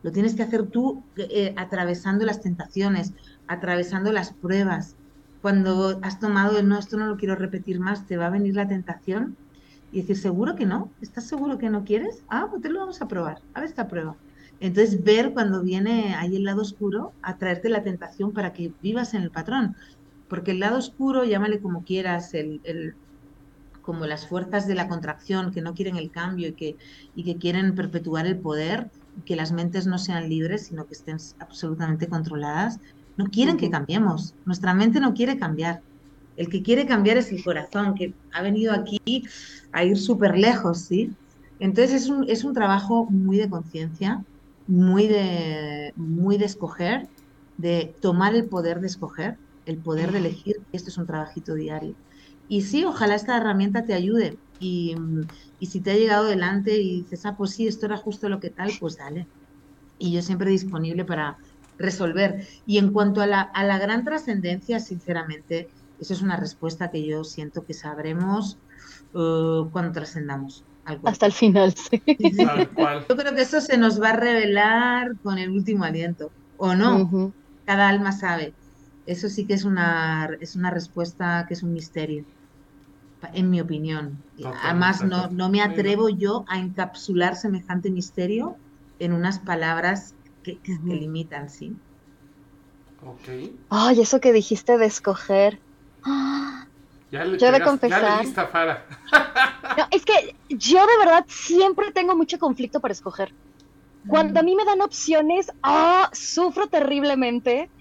lo 0.01 0.11
tienes 0.11 0.35
que 0.35 0.43
hacer 0.43 0.67
tú 0.69 1.07
eh, 1.15 1.53
atravesando 1.57 2.25
las 2.25 2.41
tentaciones, 2.41 3.13
atravesando 3.47 4.11
las 4.11 4.33
pruebas, 4.33 4.97
cuando 5.41 5.99
has 6.03 6.19
tomado 6.19 6.57
el 6.59 6.67
no, 6.67 6.77
esto 6.77 6.97
no 6.97 7.07
lo 7.07 7.17
quiero 7.17 7.35
repetir 7.35 7.79
más, 7.79 8.05
te 8.05 8.17
va 8.17 8.27
a 8.27 8.29
venir 8.29 8.55
la 8.55 8.67
tentación 8.67 9.37
y 9.91 10.01
decir, 10.01 10.17
¿seguro 10.17 10.55
que 10.55 10.65
no? 10.65 10.93
¿Estás 10.99 11.27
seguro 11.27 11.57
que 11.57 11.69
no 11.69 11.83
quieres? 11.83 12.23
Ah, 12.27 12.47
pues 12.49 12.61
te 12.61 12.69
lo 12.69 12.79
vamos 12.79 13.01
a 13.01 13.07
probar, 13.07 13.37
a 13.53 13.61
ver 13.61 13.69
esta 13.69 13.87
prueba. 13.87 14.17
Entonces, 14.59 15.03
ver 15.03 15.33
cuando 15.33 15.63
viene 15.63 16.15
ahí 16.15 16.35
el 16.35 16.43
lado 16.43 16.61
oscuro, 16.61 17.15
atraerte 17.21 17.69
la 17.69 17.83
tentación 17.83 18.33
para 18.33 18.51
que 18.53 18.73
vivas 18.81 19.13
en 19.13 19.23
el 19.23 19.31
patrón. 19.31 19.75
Porque 20.29 20.51
el 20.51 20.59
lado 20.59 20.77
oscuro, 20.77 21.25
llámale 21.25 21.59
como 21.59 21.83
quieras, 21.83 22.33
el, 22.33 22.61
el, 22.63 22.95
como 23.81 24.05
las 24.05 24.27
fuerzas 24.27 24.67
de 24.67 24.75
la 24.75 24.87
contracción 24.87 25.51
que 25.51 25.61
no 25.61 25.73
quieren 25.73 25.97
el 25.97 26.11
cambio 26.11 26.49
y 26.49 26.53
que, 26.53 26.77
y 27.15 27.23
que 27.23 27.37
quieren 27.37 27.75
perpetuar 27.75 28.27
el 28.27 28.39
poder, 28.39 28.91
que 29.25 29.35
las 29.35 29.51
mentes 29.51 29.87
no 29.87 29.97
sean 29.97 30.29
libres, 30.29 30.67
sino 30.67 30.85
que 30.85 30.93
estén 30.93 31.17
absolutamente 31.39 32.07
controladas, 32.07 32.79
no 33.17 33.25
quieren 33.25 33.57
que 33.57 33.69
cambiemos. 33.69 34.35
Nuestra 34.45 34.73
mente 34.73 34.99
no 34.99 35.13
quiere 35.13 35.37
cambiar. 35.37 35.81
El 36.37 36.49
que 36.49 36.61
quiere 36.61 36.85
cambiar 36.85 37.17
es 37.17 37.31
el 37.31 37.43
corazón, 37.43 37.95
que 37.95 38.13
ha 38.31 38.41
venido 38.41 38.73
aquí 38.73 38.99
a 39.71 39.83
ir 39.83 39.97
súper 39.97 40.37
lejos, 40.37 40.81
¿sí? 40.81 41.11
Entonces 41.59 42.03
es 42.03 42.09
un, 42.09 42.29
es 42.29 42.43
un 42.43 42.53
trabajo 42.53 43.05
muy 43.09 43.37
de 43.37 43.49
conciencia, 43.49 44.23
muy 44.67 45.07
de, 45.07 45.91
muy 45.95 46.37
de 46.37 46.45
escoger, 46.45 47.09
de 47.57 47.95
tomar 47.99 48.35
el 48.35 48.47
poder 48.47 48.79
de 48.79 48.87
escoger, 48.87 49.37
el 49.69 49.77
poder 49.77 50.11
de 50.11 50.19
elegir. 50.19 50.61
Esto 50.71 50.89
es 50.89 50.97
un 50.97 51.05
trabajito 51.05 51.55
diario. 51.55 51.95
Y 52.47 52.63
sí, 52.63 52.83
ojalá 52.83 53.15
esta 53.15 53.37
herramienta 53.37 53.85
te 53.85 53.93
ayude. 53.93 54.37
Y, 54.59 54.95
y, 55.59 55.67
si 55.67 55.79
te 55.79 55.91
ha 55.91 55.95
llegado 55.95 56.25
delante 56.25 56.77
y 56.77 57.03
dices, 57.03 57.25
ah, 57.25 57.35
pues 57.37 57.51
sí, 57.51 57.67
esto 57.67 57.85
era 57.85 57.97
justo 57.97 58.27
lo 58.27 58.39
que 58.39 58.49
tal, 58.49 58.71
pues 58.79 58.97
dale. 58.97 59.27
Y 59.97 60.11
yo 60.11 60.21
siempre 60.21 60.49
disponible 60.49 61.05
para 61.05 61.37
resolver. 61.77 62.47
Y 62.65 62.77
en 62.77 62.91
cuanto 62.91 63.21
a 63.21 63.27
la, 63.27 63.41
a 63.41 63.63
la 63.63 63.77
gran 63.77 64.03
trascendencia, 64.03 64.79
sinceramente, 64.79 65.69
eso 65.99 66.13
es 66.13 66.21
una 66.21 66.37
respuesta 66.37 66.91
que 66.91 67.05
yo 67.05 67.23
siento 67.23 67.65
que 67.65 67.73
sabremos 67.73 68.57
uh, 69.13 69.69
cuando 69.71 69.91
trascendamos. 69.91 70.63
Hasta 71.03 71.27
el 71.27 71.33
final, 71.33 71.73
sí. 71.73 72.01
Yo 72.07 73.15
creo 73.15 73.35
que 73.35 73.41
eso 73.41 73.61
se 73.61 73.77
nos 73.77 74.01
va 74.01 74.09
a 74.09 74.15
revelar 74.15 75.15
con 75.21 75.37
el 75.37 75.51
último 75.51 75.83
aliento, 75.83 76.31
¿o 76.57 76.73
no? 76.73 77.33
Cada 77.65 77.89
alma 77.89 78.11
sabe. 78.11 78.53
Eso 79.09 79.27
sí 79.27 79.45
que 79.47 79.55
es 79.55 79.65
una, 79.65 80.29
es 80.39 80.55
una 80.55 80.69
respuesta 80.69 81.45
que 81.47 81.55
es 81.55 81.63
un 81.63 81.73
misterio, 81.73 82.25
en 83.33 83.49
mi 83.49 83.59
opinión. 83.59 84.21
Además, 84.61 85.03
no, 85.03 85.31
no 85.31 85.49
me 85.49 85.63
atrevo 85.63 86.09
yo 86.09 86.45
a 86.47 86.59
encapsular 86.59 87.35
semejante 87.35 87.89
misterio 87.89 88.55
en 88.99 89.13
unas 89.13 89.39
palabras 89.39 90.13
que, 90.43 90.59
que, 90.59 90.77
limitan, 90.85 91.49
¿sí? 91.49 91.75
Ok. 93.03 93.51
Ay, 93.71 93.99
eso 93.99 94.21
que 94.21 94.31
dijiste 94.31 94.77
de 94.77 94.85
escoger. 94.85 95.59
Ya 97.11 97.25
le, 97.25 97.39
yo 97.39 97.51
de 97.51 97.61
confesar. 97.61 98.23
no, 99.77 99.87
es 99.89 100.05
que 100.05 100.35
yo 100.49 100.85
de 100.85 100.97
verdad 100.99 101.25
siempre 101.27 101.91
tengo 101.91 102.15
mucho 102.15 102.37
conflicto 102.37 102.79
para 102.79 102.91
escoger. 102.91 103.33
Cuando 104.07 104.39
a 104.39 104.43
mí 104.43 104.55
me 104.55 104.65
dan 104.65 104.81
opciones, 104.81 105.51
ah, 105.63 106.11
sufro 106.13 106.67
terriblemente. 106.67 107.71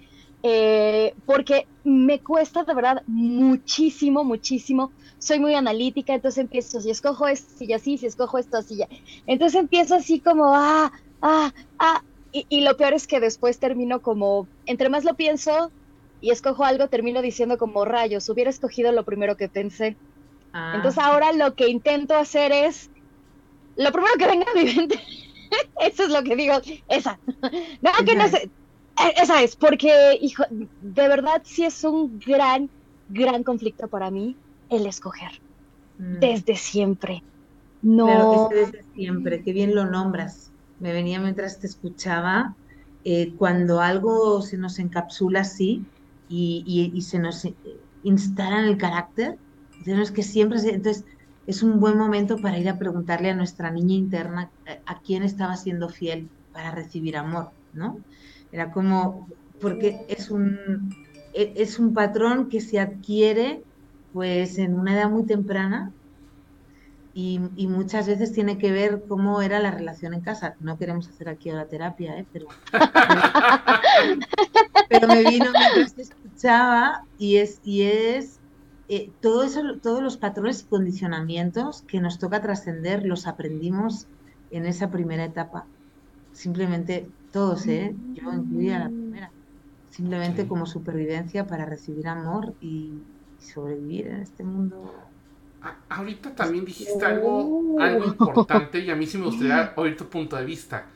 Eh, 0.43 1.15
porque 1.25 1.67
me 1.85 2.21
cuesta 2.23 2.65
de 2.65 2.75
verdad 2.75 3.03
muchísimo, 3.07 4.25
muchísimo. 4.25 4.93
Soy 5.19 5.41
muy 5.41 5.55
analítica, 5.55 6.15
entonces 6.15 6.39
empiezo, 6.39 6.81
si 6.81 6.91
escojo 6.91 7.27
esto 7.27 7.65
y 7.65 7.73
así, 7.73 7.99
si 7.99 8.07
escojo 8.07 8.39
esto 8.39 8.59
así 8.59 8.77
ya. 8.77 8.89
Entonces 9.27 9.61
empiezo 9.61 9.97
así 9.97 10.21
como, 10.21 10.55
ah, 10.55 10.93
ah, 11.23 11.53
ah. 11.79 12.03
Y, 12.31 12.47
y 12.49 12.61
lo 12.61 12.77
peor 12.77 12.93
es 12.93 13.07
que 13.07 13.21
después 13.21 13.59
termino 13.59 14.03
como, 14.03 14.49
entre 14.67 14.91
más 14.91 15.05
lo 15.05 15.15
pienso, 15.15 15.73
y 16.21 16.31
escojo 16.31 16.65
algo, 16.65 16.89
termino 16.89 17.23
diciendo 17.23 17.59
como 17.59 17.85
rayos, 17.85 18.29
hubiera 18.29 18.51
escogido 18.51 18.93
lo 18.93 19.05
primero 19.05 19.37
que 19.37 19.49
pensé. 19.49 19.97
Ah. 20.53 20.73
Entonces 20.77 21.03
ahora 21.03 21.33
lo 21.33 21.55
que 21.55 21.69
intento 21.69 22.17
hacer 22.17 22.53
es, 22.53 22.91
lo 23.77 23.93
primero 23.93 24.15
que 24.19 24.27
venga 24.27 24.47
a 24.51 24.55
mi 24.55 24.65
mente, 24.75 25.01
eso 25.81 26.05
es 26.05 26.11
lo 26.11 26.23
que 26.23 26.37
digo, 26.37 26.55
esa. 26.89 27.21
No, 27.81 27.93
que 28.05 28.15
no 28.15 28.29
sé, 28.29 28.51
esa 29.17 29.43
es, 29.43 29.57
porque, 29.57 30.19
hijo, 30.21 30.45
de 30.51 31.09
verdad 31.09 31.43
sí 31.45 31.65
es 31.65 31.85
un 31.85 32.19
gran, 32.25 32.69
gran 33.09 33.45
conflicto 33.45 33.89
para 33.89 34.11
mí 34.11 34.37
el 34.71 34.87
escoger, 34.87 35.41
mm. 35.99 36.19
desde 36.21 36.57
siempre. 36.57 37.23
No. 37.83 38.49
desde 38.51 38.85
siempre, 38.95 39.43
qué 39.43 39.53
bien 39.53 39.75
lo 39.75 39.85
nombras. 39.87 40.51
Me 40.81 40.93
venía 40.93 41.21
mientras 41.21 41.61
te 41.61 41.67
escuchaba, 41.67 42.55
eh, 43.05 43.35
cuando 43.37 43.81
algo 43.81 44.43
se 44.43 44.59
nos 44.59 44.79
encapsula 44.79 45.41
así, 45.41 45.85
y, 46.29 47.01
se 47.03 47.19
nos 47.19 47.49
instala 48.03 48.61
en 48.61 48.67
el 48.67 48.79
carácter. 48.79 49.39
Entonces, 49.79 50.11
que 50.11 50.23
siempre 50.23 50.59
entonces 50.61 51.05
es 51.47 51.63
un 51.63 51.81
buen 51.81 51.97
momento 51.97 52.37
para 52.37 52.59
ir 52.59 52.69
a 52.69 52.79
preguntarle 52.79 53.31
a 53.31 53.35
nuestra 53.35 53.71
niña 53.71 53.95
interna 53.95 54.51
eh, 54.67 54.81
a 54.85 55.01
quién 55.01 55.23
estaba 55.23 55.57
siendo 55.57 55.89
fiel 55.89 56.29
para 56.53 56.73
recibir 56.73 57.17
amor, 57.17 57.51
¿no? 57.73 57.99
Era 58.53 58.71
como, 58.71 59.29
porque 59.61 60.05
es 60.09 60.31
un, 60.31 60.95
e, 61.35 61.53
es 61.57 61.79
un 61.79 61.95
patrón 61.95 62.49
que 62.49 62.61
se 62.61 62.81
adquiere 62.81 63.63
pues 64.13 64.59
en 64.59 64.79
una 64.79 64.95
edad 64.95 65.11
muy 65.11 65.25
temprana 65.25 65.93
y, 67.15 67.41
muchas 67.67 68.07
veces 68.07 68.33
tiene 68.33 68.59
que 68.59 68.71
ver 68.71 69.03
cómo 69.09 69.43
era 69.43 69.59
la 69.59 69.73
relación 69.73 70.15
en 70.15 70.21
casa. 70.21 70.55
No 70.61 70.79
queremos 70.79 71.09
hacer 71.09 71.29
aquí 71.29 71.51
la 71.51 71.67
terapia, 71.67 72.17
¿eh? 72.17 72.25
pero, 72.33 72.47
pero 74.89 75.09
me 75.09 75.25
vino 75.25 75.47
mientras 75.51 75.99
escuchaba 75.99 77.03
y 77.19 77.39
es, 77.39 77.61
y 77.65 77.83
es 77.83 78.39
eh, 78.89 79.11
todo 79.21 79.43
eso, 79.43 79.63
todos 79.83 80.01
los 80.01 80.17
patrones 80.17 80.63
y 80.63 80.67
condicionamientos 80.67 81.83
que 81.83 82.01
nos 82.01 82.21
toca 82.21 82.41
trascender 82.41 83.05
los 83.05 83.27
aprendimos 83.27 84.07
en 84.53 84.67
esa 84.67 84.89
primera 84.89 85.25
etapa. 85.25 85.67
Simplemente 86.33 87.09
todos, 87.33 87.67
¿eh? 87.67 87.95
yo 88.15 88.33
incluía 88.33 88.79
la 88.81 88.87
primera. 88.87 89.31
Simplemente 89.91 90.47
como 90.47 90.67
supervivencia 90.67 91.47
para 91.47 91.65
recibir 91.65 92.09
amor 92.09 92.55
y 92.61 92.95
sobrevivir 93.41 94.07
en 94.09 94.21
este 94.21 94.45
mundo 94.45 94.93
ahorita 95.89 96.35
también 96.35 96.65
dijiste 96.65 97.05
algo, 97.05 97.77
algo 97.81 98.05
importante 98.05 98.79
y 98.81 98.91
a 98.91 98.97
mí 98.97 99.07
sí 99.07 99.19
me 99.19 99.27
gustaría 99.27 99.73
oír 99.77 99.97
tu 99.97 100.07
punto 100.07 100.37
de 100.37 100.45
vista. 100.45 100.87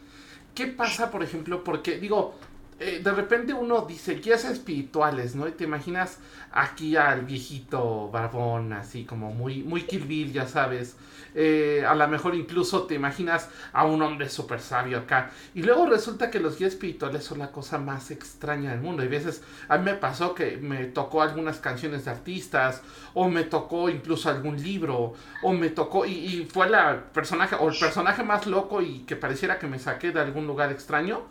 ¿Qué 0.54 0.66
pasa, 0.66 1.10
por 1.10 1.22
ejemplo, 1.22 1.64
porque 1.64 1.98
digo, 1.98 2.34
eh, 2.82 3.00
de 3.02 3.12
repente 3.12 3.54
uno 3.54 3.82
dice 3.82 4.16
guías 4.16 4.44
espirituales, 4.44 5.34
¿no? 5.34 5.46
Y 5.46 5.52
te 5.52 5.64
imaginas 5.64 6.18
aquí 6.50 6.96
al 6.96 7.22
viejito 7.22 8.10
barbón, 8.10 8.72
así 8.72 9.04
como 9.04 9.32
muy, 9.32 9.62
muy 9.62 9.86
ya 10.32 10.46
sabes. 10.46 10.96
Eh, 11.34 11.84
a 11.86 11.94
lo 11.94 12.06
mejor 12.08 12.34
incluso 12.34 12.82
te 12.82 12.94
imaginas 12.94 13.48
a 13.72 13.84
un 13.84 14.02
hombre 14.02 14.28
súper 14.28 14.60
sabio 14.60 14.98
acá. 14.98 15.30
Y 15.54 15.62
luego 15.62 15.86
resulta 15.86 16.30
que 16.30 16.40
los 16.40 16.58
guías 16.58 16.72
espirituales 16.72 17.24
son 17.24 17.38
la 17.38 17.52
cosa 17.52 17.78
más 17.78 18.10
extraña 18.10 18.70
del 18.70 18.80
mundo. 18.80 19.04
Y 19.04 19.08
veces 19.08 19.42
a 19.68 19.78
mí 19.78 19.84
me 19.84 19.94
pasó 19.94 20.34
que 20.34 20.56
me 20.56 20.86
tocó 20.86 21.22
algunas 21.22 21.58
canciones 21.58 22.04
de 22.04 22.10
artistas, 22.10 22.82
o 23.14 23.28
me 23.28 23.44
tocó 23.44 23.88
incluso 23.88 24.28
algún 24.28 24.62
libro, 24.62 25.14
o 25.42 25.52
me 25.52 25.70
tocó, 25.70 26.04
y, 26.04 26.12
y 26.12 26.44
fue 26.44 26.68
la 26.68 27.12
personaje, 27.12 27.56
o 27.58 27.68
el 27.70 27.78
personaje 27.78 28.22
más 28.24 28.46
loco 28.46 28.82
y 28.82 29.00
que 29.00 29.16
pareciera 29.16 29.58
que 29.58 29.66
me 29.66 29.78
saqué 29.78 30.10
de 30.10 30.20
algún 30.20 30.46
lugar 30.46 30.72
extraño 30.72 31.22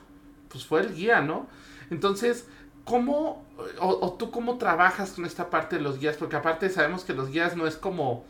pues 0.52 0.66
fue 0.66 0.82
el 0.82 0.94
guía, 0.94 1.22
¿no? 1.22 1.48
Entonces, 1.90 2.48
¿cómo, 2.84 3.46
o, 3.80 4.14
tú 4.14 4.32
cómo 4.32 4.58
trabajas 4.58 5.12
con 5.12 5.26
esta 5.26 5.50
parte 5.50 5.78
de 5.78 5.82
los 5.82 6.00
guías? 6.00 6.18
Porque 6.18 6.36
aparte 6.36 6.70
sabemos 6.70 7.04
que 7.04 7.14
los 7.14 7.30
guías 7.30 7.56
no 7.56 7.68
es 7.68 7.76
como 7.78 8.26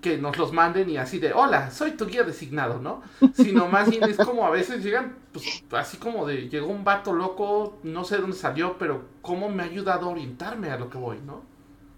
que 0.00 0.18
nos 0.18 0.36
los 0.36 0.52
manden 0.52 0.90
y 0.90 0.98
así 0.98 1.18
de, 1.18 1.32
hola, 1.32 1.70
soy 1.70 1.92
tu 1.92 2.06
guía 2.06 2.22
designado, 2.22 2.80
¿no? 2.80 3.02
Sino 3.34 3.66
más 3.68 3.90
bien 3.90 4.04
es 4.04 4.18
como 4.18 4.46
a 4.46 4.50
veces 4.50 4.84
llegan, 4.84 5.16
pues 5.32 5.64
así 5.72 5.96
como 5.96 6.26
de, 6.26 6.48
llegó 6.48 6.68
un 6.68 6.84
vato 6.84 7.12
loco, 7.12 7.78
no 7.82 8.04
sé 8.04 8.18
dónde 8.18 8.36
salió, 8.36 8.76
pero 8.78 9.06
cómo 9.22 9.48
me 9.48 9.62
ha 9.62 9.66
ayudado 9.66 10.06
a 10.06 10.10
orientarme 10.10 10.70
a 10.70 10.78
lo 10.78 10.90
que 10.90 10.98
voy, 10.98 11.18
¿no? 11.26 11.42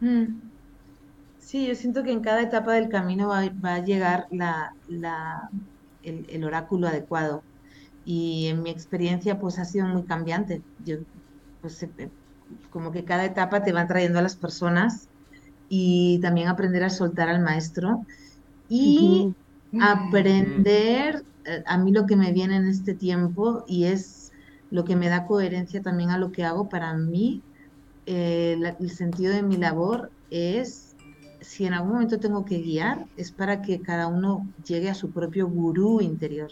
Mm. 0.01 0.41
Sí, 1.39 1.67
yo 1.67 1.75
siento 1.75 2.03
que 2.03 2.13
en 2.13 2.21
cada 2.21 2.43
etapa 2.43 2.75
del 2.75 2.89
camino 2.89 3.29
va, 3.29 3.41
a 3.41 3.79
llegar 3.79 4.27
la, 4.31 4.75
la, 4.87 5.51
el 6.03 6.45
oráculo 6.45 6.89
adecuado 6.89 7.43
y 8.11 8.47
en 8.47 8.63
mi 8.63 8.71
experiencia 8.71 9.39
pues 9.39 9.59
ha 9.59 9.67
sido 9.67 9.87
muy 9.87 10.03
cambiante. 10.05 10.63
Yo, 10.79 10.97
pues, 11.61 11.83
eh, 11.83 12.09
como 12.71 12.91
que 12.91 13.05
cada 13.05 13.27
etapa 13.27 13.63
te 13.63 13.75
va 13.75 13.87
trayendo 13.87 14.19
a 14.19 14.23
las 14.23 14.35
personas 14.35 15.11
y 15.69 16.19
también 16.23 16.49
aprender 16.49 16.85
a 16.85 16.89
soltar 16.89 17.29
al 17.29 17.43
maestro 17.43 18.07
y 18.67 19.31
aprender 19.79 21.23
eh, 21.45 21.63
a 21.67 21.77
mí 21.77 21.93
lo 21.93 22.07
que 22.07 22.17
me 22.17 22.33
viene 22.33 22.57
en 22.57 22.67
este 22.67 22.95
tiempo 22.95 23.65
y 23.69 23.85
es 23.85 24.33
lo 24.71 24.85
que 24.85 24.97
me 24.97 25.11
da 25.11 25.27
coherencia 25.27 25.83
también 25.83 26.09
a 26.09 26.17
lo 26.17 26.33
que 26.33 26.45
hago 26.45 26.71
para 26.71 26.95
mí. 26.95 27.43
Eh, 28.07 28.59
el 28.81 28.91
sentido 28.91 29.35
de 29.35 29.43
mi 29.43 29.59
labor 29.59 30.11
es, 30.31 30.97
si 31.43 31.67
en 31.67 31.75
algún 31.75 31.93
momento 31.93 32.19
tengo 32.19 32.47
que 32.47 32.57
guiar, 32.57 33.07
es 33.17 33.33
para 33.33 33.61
que 33.61 33.83
cada 33.83 34.07
uno 34.07 34.49
llegue 34.65 34.89
a 34.89 34.95
su 34.95 35.13
propio 35.13 35.47
gurú 35.47 36.01
interior 36.01 36.49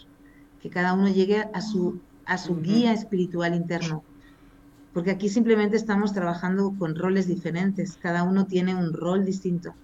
que 0.67 0.73
cada 0.73 0.93
uno 0.93 1.07
llegue 1.07 1.47
a 1.53 1.61
su, 1.61 1.99
a 2.25 2.37
su 2.37 2.61
guía 2.61 2.91
espiritual 2.91 3.55
interno. 3.55 4.03
Porque 4.93 5.11
aquí 5.11 5.29
simplemente 5.29 5.77
estamos 5.77 6.13
trabajando 6.13 6.73
con 6.77 6.95
roles 6.95 7.27
diferentes, 7.27 7.97
cada 8.01 8.23
uno 8.23 8.47
tiene 8.47 8.75
un 8.75 8.91
rol 8.93 9.23
distinto, 9.25 9.75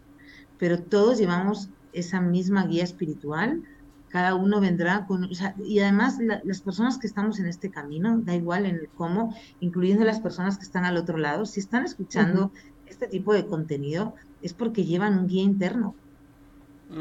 pero 0.59 0.79
todos 0.79 1.19
llevamos 1.19 1.69
esa 1.93 2.19
misma 2.19 2.65
guía 2.65 2.83
espiritual, 2.83 3.61
cada 4.09 4.35
uno 4.35 4.59
vendrá 4.59 5.05
con... 5.05 5.29
y 5.63 5.79
además 5.79 6.17
las 6.43 6.61
personas 6.61 6.97
que 6.97 7.07
estamos 7.07 7.39
en 7.39 7.45
este 7.45 7.69
camino, 7.69 8.19
da 8.19 8.35
igual 8.35 8.65
en 8.65 8.75
el 8.75 8.89
cómo, 8.89 9.35
incluyendo 9.59 10.03
las 10.03 10.19
personas 10.19 10.57
que 10.57 10.63
están 10.63 10.83
al 10.83 10.97
otro 10.97 11.17
lado, 11.17 11.45
si 11.45 11.59
están 11.59 11.85
escuchando 11.85 12.51
este 12.87 13.07
tipo 13.07 13.33
de 13.33 13.45
contenido, 13.45 14.15
es 14.41 14.53
porque 14.53 14.83
llevan 14.83 15.17
un 15.17 15.27
guía 15.27 15.43
interno. 15.43 15.95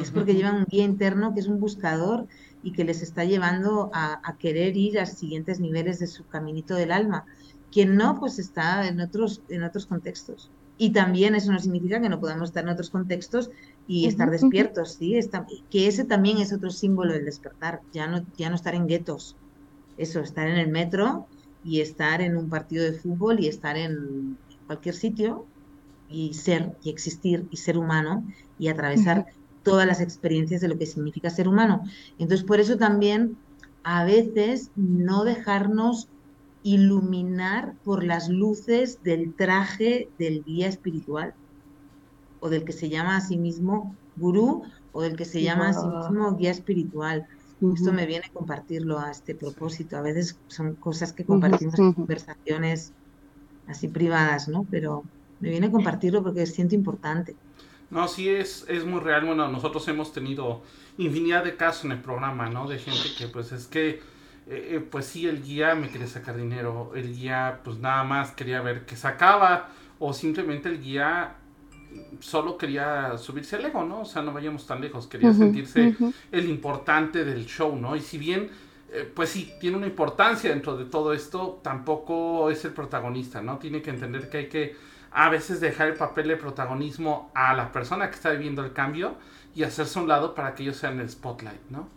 Es 0.00 0.10
porque 0.10 0.34
llevan 0.34 0.56
un 0.56 0.64
guía 0.64 0.84
interno 0.84 1.34
que 1.34 1.40
es 1.40 1.48
un 1.48 1.60
buscador 1.60 2.26
y 2.62 2.72
que 2.72 2.84
les 2.84 3.02
está 3.02 3.24
llevando 3.24 3.90
a, 3.92 4.36
querer 4.38 4.76
ir 4.76 4.98
a 4.98 5.06
siguientes 5.06 5.60
niveles 5.60 5.98
de 5.98 6.06
su 6.06 6.26
caminito 6.26 6.74
del 6.74 6.92
alma. 6.92 7.24
Quien 7.70 7.96
no, 7.96 8.18
pues 8.18 8.38
está 8.38 8.86
en 8.86 9.00
otros, 9.00 9.42
en 9.48 9.64
otros 9.64 9.86
contextos. 9.86 10.50
Y 10.78 10.90
también 10.90 11.34
eso 11.34 11.52
no 11.52 11.58
significa 11.58 12.00
que 12.00 12.08
no 12.08 12.20
podamos 12.20 12.50
estar 12.50 12.64
en 12.64 12.70
otros 12.70 12.90
contextos 12.90 13.50
y 13.86 14.06
estar 14.06 14.30
despiertos, 14.30 14.94
¿sí? 14.94 15.18
que 15.70 15.86
ese 15.86 16.04
también 16.04 16.38
es 16.38 16.52
otro 16.52 16.70
símbolo 16.70 17.12
del 17.12 17.24
despertar, 17.24 17.80
ya 17.92 18.06
no, 18.06 18.24
ya 18.36 18.48
no 18.48 18.56
estar 18.56 18.74
en 18.74 18.86
guetos. 18.86 19.36
Eso, 19.96 20.20
estar 20.20 20.48
en 20.48 20.56
el 20.56 20.68
metro 20.68 21.26
y 21.64 21.80
estar 21.80 22.20
en 22.20 22.36
un 22.36 22.48
partido 22.48 22.84
de 22.84 22.92
fútbol 22.92 23.40
y 23.40 23.48
estar 23.48 23.76
en 23.76 24.38
cualquier 24.66 24.94
sitio 24.94 25.46
y 26.08 26.34
ser 26.34 26.76
y 26.82 26.90
existir 26.90 27.46
y 27.50 27.56
ser 27.56 27.78
humano 27.78 28.24
y 28.58 28.68
atravesar 28.68 29.26
todas 29.62 29.86
las 29.86 30.00
experiencias 30.00 30.60
de 30.60 30.68
lo 30.68 30.78
que 30.78 30.86
significa 30.86 31.30
ser 31.30 31.48
humano. 31.48 31.82
Entonces, 32.18 32.46
por 32.46 32.60
eso 32.60 32.76
también 32.76 33.38
a 33.82 34.04
veces 34.04 34.70
no 34.74 35.24
dejarnos 35.24 36.08
iluminar 36.62 37.76
por 37.82 38.04
las 38.04 38.28
luces 38.28 39.02
del 39.02 39.34
traje 39.34 40.12
del 40.18 40.44
guía 40.44 40.68
espiritual 40.68 41.34
o 42.38 42.48
del 42.50 42.64
que 42.64 42.72
se 42.72 42.88
llama 42.88 43.16
a 43.16 43.20
sí 43.20 43.38
mismo 43.38 43.96
gurú 44.14 44.62
o 44.92 45.02
del 45.02 45.16
que 45.16 45.24
se 45.24 45.42
llama 45.42 45.68
a 45.70 45.72
sí 45.72 45.88
mismo 45.88 46.36
guía 46.36 46.50
espiritual. 46.50 47.26
Esto 47.72 47.92
me 47.92 48.06
viene 48.06 48.26
a 48.28 48.32
compartirlo 48.32 48.98
a 48.98 49.10
este 49.10 49.34
propósito. 49.34 49.96
A 49.96 50.02
veces 50.02 50.40
son 50.48 50.76
cosas 50.76 51.12
que 51.12 51.24
compartimos 51.24 51.78
en 51.78 51.94
conversaciones 51.94 52.94
así 53.66 53.88
privadas, 53.88 54.48
¿no? 54.48 54.66
Pero 54.70 55.08
me 55.38 55.50
viene 55.50 55.68
a 55.68 55.70
compartirlo 55.72 56.22
porque 56.22 56.46
siento 56.46 56.74
importante. 56.74 57.38
No, 57.92 58.08
sí 58.08 58.30
es, 58.30 58.64
es 58.68 58.86
muy 58.86 59.00
real. 59.00 59.26
Bueno, 59.26 59.46
nosotros 59.48 59.86
hemos 59.86 60.14
tenido 60.14 60.62
infinidad 60.96 61.44
de 61.44 61.56
casos 61.56 61.84
en 61.84 61.92
el 61.92 62.00
programa, 62.00 62.48
¿no? 62.48 62.66
De 62.66 62.78
gente 62.78 63.10
que 63.18 63.28
pues 63.28 63.52
es 63.52 63.66
que, 63.66 63.90
eh, 63.90 64.00
eh, 64.48 64.86
pues 64.90 65.04
sí, 65.04 65.28
el 65.28 65.42
guía 65.42 65.74
me 65.74 65.90
quería 65.90 66.06
sacar 66.06 66.38
dinero, 66.38 66.92
el 66.94 67.14
guía 67.14 67.60
pues 67.62 67.78
nada 67.78 68.02
más 68.02 68.30
quería 68.30 68.62
ver 68.62 68.86
que 68.86 68.96
sacaba, 68.96 69.68
o 69.98 70.14
simplemente 70.14 70.70
el 70.70 70.80
guía 70.80 71.36
solo 72.20 72.56
quería 72.56 73.18
subirse 73.18 73.56
al 73.56 73.66
ego, 73.66 73.84
¿no? 73.84 74.00
O 74.00 74.04
sea, 74.06 74.22
no 74.22 74.32
vayamos 74.32 74.66
tan 74.66 74.80
lejos, 74.80 75.06
quería 75.06 75.34
sentirse 75.34 75.94
el 76.32 76.48
importante 76.48 77.26
del 77.26 77.44
show, 77.44 77.76
¿no? 77.76 77.94
Y 77.94 78.00
si 78.00 78.16
bien, 78.16 78.48
eh, 78.90 79.06
pues 79.14 79.28
sí, 79.28 79.52
tiene 79.60 79.76
una 79.76 79.86
importancia 79.86 80.48
dentro 80.48 80.78
de 80.78 80.86
todo 80.86 81.12
esto, 81.12 81.60
tampoco 81.62 82.48
es 82.48 82.64
el 82.64 82.72
protagonista, 82.72 83.42
¿no? 83.42 83.58
Tiene 83.58 83.82
que 83.82 83.90
entender 83.90 84.30
que 84.30 84.38
hay 84.38 84.48
que 84.48 84.91
a 85.14 85.28
veces 85.28 85.60
dejar 85.60 85.88
el 85.88 85.94
papel 85.94 86.28
de 86.28 86.36
protagonismo 86.36 87.30
a 87.34 87.54
la 87.54 87.72
persona 87.72 88.08
que 88.08 88.16
está 88.16 88.30
viviendo 88.30 88.64
el 88.64 88.72
cambio 88.72 89.16
y 89.54 89.62
hacerse 89.64 89.98
a 89.98 90.02
un 90.02 90.08
lado 90.08 90.34
para 90.34 90.54
que 90.54 90.62
ellos 90.62 90.76
sean 90.76 91.00
el 91.00 91.08
spotlight, 91.08 91.60
¿no? 91.70 91.88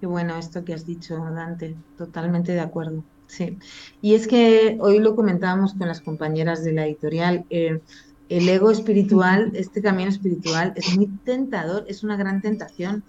Qué 0.00 0.06
bueno 0.06 0.36
esto 0.36 0.64
que 0.64 0.72
has 0.72 0.86
dicho, 0.86 1.16
Dante, 1.18 1.76
totalmente 1.98 2.52
de 2.52 2.60
acuerdo. 2.60 3.04
Sí, 3.26 3.58
y 4.02 4.14
es 4.14 4.26
que 4.26 4.76
hoy 4.80 4.98
lo 4.98 5.14
comentábamos 5.14 5.74
con 5.74 5.86
las 5.86 6.00
compañeras 6.00 6.64
de 6.64 6.72
la 6.72 6.86
editorial. 6.86 7.44
Eh, 7.50 7.80
el 8.28 8.48
ego 8.48 8.70
espiritual, 8.70 9.50
este 9.54 9.82
camino 9.82 10.08
espiritual, 10.08 10.72
es 10.76 10.96
muy 10.96 11.06
tentador, 11.24 11.84
es 11.86 12.02
una 12.02 12.16
gran 12.16 12.40
tentación. 12.40 13.04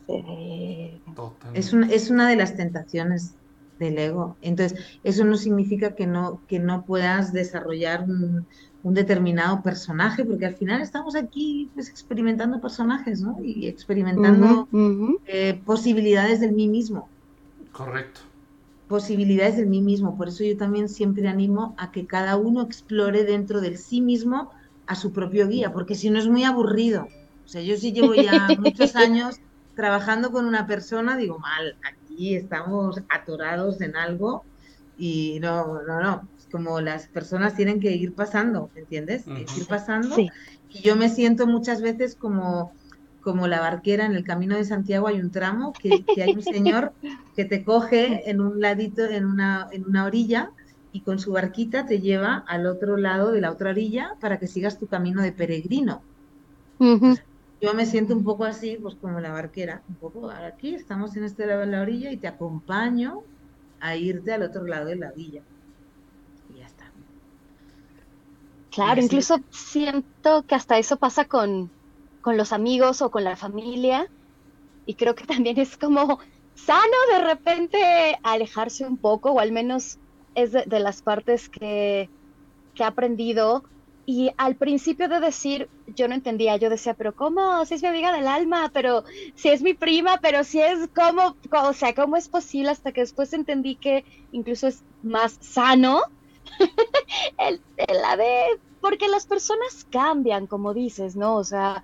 Es, 1.53 1.73
es 1.73 2.09
una 2.09 2.29
de 2.29 2.35
las 2.35 2.55
tentaciones 2.55 3.35
del 3.79 3.97
ego. 3.97 4.35
Entonces, 4.41 4.79
eso 5.03 5.23
no 5.25 5.35
significa 5.37 5.95
que 5.95 6.07
no, 6.07 6.41
que 6.47 6.59
no 6.59 6.85
puedas 6.85 7.33
desarrollar 7.33 8.03
un, 8.03 8.47
determinado 8.83 9.61
personaje, 9.61 10.25
porque 10.25 10.45
al 10.45 10.55
final 10.55 10.81
estamos 10.81 11.15
aquí 11.15 11.69
pues, 11.73 11.89
experimentando 11.89 12.59
personajes, 12.59 13.21
¿no? 13.21 13.37
Y 13.43 13.67
experimentando 13.67 14.67
eh, 15.27 15.59
posibilidades 15.65 16.39
del 16.39 16.53
mí 16.53 16.67
mismo. 16.67 17.07
Correcto. 17.71 18.21
Posibilidades 18.87 19.57
del 19.57 19.67
mí 19.67 19.81
mismo. 19.81 20.17
Por 20.17 20.29
eso 20.29 20.43
yo 20.43 20.57
también 20.57 20.89
siempre 20.89 21.27
animo 21.27 21.75
a 21.77 21.91
que 21.91 22.05
cada 22.05 22.37
uno 22.37 22.61
explore 22.61 23.23
dentro 23.23 23.61
del 23.61 23.77
sí 23.77 24.01
mismo 24.01 24.51
a 24.87 24.95
su 24.95 25.13
propio 25.13 25.47
guía, 25.47 25.71
porque 25.71 25.95
si 25.95 26.09
no 26.09 26.19
es 26.19 26.27
muy 26.27 26.43
aburrido. 26.43 27.07
O 27.45 27.47
sea, 27.47 27.61
yo 27.61 27.77
sí 27.77 27.91
llevo 27.91 28.15
ya 28.15 28.47
muchos 28.59 28.95
años 28.95 29.39
trabajando 29.75 30.31
con 30.31 30.45
una 30.45 30.67
persona, 30.67 31.15
digo, 31.15 31.39
mal, 31.39 31.75
aquí 31.83 32.35
estamos 32.35 33.01
atorados 33.09 33.79
en 33.81 33.95
algo 33.95 34.43
y 34.97 35.39
no, 35.41 35.81
no, 35.83 36.01
no, 36.01 36.27
como 36.51 36.81
las 36.81 37.07
personas 37.07 37.55
tienen 37.55 37.79
que 37.79 37.91
ir 37.91 38.13
pasando, 38.13 38.69
¿entiendes? 38.75 39.25
Ir 39.27 39.67
pasando. 39.67 40.17
Y 40.17 40.81
yo 40.81 40.95
me 40.95 41.09
siento 41.09 41.47
muchas 41.47 41.81
veces 41.81 42.15
como, 42.15 42.73
como 43.21 43.47
la 43.47 43.59
barquera 43.59 44.05
en 44.05 44.13
el 44.13 44.23
camino 44.23 44.55
de 44.55 44.65
Santiago, 44.65 45.07
hay 45.07 45.19
un 45.19 45.31
tramo 45.31 45.73
que, 45.73 46.03
que 46.03 46.23
hay 46.23 46.33
un 46.33 46.43
señor 46.43 46.93
que 47.35 47.45
te 47.45 47.63
coge 47.63 48.29
en 48.29 48.41
un 48.41 48.59
ladito, 48.59 49.03
en 49.03 49.25
una, 49.25 49.67
en 49.71 49.85
una 49.85 50.05
orilla, 50.05 50.51
y 50.93 51.01
con 51.01 51.19
su 51.19 51.31
barquita 51.31 51.85
te 51.85 52.01
lleva 52.01 52.43
al 52.47 52.65
otro 52.65 52.97
lado 52.97 53.31
de 53.31 53.41
la 53.41 53.51
otra 53.51 53.69
orilla 53.69 54.15
para 54.19 54.39
que 54.39 54.47
sigas 54.47 54.77
tu 54.77 54.87
camino 54.87 55.21
de 55.21 55.31
peregrino. 55.31 56.01
yo 57.61 57.75
me 57.75 57.85
siento 57.85 58.15
un 58.15 58.23
poco 58.23 58.43
así, 58.43 58.77
pues 58.81 58.95
como 58.95 59.19
la 59.19 59.31
barquera, 59.31 59.83
un 59.87 59.95
poco 59.95 60.31
aquí, 60.31 60.73
estamos 60.73 61.15
en 61.15 61.23
este 61.23 61.45
lado 61.45 61.61
de 61.61 61.67
la 61.67 61.81
orilla 61.81 62.11
y 62.11 62.17
te 62.17 62.27
acompaño 62.27 63.21
a 63.79 63.95
irte 63.95 64.33
al 64.33 64.41
otro 64.41 64.65
lado 64.65 64.87
de 64.87 64.95
la 64.95 65.11
villa. 65.11 65.43
Y 66.49 66.57
ya 66.57 66.65
está. 66.65 66.91
Claro, 68.71 69.01
incluso 69.01 69.37
siento 69.49 70.45
que 70.47 70.55
hasta 70.55 70.77
eso 70.77 70.95
pasa 70.95 71.25
con, 71.25 71.71
con 72.21 72.37
los 72.37 72.53
amigos 72.53 73.01
o 73.01 73.11
con 73.11 73.25
la 73.25 73.35
familia. 73.35 74.09
Y 74.85 74.95
creo 74.95 75.13
que 75.13 75.25
también 75.27 75.59
es 75.59 75.77
como 75.77 76.19
sano 76.55 76.97
de 77.11 77.23
repente 77.23 78.17
alejarse 78.23 78.85
un 78.85 78.97
poco, 78.97 79.31
o 79.31 79.39
al 79.39 79.51
menos 79.51 79.99
es 80.35 80.53
de, 80.53 80.79
las 80.79 81.01
partes 81.01 81.49
que, 81.49 82.09
que 82.73 82.83
he 82.83 82.85
aprendido. 82.85 83.63
Y 84.05 84.31
al 84.37 84.55
principio 84.55 85.07
de 85.09 85.19
decir, 85.19 85.69
yo 85.87 86.07
no 86.07 86.15
entendía, 86.15 86.55
yo 86.55 86.69
decía, 86.69 86.93
pero 86.93 87.13
¿cómo? 87.13 87.65
Si 87.65 87.75
es 87.75 87.81
mi 87.81 87.89
amiga 87.89 88.11
del 88.13 88.27
alma, 88.27 88.71
pero 88.73 89.03
si 89.35 89.49
es 89.49 89.61
mi 89.61 89.73
prima, 89.73 90.17
pero 90.21 90.43
si 90.43 90.59
es 90.59 90.89
como, 90.95 91.37
o 91.51 91.73
sea, 91.73 91.93
¿cómo 91.93 92.15
es 92.15 92.27
posible? 92.27 92.71
Hasta 92.71 92.93
que 92.93 93.01
después 93.01 93.33
entendí 93.33 93.75
que 93.75 94.05
incluso 94.31 94.67
es 94.67 94.83
más 95.01 95.37
sano 95.41 96.01
el, 97.37 97.61
la 98.01 98.17
de, 98.17 98.59
porque 98.79 99.07
las 99.07 99.25
personas 99.25 99.85
cambian, 99.89 100.47
como 100.47 100.73
dices, 100.73 101.15
¿no? 101.15 101.35
O 101.35 101.43
sea, 101.43 101.83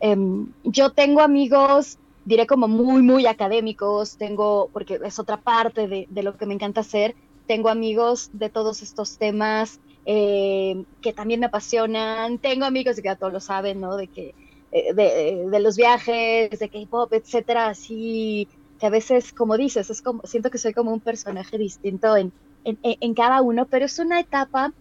em, 0.00 0.52
yo 0.64 0.90
tengo 0.90 1.20
amigos, 1.20 1.98
diré 2.24 2.46
como 2.46 2.68
muy, 2.68 3.02
muy 3.02 3.26
académicos, 3.26 4.16
tengo, 4.16 4.70
porque 4.72 5.00
es 5.04 5.18
otra 5.18 5.38
parte 5.38 5.88
de, 5.88 6.06
de 6.10 6.22
lo 6.22 6.36
que 6.36 6.46
me 6.46 6.54
encanta 6.54 6.80
hacer, 6.80 7.14
tengo 7.46 7.68
amigos 7.68 8.30
de 8.32 8.50
todos 8.50 8.82
estos 8.82 9.18
temas 9.18 9.80
eh, 10.08 10.84
que 11.02 11.12
también 11.12 11.40
me 11.40 11.46
apasionan, 11.46 12.38
tengo 12.38 12.64
amigos 12.64 12.96
que 12.96 13.02
ya 13.02 13.16
todos 13.16 13.32
lo 13.32 13.40
saben, 13.40 13.80
¿no? 13.80 13.96
De 13.96 14.06
que 14.06 14.34
eh, 14.70 14.94
de, 14.94 15.60
los 15.60 15.76
viajes, 15.76 16.58
de 16.58 16.68
K-pop, 16.68 17.12
etcétera, 17.12 17.66
así 17.66 18.48
que 18.78 18.86
a 18.86 18.90
veces, 18.90 19.32
como 19.32 19.56
dices, 19.56 19.90
es 19.90 20.02
como, 20.02 20.22
siento 20.24 20.50
que 20.50 20.58
soy 20.58 20.72
como 20.72 20.92
un 20.92 21.00
personaje 21.00 21.58
distinto 21.58 22.16
en, 22.16 22.32
en, 22.66 23.14
cada 23.14 23.42
uno, 23.42 23.66
pero 23.66 23.84
es 23.84 23.98
una 23.98 24.20
etapa 24.20 24.72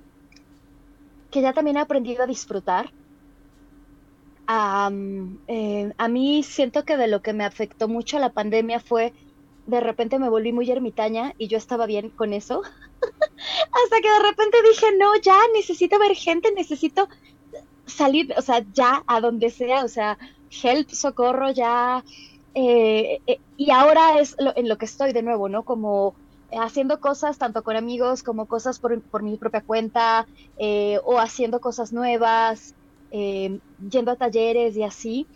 que 1.32 1.42
ya 1.42 1.54
también 1.54 1.78
he 1.78 1.82
aprendido 1.82 2.24
a 2.24 2.28
disfrutar. 2.28 2.92
Eh, 5.48 5.94
a 5.98 6.08
mí 6.08 6.44
siento 6.44 6.84
que 6.84 6.98
de 6.98 7.08
lo 7.08 7.22
que 7.22 7.34
me 7.34 7.46
afectó 7.46 7.88
mucho 7.88 8.20
la 8.20 8.32
pandemia 8.32 8.80
fue 8.80 9.14
de 9.66 9.80
repente 9.80 10.20
me 10.20 10.30
volví 10.30 10.52
muy 10.52 10.70
ermitaña 10.70 11.34
y 11.38 11.48
yo 11.48 11.58
estaba 11.58 11.86
bien 11.86 12.10
con 12.10 12.34
eso. 12.34 12.62
Hasta 13.02 14.02
que 14.02 14.10
de 14.10 14.20
repente 14.20 14.58
dije, 14.70 14.86
no, 14.98 15.16
ya 15.22 15.38
necesito 15.54 15.98
ver 16.00 16.16
gente, 16.16 16.52
necesito 16.56 17.08
salir, 17.86 18.34
o 18.38 18.42
sea, 18.42 18.64
ya 18.74 19.04
a 19.08 19.22
donde 19.22 19.50
sea, 19.50 19.84
o 19.84 19.88
sea, 19.88 20.18
help, 20.64 20.90
socorro, 20.92 21.52
ya. 21.52 22.04
Eh, 22.54 23.22
eh, 23.28 23.40
y 23.58 23.72
ahora 23.72 24.20
es 24.20 24.36
en 24.38 24.70
lo 24.70 24.78
que 24.78 24.86
estoy 24.86 25.14
de 25.14 25.24
nuevo, 25.24 25.50
¿no? 25.50 25.64
Como 25.64 26.16
haciendo 26.52 27.00
cosas 27.00 27.38
tanto 27.38 27.64
con 27.64 27.76
amigos 27.76 28.24
como 28.24 28.48
cosas 28.48 28.80
por, 28.80 29.04
por 29.10 29.24
mi 29.24 29.38
propia 29.38 29.62
cuenta 29.62 30.28
eh, 30.58 31.00
o 31.04 31.20
haciendo 31.20 31.60
cosas 31.60 31.92
nuevas, 31.94 32.76
yendo 33.12 34.12
a 34.12 34.16
talleres 34.18 34.76
y 34.76 34.84
así. 34.84 35.30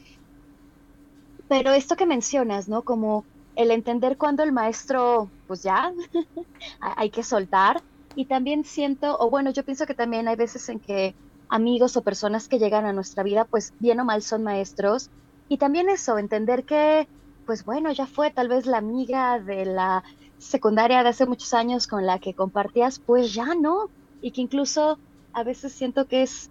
Pero 1.47 1.71
esto 1.71 1.95
que 1.95 2.05
mencionas, 2.05 2.67
¿no? 2.67 2.83
Como 2.83 3.27
el 3.55 3.71
entender 3.71 4.17
cuando 4.17 4.43
el 4.43 4.51
maestro, 4.53 5.33
pues 5.47 5.61
ya, 5.63 5.91
hay 6.81 7.11
que 7.11 7.23
soltar. 7.23 7.83
Y 8.15 8.27
también 8.27 8.63
siento, 8.65 9.17
o 9.19 9.29
bueno, 9.29 9.51
yo 9.51 9.63
pienso 9.63 9.85
que 9.85 9.95
también 9.95 10.27
hay 10.27 10.35
veces 10.35 10.67
en 10.69 10.79
que 10.79 11.15
amigos 11.49 11.97
o 11.97 12.03
personas 12.03 12.47
que 12.47 12.59
llegan 12.59 12.85
a 12.85 12.93
nuestra 12.93 13.23
vida, 13.23 13.45
pues 13.45 13.73
bien 13.79 13.99
o 13.99 14.05
mal 14.05 14.21
son 14.21 14.43
maestros. 14.43 15.09
Y 15.47 15.57
también 15.57 15.89
eso, 15.89 16.17
entender 16.17 16.65
que, 16.65 17.09
pues 17.45 17.63
bueno, 17.65 17.91
ya 17.91 18.05
fue 18.07 18.31
tal 18.31 18.47
vez 18.49 18.65
la 18.65 18.77
amiga 18.77 19.39
de 19.39 19.65
la 19.65 20.03
secundaria 20.39 21.03
de 21.03 21.09
hace 21.09 21.27
muchos 21.27 21.53
años 21.53 21.85
con 21.85 22.05
la 22.05 22.17
que 22.17 22.33
compartías, 22.33 22.99
pues 22.99 23.33
ya 23.33 23.53
no. 23.53 23.89
Y 24.21 24.31
que 24.31 24.41
incluso 24.41 24.97
a 25.33 25.43
veces 25.43 25.73
siento 25.73 26.07
que 26.07 26.23
es 26.23 26.49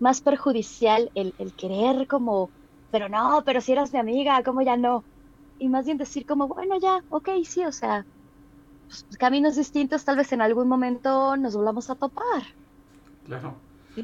más 0.00 0.20
perjudicial 0.20 1.10
el, 1.14 1.32
el 1.38 1.54
querer 1.54 2.08
como, 2.08 2.50
pero 2.90 3.08
no, 3.08 3.42
pero 3.46 3.60
si 3.60 3.72
eras 3.72 3.92
mi 3.92 4.00
amiga, 4.00 4.42
¿cómo 4.42 4.62
ya 4.62 4.76
no? 4.76 5.04
y 5.62 5.68
más 5.68 5.86
bien 5.86 5.96
decir 5.96 6.26
como, 6.26 6.48
bueno, 6.48 6.76
ya, 6.80 7.04
ok, 7.08 7.28
sí, 7.44 7.64
o 7.64 7.70
sea, 7.70 8.04
pues, 8.88 9.06
caminos 9.16 9.54
distintos, 9.54 10.04
tal 10.04 10.16
vez 10.16 10.32
en 10.32 10.42
algún 10.42 10.66
momento 10.66 11.36
nos 11.36 11.54
volvamos 11.54 11.88
a 11.88 11.94
topar. 11.94 12.42
Claro. 13.26 13.54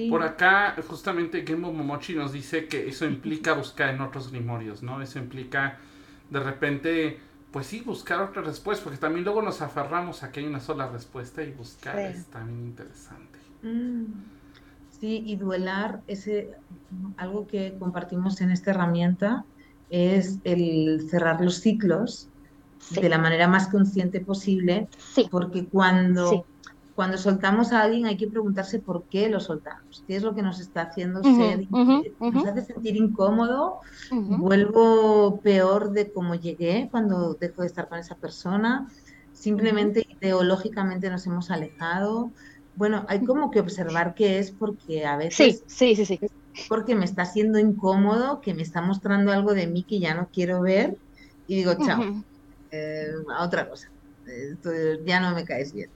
Por 0.08 0.22
acá, 0.22 0.76
justamente 0.86 1.44
Gembo 1.44 1.72
Momochi 1.72 2.14
nos 2.14 2.32
dice 2.32 2.68
que 2.68 2.88
eso 2.88 3.06
implica 3.06 3.54
buscar 3.54 3.92
en 3.92 4.02
otros 4.02 4.30
grimorios, 4.30 4.84
¿no? 4.84 5.02
Eso 5.02 5.18
implica 5.18 5.78
de 6.30 6.40
repente, 6.40 7.20
pues 7.50 7.66
sí, 7.66 7.80
buscar 7.80 8.20
otra 8.20 8.42
respuesta, 8.42 8.84
porque 8.84 8.98
también 8.98 9.24
luego 9.24 9.42
nos 9.42 9.62
aferramos 9.62 10.22
a 10.22 10.30
que 10.30 10.40
hay 10.40 10.46
una 10.46 10.60
sola 10.60 10.86
respuesta 10.88 11.42
y 11.42 11.52
buscar 11.52 11.98
es 11.98 12.26
también 12.26 12.66
interesante. 12.66 13.38
Mm. 13.62 14.04
Sí, 14.90 15.22
y 15.26 15.36
duelar, 15.36 16.02
ese, 16.08 16.50
algo 17.16 17.46
que 17.46 17.76
compartimos 17.78 18.40
en 18.40 18.50
esta 18.50 18.72
herramienta 18.72 19.44
es 19.88 20.38
el 20.44 21.08
cerrar 21.08 21.40
los 21.40 21.60
ciclos 21.60 22.28
de 22.90 23.08
la 23.08 23.18
manera 23.18 23.48
más 23.48 23.68
consciente 23.68 24.20
posible, 24.20 24.88
porque 25.30 25.68
cuando, 25.68 26.46
cuando 26.98 27.16
soltamos 27.16 27.70
a 27.70 27.82
alguien 27.82 28.06
hay 28.06 28.16
que 28.16 28.26
preguntarse 28.26 28.80
por 28.80 29.06
qué 29.08 29.28
lo 29.28 29.38
soltamos, 29.38 30.02
qué 30.08 30.16
es 30.16 30.24
lo 30.24 30.34
que 30.34 30.42
nos 30.42 30.58
está 30.58 30.82
haciendo 30.82 31.22
ser, 31.22 31.64
nos 31.70 32.44
hace 32.44 32.64
sentir 32.64 32.96
incómodo, 32.96 33.78
vuelvo 34.10 35.40
peor 35.40 35.92
de 35.92 36.10
cómo 36.10 36.34
llegué 36.34 36.88
cuando 36.90 37.34
dejo 37.34 37.62
de 37.62 37.68
estar 37.68 37.88
con 37.88 38.00
esa 38.00 38.16
persona, 38.16 38.92
simplemente 39.30 40.08
ideológicamente 40.20 41.08
nos 41.08 41.24
hemos 41.28 41.52
alejado, 41.52 42.32
bueno, 42.74 43.06
hay 43.08 43.24
como 43.24 43.52
que 43.52 43.60
observar 43.60 44.14
qué 44.16 44.40
es 44.40 44.50
porque 44.50 45.06
a 45.06 45.16
veces... 45.16 45.62
Sí, 45.68 45.94
sí, 45.94 46.04
sí, 46.04 46.18
porque 46.68 46.96
me 46.96 47.04
está 47.04 47.22
haciendo 47.22 47.60
incómodo, 47.60 48.40
que 48.40 48.54
me 48.54 48.62
está 48.62 48.82
mostrando 48.82 49.30
algo 49.30 49.54
de 49.54 49.68
mí 49.68 49.84
que 49.84 50.00
ya 50.00 50.14
no 50.14 50.30
quiero 50.32 50.62
ver 50.62 50.98
y 51.46 51.54
digo, 51.54 51.74
chao, 51.86 52.02
eh, 52.72 53.06
a 53.36 53.44
otra 53.44 53.68
cosa, 53.68 53.86
ya 55.06 55.20
no 55.20 55.32
me 55.36 55.44
caes 55.44 55.72
bien. 55.72 55.92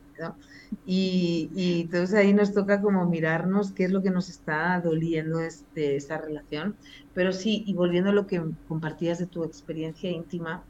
Y, 0.86 1.50
y, 1.54 1.82
entonces 1.82 2.14
ahí 2.16 2.32
nos 2.32 2.52
toca 2.52 2.80
como 2.80 3.06
mirarnos 3.06 3.72
qué 3.72 3.84
es 3.84 3.90
lo 3.90 4.02
que 4.02 4.10
nos 4.10 4.28
está 4.28 4.80
doliendo 4.80 5.40
este, 5.40 5.96
esa 5.96 6.18
relación. 6.18 6.76
Pero 7.14 7.32
sí, 7.32 7.64
y 7.66 7.74
volviendo 7.74 8.10
a 8.10 8.14
lo 8.14 8.26
que 8.26 8.42
compartías 8.68 9.18
de 9.18 9.26
tu 9.26 9.44
experiencia 9.44 10.10
íntima, 10.10 10.64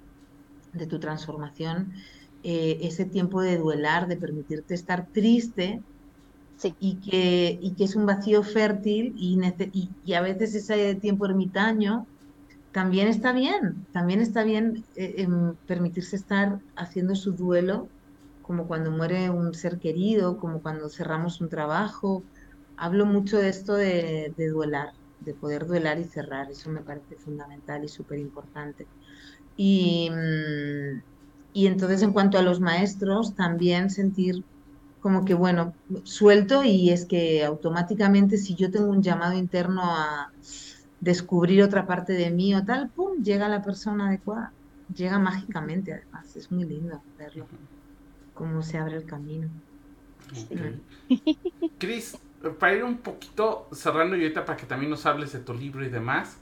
de 0.72 0.86
tu 0.86 0.98
transformación, 0.98 1.92
eh, 2.42 2.78
ese 2.82 3.04
tiempo 3.04 3.40
de 3.40 3.58
duelar, 3.58 4.08
de 4.08 4.16
permitirte 4.16 4.74
estar 4.74 5.08
triste, 5.12 5.80
y, 6.78 6.96
que, 6.96 7.58
y 7.60 7.74
que 7.74 7.84
es 7.84 7.96
un 7.96 8.06
vacío 8.06 8.42
fértil 8.42 9.14
y, 9.16 9.38
y, 10.04 10.12
a 10.14 10.20
veces 10.20 10.54
ese 10.54 10.94
tiempo 10.94 11.26
ermitaño 11.26 12.06
también 12.72 13.08
está 13.08 13.32
bien, 13.32 13.86
también 13.92 14.20
está 14.20 14.44
bien 14.44 14.84
eh, 14.96 15.26
permitirse 15.66 16.16
estar 16.16 16.60
haciendo 16.76 17.14
su 17.14 17.32
duelo, 17.32 17.88
como 18.52 18.66
cuando 18.68 18.90
muere 18.92 19.30
un 19.30 19.54
ser 19.54 19.78
querido, 19.78 20.36
como 20.38 20.62
cuando 20.62 20.88
cerramos 20.90 21.40
un 21.40 21.48
trabajo. 21.48 22.26
Hablo 22.76 23.06
mucho 23.06 23.38
de 23.38 23.48
esto 23.50 23.74
de, 23.74 24.34
de 24.36 24.48
duelar, 24.48 24.90
de 25.20 25.34
poder 25.34 25.66
duelar 25.66 25.98
y 25.98 26.04
cerrar, 26.04 26.50
eso 26.50 26.70
me 26.70 26.82
parece 26.84 27.16
fundamental 27.18 27.84
y 27.84 27.88
súper 27.88 28.18
importante. 28.20 28.90
Y, 29.56 30.10
mm, 30.10 31.02
y 31.52 31.66
entonces 31.66 32.02
en 32.02 32.12
cuanto 32.12 32.38
a 32.38 32.42
los 32.42 32.60
maestros, 32.60 33.34
también 33.34 33.90
sentir 33.90 34.46
como 35.00 35.24
que, 35.24 35.34
bueno, 35.34 35.76
suelto 36.04 36.64
y 36.64 36.90
es 36.90 37.06
que 37.06 37.44
automáticamente 37.44 38.38
si 38.38 38.56
yo 38.56 38.70
tengo 38.70 38.90
un 38.90 39.02
llamado 39.02 39.34
interno 39.38 39.82
a 39.84 40.28
descubrir 41.00 41.62
otra 41.62 41.86
parte 41.86 42.12
de 42.14 42.30
mí 42.30 42.54
o 42.54 42.64
tal, 42.64 42.90
¡pum!, 42.92 43.22
llega 43.22 43.48
la 43.48 43.62
persona 43.62 44.08
adecuada. 44.08 44.54
Llega 44.88 45.18
mágicamente, 45.18 45.92
además. 45.92 46.34
Es 46.36 46.50
muy 46.50 46.64
lindo 46.66 47.04
verlo, 47.16 47.48
cómo 48.42 48.60
se 48.60 48.76
abre 48.76 48.96
el 48.96 49.04
camino. 49.04 49.48
Cris, 51.78 52.18
para 52.58 52.74
ir 52.74 52.82
un 52.82 52.98
poquito 52.98 53.68
cerrando 53.70 54.16
y 54.16 54.22
ahorita 54.22 54.44
para 54.44 54.56
que 54.56 54.66
también 54.66 54.90
nos 54.90 55.06
hables 55.06 55.32
de 55.32 55.38
tu 55.38 55.54
libro 55.54 55.84
y 55.84 55.88
demás, 55.88 56.38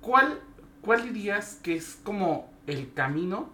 ¿cuál, 0.00 0.38
cuál 0.82 1.02
dirías 1.02 1.58
que 1.64 1.74
es 1.74 1.98
como 2.04 2.48
el 2.68 2.92
camino 2.92 3.50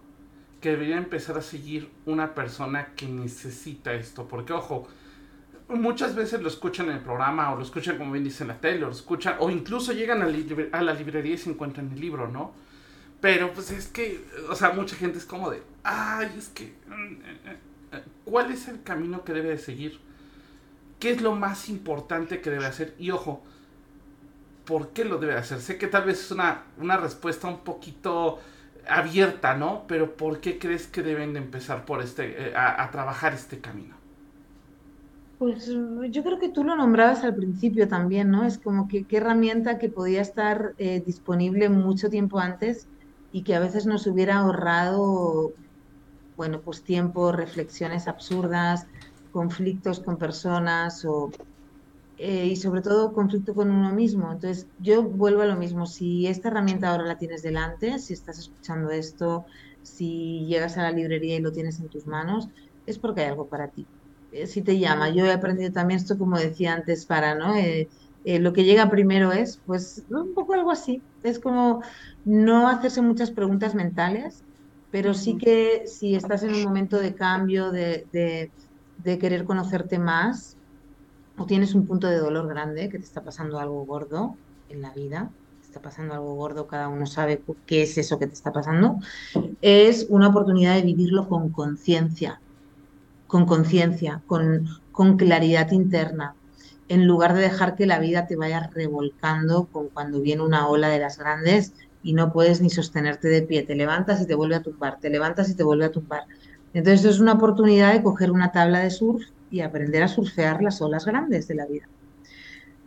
que 0.61 0.69
debería 0.69 0.97
empezar 0.97 1.35
a 1.35 1.41
seguir 1.41 1.89
una 2.05 2.35
persona 2.35 2.89
que 2.95 3.07
necesita 3.07 3.95
esto. 3.95 4.27
Porque, 4.27 4.53
ojo, 4.53 4.87
muchas 5.69 6.13
veces 6.13 6.43
lo 6.43 6.47
escuchan 6.47 6.89
en 6.89 6.97
el 6.97 7.01
programa, 7.01 7.51
o 7.53 7.55
lo 7.55 7.63
escuchan 7.63 7.97
como 7.97 8.11
bien 8.11 8.23
dice 8.23 8.43
en 8.43 8.49
la 8.49 8.61
tele, 8.61 8.83
o 8.83 8.87
lo 8.87 8.93
escuchan, 8.93 9.37
o 9.39 9.49
incluso 9.49 9.93
llegan 9.93 10.21
a, 10.21 10.81
la 10.81 10.93
librería 10.93 11.33
y 11.33 11.37
se 11.39 11.49
encuentran 11.49 11.91
el 11.91 11.99
libro, 11.99 12.27
¿no? 12.27 12.53
Pero 13.21 13.51
pues 13.53 13.71
es 13.71 13.87
que, 13.87 14.23
o 14.49 14.55
sea, 14.55 14.71
mucha 14.71 14.95
gente 14.95 15.17
es 15.17 15.25
como 15.25 15.49
de, 15.49 15.63
ay, 15.83 16.31
es 16.37 16.49
que, 16.49 16.75
mm, 16.87 17.13
eh, 17.13 17.39
eh, 17.45 17.57
eh, 17.93 18.03
¿cuál 18.25 18.51
es 18.51 18.67
el 18.67 18.83
camino 18.83 19.23
que 19.23 19.33
debe 19.33 19.49
de 19.49 19.57
seguir? 19.57 19.99
¿Qué 20.99 21.11
es 21.11 21.21
lo 21.21 21.35
más 21.35 21.69
importante 21.69 22.41
que 22.41 22.51
debe 22.51 22.65
hacer? 22.65 22.93
Y 22.99 23.11
ojo, 23.11 23.41
¿por 24.65 24.89
qué 24.89 25.03
lo 25.03 25.17
debe 25.17 25.33
hacer? 25.33 25.59
Sé 25.61 25.77
que 25.77 25.87
tal 25.87 26.05
vez 26.05 26.19
es 26.21 26.31
una, 26.31 26.63
una 26.77 26.97
respuesta 26.97 27.47
un 27.47 27.59
poquito 27.59 28.39
abierta, 28.87 29.55
¿no? 29.55 29.85
Pero 29.87 30.15
¿por 30.15 30.39
qué 30.39 30.59
crees 30.59 30.87
que 30.87 31.01
deben 31.01 31.33
de 31.33 31.39
empezar 31.39 31.85
por 31.85 32.01
este, 32.01 32.49
eh, 32.49 32.53
a, 32.55 32.89
trabajar 32.91 33.33
este 33.33 33.59
camino? 33.59 33.95
Pues 35.39 35.67
yo 35.67 36.23
creo 36.23 36.39
que 36.39 36.49
tú 36.49 36.63
lo 36.63 36.75
nombrabas 36.75 37.23
al 37.23 37.35
principio 37.35 37.87
también, 37.87 38.31
¿no? 38.31 38.43
Es 38.43 38.57
como 38.57 38.87
que 38.87 39.03
qué 39.03 39.17
herramienta 39.17 39.77
que 39.77 39.87
podía 39.87 40.19
estar 40.19 40.75
disponible 40.77 41.69
mucho 41.69 42.09
tiempo 42.09 42.39
antes 42.39 42.87
y 43.37 43.43
que 43.43 43.55
a 43.55 43.59
veces 43.59 43.85
nos 43.85 44.07
hubiera 44.07 44.37
ahorrado, 44.39 45.53
bueno, 46.35 46.63
pues 46.63 46.83
tiempo, 46.83 47.31
reflexiones 47.31 48.07
absurdas, 48.07 48.85
conflictos 49.31 50.01
con 50.01 50.17
personas 50.17 51.05
o 51.05 51.35
eh, 52.17 52.47
y 52.47 52.55
sobre 52.57 52.81
todo 52.81 53.13
conflicto 53.13 53.53
con 53.55 53.71
uno 53.71 53.93
mismo. 53.93 54.31
Entonces, 54.31 54.69
yo 54.77 55.03
vuelvo 55.03 55.41
a 55.43 55.45
lo 55.47 55.55
mismo. 55.57 55.85
Si 55.85 56.27
esta 56.27 56.49
herramienta 56.49 56.91
ahora 56.91 57.05
la 57.05 57.17
tienes 57.17 57.41
delante, 57.43 57.99
si 57.99 58.13
estás 58.13 58.39
escuchando 58.39 58.89
esto, 58.91 59.45
si 59.81 60.45
llegas 60.47 60.77
a 60.77 60.83
la 60.83 60.91
librería 60.91 61.35
y 61.37 61.41
lo 61.41 61.51
tienes 61.51 61.79
en 61.79 61.89
tus 61.89 62.07
manos, 62.07 62.49
es 62.85 62.99
porque 62.99 63.21
hay 63.21 63.27
algo 63.29 63.49
para 63.49 63.71
ti. 63.71 63.89
Eh, 64.31 64.47
si 64.47 64.63
te 64.63 64.79
llama, 64.79 65.09
yo 65.09 65.25
he 65.25 65.31
aprendido 65.33 65.71
también 65.71 65.99
esto, 65.99 66.17
como 66.17 66.37
decía 66.39 66.73
antes, 66.73 67.05
para, 67.05 67.35
¿no? 67.35 67.55
Eh, 67.55 67.89
lo 68.39 68.53
que 68.53 68.63
llega 68.65 68.89
primero 68.89 69.31
es, 69.31 69.61
pues, 69.65 70.05
un 70.09 70.33
poco 70.33 70.53
algo 70.53 70.71
así. 70.71 71.05
Es 71.23 71.39
como 71.39 71.81
no 72.23 72.67
hacerse 72.69 73.01
muchas 73.01 73.31
preguntas 73.31 73.75
mentales, 73.75 74.45
pero 74.89 75.13
sí 75.13 75.37
que 75.37 75.83
si 75.87 76.15
estás 76.15 76.43
en 76.43 76.53
un 76.53 76.63
momento 76.63 76.99
de 76.99 77.15
cambio, 77.15 77.71
de, 77.71 78.07
de 78.97 79.17
querer 79.19 79.45
conocerte 79.45 79.99
más, 79.99 80.59
o 81.37 81.45
tienes 81.45 81.75
un 81.75 81.87
punto 81.87 82.07
de 82.07 82.17
dolor 82.19 82.47
grande, 82.47 82.89
que 82.89 82.99
te 82.99 83.05
está 83.05 83.23
pasando 83.23 83.59
algo 83.59 83.85
gordo 83.85 84.39
en 84.67 84.81
la 84.81 84.93
vida, 84.93 85.33
te 85.59 85.65
está 85.67 85.81
pasando 85.81 86.13
algo 86.13 86.35
gordo, 86.35 86.67
cada 86.67 86.89
uno 86.89 87.05
sabe 87.05 87.43
qué 87.65 87.83
es 87.83 87.97
eso 87.97 88.19
que 88.19 88.27
te 88.27 88.33
está 88.33 88.51
pasando, 88.51 88.97
es 89.61 90.07
una 90.09 90.29
oportunidad 90.29 90.75
de 90.75 90.83
vivirlo 90.83 91.27
con 91.27 91.51
conciencia, 91.51 92.43
con 93.27 93.45
conciencia, 93.45 94.23
con, 94.27 94.67
con 94.91 95.17
claridad 95.17 95.71
interna, 95.71 96.36
en 96.87 97.05
lugar 97.07 97.33
de 97.33 97.41
dejar 97.41 97.75
que 97.75 97.85
la 97.85 97.99
vida 97.99 98.27
te 98.27 98.35
vaya 98.35 98.69
revolcando 98.73 99.67
con 99.67 99.89
cuando 99.89 100.21
viene 100.21 100.43
una 100.43 100.67
ola 100.67 100.89
de 100.89 100.99
las 100.99 101.17
grandes 101.17 101.73
y 102.01 102.13
no 102.13 102.31
puedes 102.31 102.61
ni 102.61 102.69
sostenerte 102.69 103.27
de 103.27 103.41
pie, 103.41 103.63
te 103.63 103.75
levantas 103.75 104.21
y 104.21 104.27
te 104.27 104.35
vuelve 104.35 104.55
a 104.55 104.61
tumbar, 104.61 104.99
te 104.99 105.09
levantas 105.09 105.49
y 105.49 105.55
te 105.55 105.63
vuelve 105.63 105.85
a 105.85 105.91
tumbar. 105.91 106.23
Entonces 106.73 107.05
es 107.05 107.19
una 107.19 107.33
oportunidad 107.33 107.93
de 107.93 108.03
coger 108.03 108.31
una 108.31 108.51
tabla 108.51 108.79
de 108.79 108.91
surf 108.91 109.23
y 109.49 109.61
aprender 109.61 110.03
a 110.03 110.07
surfear 110.07 110.61
las 110.61 110.81
olas 110.81 111.05
grandes 111.05 111.47
de 111.47 111.55
la 111.55 111.65
vida. 111.65 111.87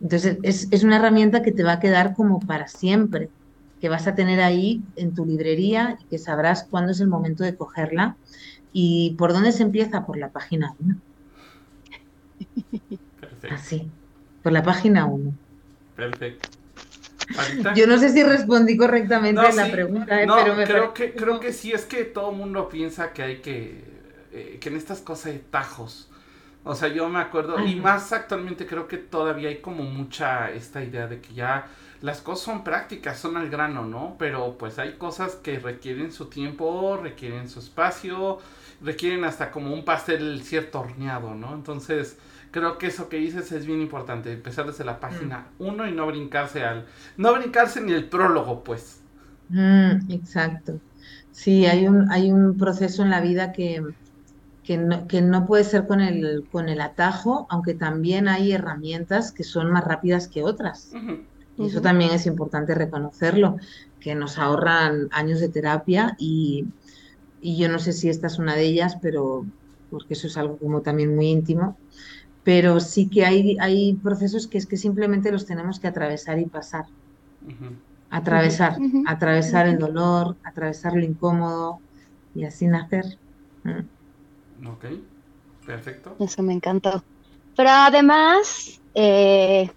Entonces, 0.01 0.37
es, 0.41 0.83
una 0.83 0.97
herramienta 0.97 1.43
que 1.43 1.51
te 1.51 1.63
va 1.63 1.73
a 1.73 1.79
quedar 1.79 2.15
como 2.15 2.39
para 2.39 2.67
siempre, 2.67 3.29
que 3.79 3.89
vas 3.89 4.07
a 4.07 4.15
tener 4.15 4.41
ahí 4.41 4.81
en 4.95 5.13
tu 5.13 5.25
librería 5.25 5.97
y 6.01 6.05
que 6.05 6.17
sabrás 6.17 6.67
cuándo 6.69 6.91
es 6.91 6.99
el 7.01 7.07
momento 7.07 7.43
de 7.43 7.55
cogerla. 7.55 8.17
¿Y 8.71 9.15
por 9.17 9.33
dónde 9.33 9.51
se 9.51 9.63
empieza? 9.63 10.05
Por 10.05 10.17
la 10.17 10.31
página 10.31 10.75
1. 10.79 10.95
Perfecto. 13.41 13.63
Así, 13.63 13.91
por 14.43 14.51
la 14.51 14.63
página 14.63 15.05
1. 15.05 15.33
Perfecto. 15.95 16.49
Yo 17.75 17.87
no 17.87 17.97
sé 17.97 18.09
si 18.09 18.23
respondí 18.23 18.77
correctamente 18.77 19.41
a 19.41 19.51
la 19.51 19.71
pregunta, 19.71 20.21
¿eh? 20.21 20.27
pero 20.27 20.55
me 20.55 20.65
creo 20.65 20.93
que 20.93 21.13
creo 21.13 21.39
que 21.39 21.53
sí 21.53 21.71
es 21.71 21.85
que 21.85 22.03
todo 22.03 22.31
el 22.31 22.37
mundo 22.37 22.67
piensa 22.67 23.13
que 23.13 23.23
hay 23.23 23.37
que 23.37 23.83
eh, 24.33 24.57
que 24.59 24.69
en 24.69 24.75
estas 24.75 24.99
cosas 24.99 25.27
hay 25.27 25.43
tajos 25.49 26.11
o 26.63 26.75
sea, 26.75 26.89
yo 26.89 27.09
me 27.09 27.19
acuerdo, 27.19 27.59
y 27.65 27.75
más 27.75 28.13
actualmente 28.13 28.67
creo 28.67 28.87
que 28.87 28.97
todavía 28.97 29.49
hay 29.49 29.57
como 29.57 29.83
mucha 29.83 30.51
esta 30.51 30.83
idea 30.83 31.07
de 31.07 31.19
que 31.19 31.33
ya 31.33 31.67
las 32.01 32.21
cosas 32.21 32.45
son 32.45 32.63
prácticas, 32.63 33.19
son 33.19 33.35
al 33.35 33.49
grano, 33.49 33.85
¿no? 33.85 34.15
Pero 34.19 34.57
pues 34.59 34.77
hay 34.77 34.93
cosas 34.93 35.35
que 35.35 35.57
requieren 35.57 36.11
su 36.11 36.25
tiempo, 36.27 36.99
requieren 37.01 37.49
su 37.49 37.59
espacio, 37.59 38.37
requieren 38.79 39.23
hasta 39.23 39.49
como 39.49 39.73
un 39.73 39.83
pastel 39.83 40.43
cierto 40.43 40.81
horneado, 40.81 41.33
¿no? 41.33 41.55
Entonces, 41.55 42.17
creo 42.51 42.77
que 42.77 42.87
eso 42.87 43.09
que 43.09 43.17
dices 43.17 43.51
es 43.51 43.65
bien 43.65 43.81
importante, 43.81 44.31
empezar 44.31 44.65
desde 44.67 44.83
la 44.83 44.99
página 44.99 45.47
1 45.59 45.83
mm. 45.83 45.87
y 45.87 45.91
no 45.91 46.07
brincarse 46.07 46.63
al, 46.63 46.85
no 47.17 47.33
brincarse 47.33 47.81
ni 47.81 47.93
el 47.93 48.05
prólogo, 48.05 48.63
pues. 48.63 49.01
Mm, 49.49 50.11
exacto. 50.11 50.79
Sí, 51.31 51.65
hay 51.65 51.87
un, 51.87 52.11
hay 52.11 52.31
un 52.31 52.57
proceso 52.57 53.03
en 53.03 53.09
la 53.09 53.21
vida 53.21 53.51
que 53.51 53.81
que 54.63 54.77
no, 54.77 55.07
que 55.07 55.21
no 55.21 55.45
puede 55.45 55.63
ser 55.63 55.87
con 55.87 56.01
el, 56.01 56.45
con 56.51 56.69
el 56.69 56.81
atajo, 56.81 57.47
aunque 57.49 57.73
también 57.73 58.27
hay 58.27 58.51
herramientas 58.51 59.31
que 59.31 59.43
son 59.43 59.71
más 59.71 59.83
rápidas 59.83 60.27
que 60.27 60.43
otras. 60.43 60.91
Y 61.57 61.67
eso 61.67 61.81
también 61.81 62.11
es 62.11 62.25
importante 62.25 62.75
reconocerlo, 62.75 63.57
que 63.99 64.15
nos 64.15 64.37
ahorran 64.37 65.09
años 65.11 65.39
de 65.39 65.49
terapia 65.49 66.15
y, 66.17 66.65
y 67.41 67.57
yo 67.57 67.69
no 67.69 67.79
sé 67.79 67.93
si 67.93 68.09
esta 68.09 68.27
es 68.27 68.39
una 68.39 68.55
de 68.55 68.63
ellas, 68.63 68.97
pero 69.01 69.45
porque 69.89 70.13
eso 70.13 70.27
es 70.27 70.37
algo 70.37 70.57
como 70.57 70.81
también 70.81 71.15
muy 71.15 71.27
íntimo, 71.27 71.77
pero 72.43 72.79
sí 72.79 73.09
que 73.09 73.25
hay, 73.25 73.57
hay 73.59 73.93
procesos 73.95 74.47
que 74.47 74.57
es 74.57 74.65
que 74.65 74.77
simplemente 74.77 75.31
los 75.31 75.45
tenemos 75.45 75.79
que 75.79 75.87
atravesar 75.87 76.39
y 76.39 76.45
pasar. 76.45 76.85
Atravesar, 78.09 78.77
atravesar 79.05 79.67
el 79.67 79.77
dolor, 79.77 80.35
atravesar 80.43 80.93
lo 80.93 81.03
incómodo 81.03 81.79
y 82.35 82.45
así 82.45 82.67
nacer. 82.67 83.05
Mm. 83.63 84.67
Ok, 84.67 84.85
perfecto. 85.65 86.15
Eso 86.19 86.43
me 86.43 86.53
encantó. 86.53 87.03
Pero 87.55 87.69
además, 87.69 88.81
eh, 88.93 89.69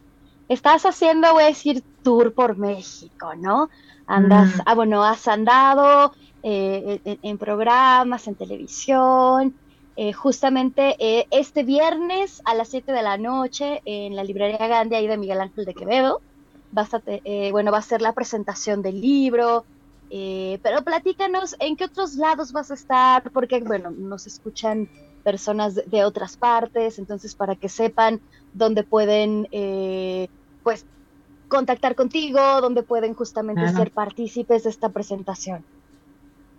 estás 0.49 0.85
haciendo, 0.85 1.33
voy 1.33 1.45
a 1.45 1.47
decir, 1.47 1.83
tour 2.03 2.35
por 2.35 2.57
México, 2.57 3.35
¿no? 3.37 3.69
Andas, 4.07 4.61
ah, 4.67 4.75
bueno, 4.75 5.03
has 5.05 5.27
andado 5.29 6.13
eh, 6.43 7.01
en, 7.05 7.39
programas, 7.39 8.29
en 8.29 8.35
televisión. 8.35 9.55
Eh, 9.97 10.13
justamente 10.13 10.97
este 11.31 11.63
viernes 11.63 12.43
a 12.45 12.55
las 12.55 12.69
7 12.69 12.93
de 12.93 13.03
la 13.03 13.17
noche 13.17 13.81
en 13.85 14.17
la 14.17 14.25
librería 14.25 14.67
Gandhi 14.67 14.97
ahí 14.97 15.07
de 15.07 15.17
Miguel 15.17 15.41
Ángel 15.41 15.65
de 15.65 15.75
Quevedo, 15.75 16.21
va 16.77 16.89
bueno, 17.53 17.71
va 17.71 17.79
a 17.79 17.83
ser 17.83 18.03
la 18.03 18.13
presentación 18.13 18.83
del 18.83 19.01
libro, 19.01 19.65
eh, 20.11 20.61
pero 20.63 20.83
platícanos 20.83 21.57
en 21.59 21.77
qué 21.77 21.87
otros 21.87 22.15
lados 22.15 22.53
vas 22.53 22.71
a 22.71 22.75
estar, 22.75 23.31
porque 23.33 23.61
bueno, 23.61 23.91
nos 23.91 24.29
escuchan 24.29 24.89
personas 25.23 25.75
de, 25.75 26.05
otras 26.05 26.37
partes, 26.37 26.99
entonces 26.99 27.35
para 27.35 27.57
que 27.57 27.69
sepan 27.69 28.21
dónde 28.53 28.85
pueden, 28.85 29.49
eh, 29.51 30.29
pues, 30.63 30.85
contactar 31.49 31.95
contigo, 31.95 32.39
dónde 32.61 32.83
pueden 32.83 33.15
justamente 33.15 33.69
ser 33.73 33.91
partícipes 33.91 34.65
de 34.65 34.71
esta 34.71 34.91
presentación. 34.91 35.65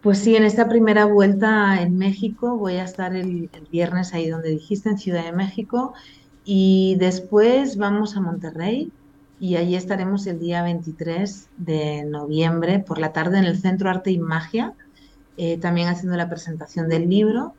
Pues 0.06 0.20
sí, 0.20 0.36
en 0.36 0.44
esta 0.44 0.70
primera 0.70 1.06
vuelta 1.06 1.82
en 1.82 1.98
México 1.98 2.56
voy 2.58 2.74
a 2.74 2.84
estar 2.84 3.16
el, 3.16 3.50
el, 3.52 3.68
viernes 3.72 4.14
ahí 4.14 4.30
donde 4.30 4.50
dijiste, 4.50 4.90
en 4.90 5.00
Ciudad 5.00 5.24
de 5.24 5.32
México, 5.32 5.96
y 6.44 6.96
después 7.00 7.76
vamos 7.76 8.16
a 8.16 8.22
Monterrey 8.22 8.92
y 9.40 9.56
allí 9.56 9.76
estaremos 9.76 10.28
el 10.28 10.40
día 10.40 10.62
23 10.62 11.50
de 11.58 12.06
noviembre 12.06 12.78
por 12.78 13.00
la 13.00 13.14
tarde 13.14 13.40
en 13.40 13.46
el 13.46 13.58
Centro 13.58 13.90
Arte 13.90 14.12
y 14.12 14.20
Magia, 14.20 14.76
eh, 15.38 15.58
también 15.58 15.88
haciendo 15.88 16.16
la 16.18 16.30
presentación 16.30 16.88
del 16.88 17.10
libro. 17.10 17.56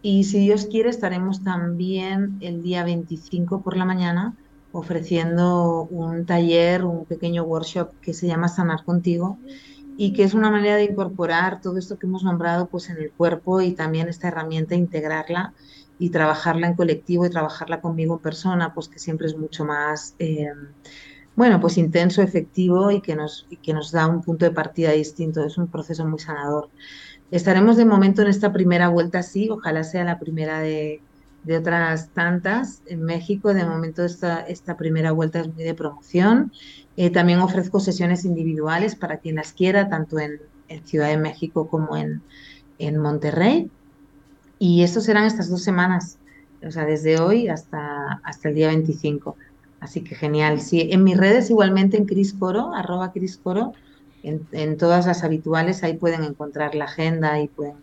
Y 0.00 0.22
si 0.22 0.38
Dios 0.38 0.66
quiere, 0.66 0.90
estaremos 0.90 1.42
también 1.42 2.38
el 2.40 2.62
día 2.62 2.84
25 2.84 3.60
por 3.62 3.76
la 3.76 3.84
mañana 3.84 4.36
ofreciendo 4.70 5.88
un 5.90 6.26
taller, 6.26 6.84
un 6.84 7.06
pequeño 7.06 7.42
workshop 7.42 7.90
que 8.00 8.14
se 8.14 8.28
llama 8.28 8.46
Sanar 8.46 8.84
contigo 8.84 9.36
y 9.98 10.14
que 10.14 10.22
es 10.22 10.32
una 10.32 10.50
manera 10.50 10.76
de 10.76 10.84
incorporar 10.84 11.60
todo 11.60 11.76
esto 11.76 11.98
que 11.98 12.06
hemos 12.06 12.22
nombrado 12.22 12.68
pues 12.68 12.88
en 12.88 12.96
el 12.96 13.10
cuerpo 13.10 13.60
y 13.60 13.72
también 13.72 14.08
esta 14.08 14.28
herramienta 14.28 14.74
integrarla 14.74 15.52
y 15.98 16.10
trabajarla 16.10 16.68
en 16.68 16.76
colectivo 16.76 17.26
y 17.26 17.30
trabajarla 17.30 17.82
conmigo 17.82 18.14
en 18.14 18.20
persona, 18.20 18.72
pues 18.72 18.88
que 18.88 19.00
siempre 19.00 19.26
es 19.26 19.36
mucho 19.36 19.64
más 19.64 20.14
eh, 20.20 20.52
bueno, 21.38 21.60
pues 21.60 21.78
intenso, 21.78 22.20
efectivo 22.20 22.90
y 22.90 23.00
que, 23.00 23.14
nos, 23.14 23.46
que 23.62 23.72
nos 23.72 23.92
da 23.92 24.08
un 24.08 24.22
punto 24.22 24.44
de 24.44 24.50
partida 24.50 24.90
distinto. 24.90 25.44
Es 25.44 25.56
un 25.56 25.68
proceso 25.68 26.04
muy 26.04 26.18
sanador. 26.18 26.68
Estaremos 27.30 27.76
de 27.76 27.84
momento 27.84 28.22
en 28.22 28.28
esta 28.28 28.52
primera 28.52 28.88
vuelta, 28.88 29.22
sí, 29.22 29.48
ojalá 29.48 29.84
sea 29.84 30.02
la 30.02 30.18
primera 30.18 30.58
de, 30.58 31.00
otras 31.56 32.10
tantas 32.10 32.82
en 32.86 33.04
México. 33.04 33.54
De 33.54 33.64
momento 33.64 34.04
esta, 34.04 34.40
esta 34.40 34.76
primera 34.76 35.12
vuelta 35.12 35.38
es 35.38 35.54
muy 35.54 35.62
de 35.62 35.74
promoción. 35.74 36.50
Eh, 37.00 37.10
también 37.10 37.38
ofrezco 37.38 37.78
sesiones 37.78 38.24
individuales 38.24 38.96
para 38.96 39.18
quien 39.18 39.36
las 39.36 39.52
quiera, 39.52 39.88
tanto 39.88 40.18
en, 40.18 40.40
Ciudad 40.84 41.08
de 41.08 41.16
México 41.16 41.68
como 41.68 41.96
en, 41.96 42.22
en, 42.80 42.98
Monterrey. 42.98 43.70
Y 44.58 44.82
esto 44.82 45.00
serán 45.00 45.24
estas 45.24 45.48
dos 45.48 45.62
semanas, 45.62 46.18
o 46.66 46.72
sea, 46.72 46.84
desde 46.84 47.20
hoy 47.20 47.46
hasta, 47.48 48.20
hasta 48.24 48.48
el 48.48 48.56
día 48.56 48.66
25. 48.66 49.36
Así 49.78 50.02
que 50.02 50.16
genial. 50.16 50.60
Sí, 50.60 50.88
en 50.90 51.04
mis 51.04 51.16
redes 51.16 51.50
igualmente 51.50 51.96
en 51.96 52.04
Cris 52.04 52.32
Coro, 52.32 52.74
arroba 52.74 53.12
Cris 53.12 53.38
Coro, 53.38 53.74
en, 54.24 54.76
todas 54.76 55.06
las 55.06 55.22
habituales, 55.22 55.84
ahí 55.84 55.96
pueden 55.96 56.24
encontrar 56.24 56.74
la 56.74 56.86
agenda 56.86 57.40
y 57.40 57.46
pueden, 57.46 57.76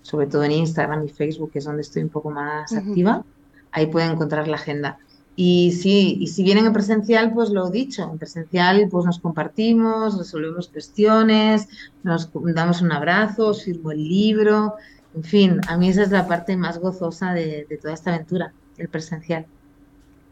sobre 0.00 0.28
todo 0.28 0.44
en 0.44 0.52
Instagram 0.52 1.04
y 1.04 1.10
Facebook, 1.10 1.52
que 1.52 1.58
es 1.58 1.66
donde 1.66 1.82
estoy 1.82 2.04
un 2.04 2.08
poco 2.08 2.30
más 2.30 2.72
activa, 2.72 3.22
ahí 3.70 3.86
pueden 3.88 4.12
encontrar 4.12 4.48
la 4.48 4.56
agenda. 4.56 4.98
Y 5.34 5.72
sí, 5.72 6.18
y 6.20 6.26
si 6.26 6.42
vienen 6.42 6.66
en 6.66 6.72
presencial, 6.72 7.32
pues 7.32 7.50
lo 7.50 7.68
he 7.68 7.70
dicho, 7.70 8.02
en 8.10 8.18
presencial 8.18 8.86
pues 8.90 9.06
nos 9.06 9.18
compartimos, 9.18 10.18
resolvemos 10.18 10.68
cuestiones, 10.68 11.68
nos 12.02 12.28
damos 12.54 12.82
un 12.82 12.92
abrazo, 12.92 13.48
os 13.48 13.64
firmo 13.64 13.92
el 13.92 14.06
libro, 14.06 14.74
en 15.14 15.24
fin, 15.24 15.60
a 15.68 15.76
mí 15.78 15.88
esa 15.88 16.02
es 16.02 16.10
la 16.10 16.26
parte 16.26 16.56
más 16.56 16.78
gozosa 16.78 17.32
de 17.32 17.78
toda 17.80 17.94
esta 17.94 18.14
aventura, 18.14 18.52
el 18.76 18.88
presencial. 18.88 19.46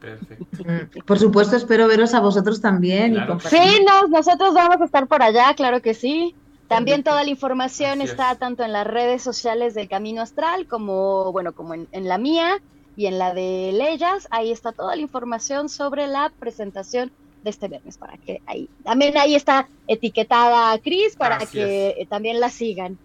Perfecto. 0.00 0.64
Mm, 0.64 1.04
por 1.04 1.18
supuesto, 1.18 1.56
espero 1.56 1.86
veros 1.86 2.14
a 2.14 2.20
vosotros 2.20 2.60
también. 2.60 3.16
sí, 3.48 3.86
nosotros 4.10 4.54
vamos 4.54 4.80
a 4.80 4.84
estar 4.84 5.06
por 5.06 5.22
allá, 5.22 5.54
claro 5.54 5.82
que 5.82 5.94
sí. 5.94 6.34
También 6.68 7.02
toda 7.02 7.24
la 7.24 7.30
información 7.30 8.00
está 8.00 8.36
tanto 8.36 8.62
en 8.62 8.72
las 8.72 8.86
redes 8.86 9.22
sociales 9.22 9.74
del 9.74 9.88
Camino 9.88 10.22
Astral 10.22 10.68
como, 10.68 11.32
bueno, 11.32 11.52
como 11.52 11.74
en, 11.74 11.88
la 11.90 12.16
mía 12.16 12.62
y 13.00 13.06
en 13.06 13.18
la 13.18 13.34
de 13.34 13.72
Leyas. 13.72 14.28
Ahí 14.30 14.52
está 14.52 14.72
toda 14.72 14.94
la 14.94 15.02
información 15.02 15.68
sobre 15.68 16.06
la 16.06 16.32
presentación 16.38 17.10
de 17.42 17.50
este 17.50 17.68
viernes 17.68 17.96
para 17.96 18.18
que 18.18 18.42
ahí 18.46 18.68
también 18.84 19.16
ahí 19.16 19.34
está 19.34 19.66
etiquetada 19.86 20.78
Cris 20.78 21.16
para 21.16 21.38
que 21.46 22.06
también 22.10 22.38
la 22.40 22.50
sigan. 22.50 22.98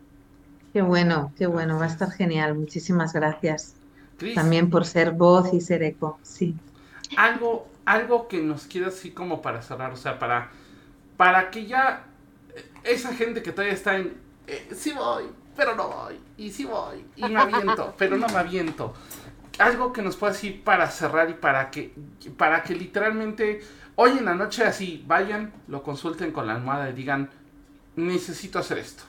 Qué 0.73 0.81
bueno, 0.81 1.31
qué 1.37 1.47
bueno, 1.47 1.79
va 1.79 1.85
a 1.85 1.87
estar 1.87 2.11
genial. 2.11 2.55
Muchísimas 2.55 3.13
gracias. 3.13 3.75
También 4.33 4.69
por 4.69 4.85
ser 4.85 5.11
voz 5.11 5.53
y 5.53 5.61
ser 5.61 5.83
eco, 5.83 6.19
sí 6.21 6.55
algo, 7.17 7.67
algo 7.85 8.27
que 8.27 8.41
nos 8.41 8.65
queda 8.65 8.87
así 8.87 9.11
como 9.11 9.41
para 9.41 9.61
cerrar, 9.61 9.91
o 9.91 9.97
sea, 9.97 10.19
para, 10.19 10.49
para 11.17 11.51
que 11.51 11.65
ya 11.65 12.05
esa 12.83 13.13
gente 13.13 13.41
que 13.41 13.51
todavía 13.51 13.73
está 13.73 13.97
en, 13.97 14.17
eh, 14.47 14.69
sí 14.75 14.91
voy, 14.91 15.25
pero 15.55 15.75
no 15.75 15.87
voy, 15.87 16.19
y 16.37 16.51
sí 16.51 16.65
voy, 16.65 17.05
y 17.15 17.23
me 17.25 17.39
aviento, 17.39 17.93
pero 17.97 18.17
no 18.17 18.27
me 18.27 18.37
aviento. 18.37 18.93
Algo 19.59 19.93
que 19.93 20.01
nos 20.01 20.15
pueda 20.17 20.33
decir 20.33 20.63
para 20.63 20.89
cerrar 20.89 21.29
y 21.29 21.33
para 21.33 21.71
que, 21.71 21.93
para 22.37 22.63
que 22.63 22.75
literalmente 22.75 23.61
hoy 23.95 24.11
en 24.17 24.25
la 24.25 24.35
noche 24.35 24.63
así 24.63 25.03
vayan, 25.07 25.53
lo 25.67 25.83
consulten 25.83 26.31
con 26.31 26.47
la 26.47 26.55
almohada 26.55 26.89
y 26.89 26.93
digan, 26.93 27.29
necesito 27.95 28.59
hacer 28.59 28.79
esto. 28.79 29.03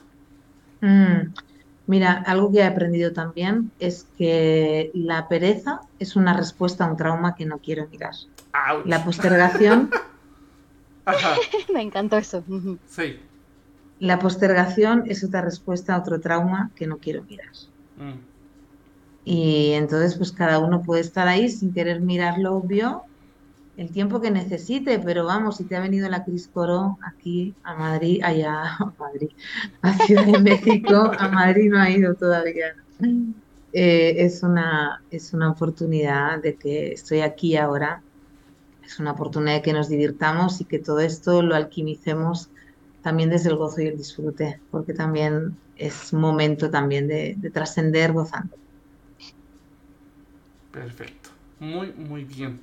Mm. 0.81 1.33
Mira, 1.87 2.23
algo 2.25 2.51
que 2.51 2.59
he 2.59 2.63
aprendido 2.63 3.13
también 3.13 3.71
es 3.79 4.07
que 4.17 4.91
la 4.93 5.29
pereza 5.29 5.81
es 5.99 6.15
una 6.15 6.33
respuesta 6.33 6.85
a 6.85 6.91
un 6.91 6.97
trauma 6.97 7.35
que 7.35 7.45
no 7.45 7.59
quiero 7.59 7.87
mirar. 7.87 8.13
La 8.85 9.03
postergación. 9.05 9.89
Me 11.73 11.81
encantó 11.81 12.17
eso. 12.17 12.43
Sí. 12.87 13.19
La 13.99 14.19
postergación 14.19 15.03
es 15.07 15.23
otra 15.23 15.41
respuesta 15.41 15.95
a 15.95 15.99
otro 15.99 16.19
trauma 16.19 16.71
que 16.75 16.87
no 16.87 16.97
quiero 16.97 17.23
mirar. 17.23 17.51
Mm. 17.97 18.36
Y 19.29 19.73
entonces, 19.73 20.15
pues 20.15 20.31
cada 20.31 20.57
uno 20.57 20.83
puede 20.83 21.01
estar 21.01 21.27
ahí 21.27 21.49
sin 21.49 21.73
querer 21.73 21.99
mirar 21.99 22.37
lo 22.39 22.55
obvio 22.55 23.03
el 23.75 23.91
tiempo 23.91 24.21
que 24.21 24.31
necesite, 24.31 24.99
pero 24.99 25.25
vamos, 25.25 25.57
si 25.57 25.65
te 25.65 25.75
ha 25.75 25.81
venido 25.81 26.07
la 26.07 26.23
Cris 26.23 26.47
Coro 26.47 26.97
aquí 27.05 27.53
a 27.63 27.75
Madrid, 27.75 28.21
allá 28.23 28.63
a 28.79 28.93
Madrid, 28.97 29.31
a 29.81 29.93
Ciudad 30.05 30.27
de 30.27 30.39
México, 30.39 31.11
a 31.19 31.27
Madrid 31.27 31.69
no 31.69 31.77
ha 31.77 31.89
ido 31.89 32.15
todavía. 32.15 32.73
Eh, 33.73 34.15
es, 34.19 34.43
una, 34.43 35.03
es 35.11 35.33
una 35.33 35.51
oportunidad 35.51 36.41
de 36.41 36.55
que 36.55 36.93
estoy 36.93 37.19
aquí 37.19 37.57
ahora, 37.57 38.01
es 38.81 38.97
una 38.97 39.11
oportunidad 39.11 39.55
de 39.55 39.61
que 39.61 39.73
nos 39.73 39.89
divirtamos 39.89 40.61
y 40.61 40.65
que 40.65 40.79
todo 40.79 41.01
esto 41.01 41.41
lo 41.41 41.53
alquimicemos 41.53 42.49
también 43.01 43.29
desde 43.29 43.49
el 43.49 43.57
gozo 43.57 43.81
y 43.81 43.87
el 43.87 43.97
disfrute, 43.97 44.61
porque 44.71 44.93
también 44.93 45.57
es 45.75 46.13
momento 46.13 46.71
también 46.71 47.09
de, 47.09 47.35
de 47.37 47.51
trascender 47.51 48.13
gozando. 48.13 48.55
Perfecto, 50.77 51.29
muy, 51.59 51.91
muy 51.93 52.23
bien. 52.23 52.61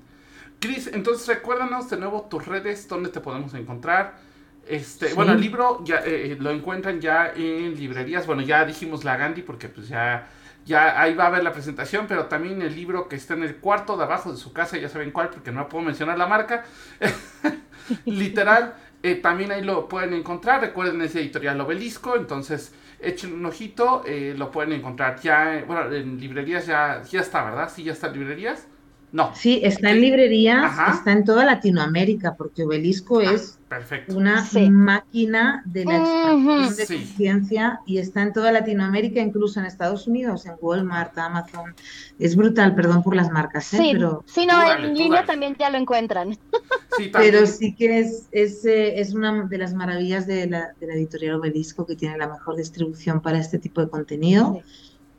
Cris, 0.60 0.88
entonces 0.92 1.26
recuérdanos 1.28 1.90
de 1.90 1.96
nuevo 1.98 2.28
tus 2.30 2.46
redes, 2.46 2.88
donde 2.88 3.10
te 3.10 3.20
podemos 3.20 3.54
encontrar. 3.54 4.18
Este, 4.66 5.14
bueno, 5.14 5.32
el 5.32 5.40
libro 5.40 5.82
ya 5.84 5.96
eh, 5.98 6.32
eh, 6.32 6.36
lo 6.40 6.50
encuentran 6.50 7.00
ya 7.00 7.32
en 7.34 7.76
librerías. 7.76 8.26
Bueno, 8.26 8.42
ya 8.42 8.64
dijimos 8.64 9.04
la 9.04 9.16
Gandhi 9.16 9.42
porque 9.42 9.68
pues 9.68 9.88
ya, 9.88 10.28
ya 10.64 11.00
ahí 11.00 11.14
va 11.14 11.26
a 11.26 11.30
ver 11.30 11.42
la 11.44 11.52
presentación, 11.52 12.06
pero 12.08 12.26
también 12.26 12.62
el 12.62 12.74
libro 12.74 13.08
que 13.08 13.16
está 13.16 13.34
en 13.34 13.42
el 13.42 13.56
cuarto 13.56 13.96
de 13.96 14.04
abajo 14.04 14.32
de 14.32 14.38
su 14.38 14.52
casa, 14.52 14.78
ya 14.78 14.88
saben 14.88 15.10
cuál, 15.12 15.30
porque 15.30 15.52
no 15.52 15.68
puedo 15.68 15.84
mencionar 15.84 16.16
la 16.18 16.26
marca. 16.26 16.64
Literal. 18.06 18.74
eh, 19.02 19.16
también 19.16 19.52
ahí 19.52 19.62
lo 19.62 19.88
pueden 19.88 20.14
encontrar. 20.14 20.60
Recuerden, 20.60 21.02
es 21.02 21.14
editorial 21.16 21.60
Obelisco. 21.60 22.16
Entonces, 22.16 22.72
echen 23.00 23.32
un 23.32 23.46
ojito. 23.46 24.02
Eh, 24.06 24.34
lo 24.36 24.50
pueden 24.50 24.72
encontrar 24.72 25.20
ya. 25.20 25.64
bueno, 25.66 25.92
en 25.92 26.18
librerías 26.18 26.66
ya, 26.66 27.02
ya 27.02 27.20
está, 27.20 27.44
¿verdad? 27.44 27.70
Sí, 27.74 27.84
ya 27.84 27.92
está 27.92 28.08
en 28.08 28.14
librerías. 28.14 28.68
No. 29.14 29.30
Sí, 29.32 29.60
está 29.62 29.92
en 29.92 30.00
librerías, 30.00 30.72
está 30.92 31.12
en 31.12 31.24
toda 31.24 31.44
Latinoamérica, 31.44 32.34
porque 32.34 32.64
Obelisco 32.64 33.20
ah, 33.20 33.32
es 33.32 33.60
una 34.08 34.44
máquina 34.72 35.62
de 35.66 35.84
la 35.84 35.98
expansión 35.98 36.76
de 36.76 36.86
conciencia 36.98 37.80
y 37.86 37.98
está 37.98 38.22
en 38.22 38.32
toda 38.32 38.50
Latinoamérica, 38.50 39.20
incluso 39.20 39.60
en 39.60 39.66
Estados 39.66 40.08
Unidos, 40.08 40.46
en 40.46 40.54
Walmart, 40.60 41.16
Amazon. 41.16 41.76
Es 42.18 42.34
brutal, 42.34 42.74
perdón 42.74 43.04
por 43.04 43.14
las 43.14 43.30
marcas, 43.30 43.72
¿eh? 43.74 43.76
sí, 43.76 43.90
pero... 43.92 44.24
Sí, 44.26 44.46
no, 44.46 44.68
en 44.68 44.94
línea 44.94 45.24
también 45.24 45.54
ya 45.60 45.70
lo 45.70 45.78
encuentran. 45.78 46.36
pero 47.12 47.46
sí 47.46 47.72
que 47.72 48.00
es, 48.00 48.26
es, 48.32 48.64
eh, 48.64 48.98
es, 48.98 49.14
una 49.14 49.44
de 49.44 49.58
las 49.58 49.74
maravillas 49.74 50.26
de 50.26 50.48
la, 50.48 50.72
de 50.80 50.88
la 50.88 50.94
editorial 50.94 51.36
Obelisco, 51.36 51.86
que 51.86 51.94
tiene 51.94 52.18
la 52.18 52.26
mejor 52.26 52.56
distribución 52.56 53.22
para 53.22 53.38
este 53.38 53.60
tipo 53.60 53.80
de 53.80 53.88
contenido. 53.88 54.60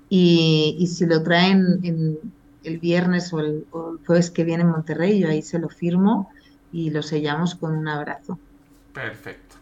Y, 0.10 0.76
y 0.78 0.88
si 0.88 1.06
lo 1.06 1.24
traen 1.24 1.80
en 1.84 2.20
el 2.66 2.80
viernes 2.80 3.32
o 3.34 3.40
el, 3.40 3.66
jueves 4.06 4.32
que 4.32 4.44
viene 4.44 4.64
en 4.64 4.70
Monterrey, 4.70 5.20
yo 5.20 5.30
ahí 5.30 5.42
se 5.42 5.60
lo 5.60 5.70
firmo 5.70 6.30
y 6.72 6.90
lo 6.90 7.02
sellamos 7.02 7.56
con 7.56 7.76
un 7.76 7.88
abrazo. 7.88 8.40
Perfecto, 8.94 9.56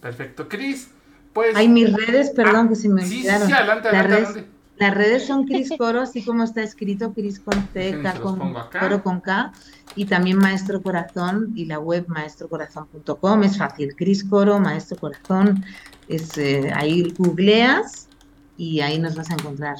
perfecto. 0.00 0.48
Cris, 0.48 0.88
pues... 1.32 1.54
Hay 1.56 1.68
mis 1.68 1.92
redes, 1.92 2.30
perdón 2.30 2.66
ah, 2.66 2.68
que 2.68 2.76
se 2.76 2.88
me 2.88 3.04
sí, 3.04 3.18
olvidaron. 3.18 3.48
Sí, 3.48 3.52
adelante, 3.52 3.92
las, 3.92 4.06
redes, 4.06 4.44
las 4.76 4.94
redes 4.94 5.26
son 5.26 5.46
Cris 5.46 5.72
Coro, 5.76 6.00
así 6.00 6.24
como 6.24 6.44
está 6.44 6.62
escrito, 6.62 7.12
Cris 7.12 7.40
con 7.40 7.68
C, 7.72 8.00
K 8.02 8.20
con 8.20 8.54
Coro 8.54 9.02
con 9.02 9.20
K, 9.20 9.52
y 9.96 10.06
también 10.06 10.38
Maestro 10.38 10.82
Corazón 10.82 11.52
y 11.54 11.66
la 11.66 11.78
web 11.78 12.06
maestrocorazón.com, 12.08 13.42
es 13.42 13.58
fácil, 13.58 13.94
Cris 13.94 14.24
Coro, 14.24 14.58
Maestro 14.58 14.96
Corazón, 14.96 15.64
es, 16.08 16.36
eh, 16.38 16.72
ahí 16.74 17.14
googleas 17.16 18.08
y 18.56 18.80
ahí 18.80 18.98
nos 18.98 19.14
vas 19.14 19.30
a 19.30 19.34
encontrar. 19.34 19.76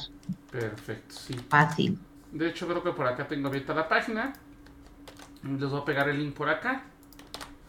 Perfecto, 0.51 1.15
sí. 1.15 1.35
Fácil. 1.49 1.97
De 2.35 2.49
hecho, 2.49 2.67
creo 2.67 2.83
que 2.83 2.91
por 2.91 3.07
acá 3.07 3.29
tengo 3.29 3.47
abierta 3.47 3.73
la 3.73 3.87
página. 3.87 4.33
Les 5.41 5.69
voy 5.69 5.79
a 5.79 5.85
pegar 5.85 6.09
el 6.09 6.19
link 6.19 6.33
por 6.35 6.49
acá. 6.49 6.83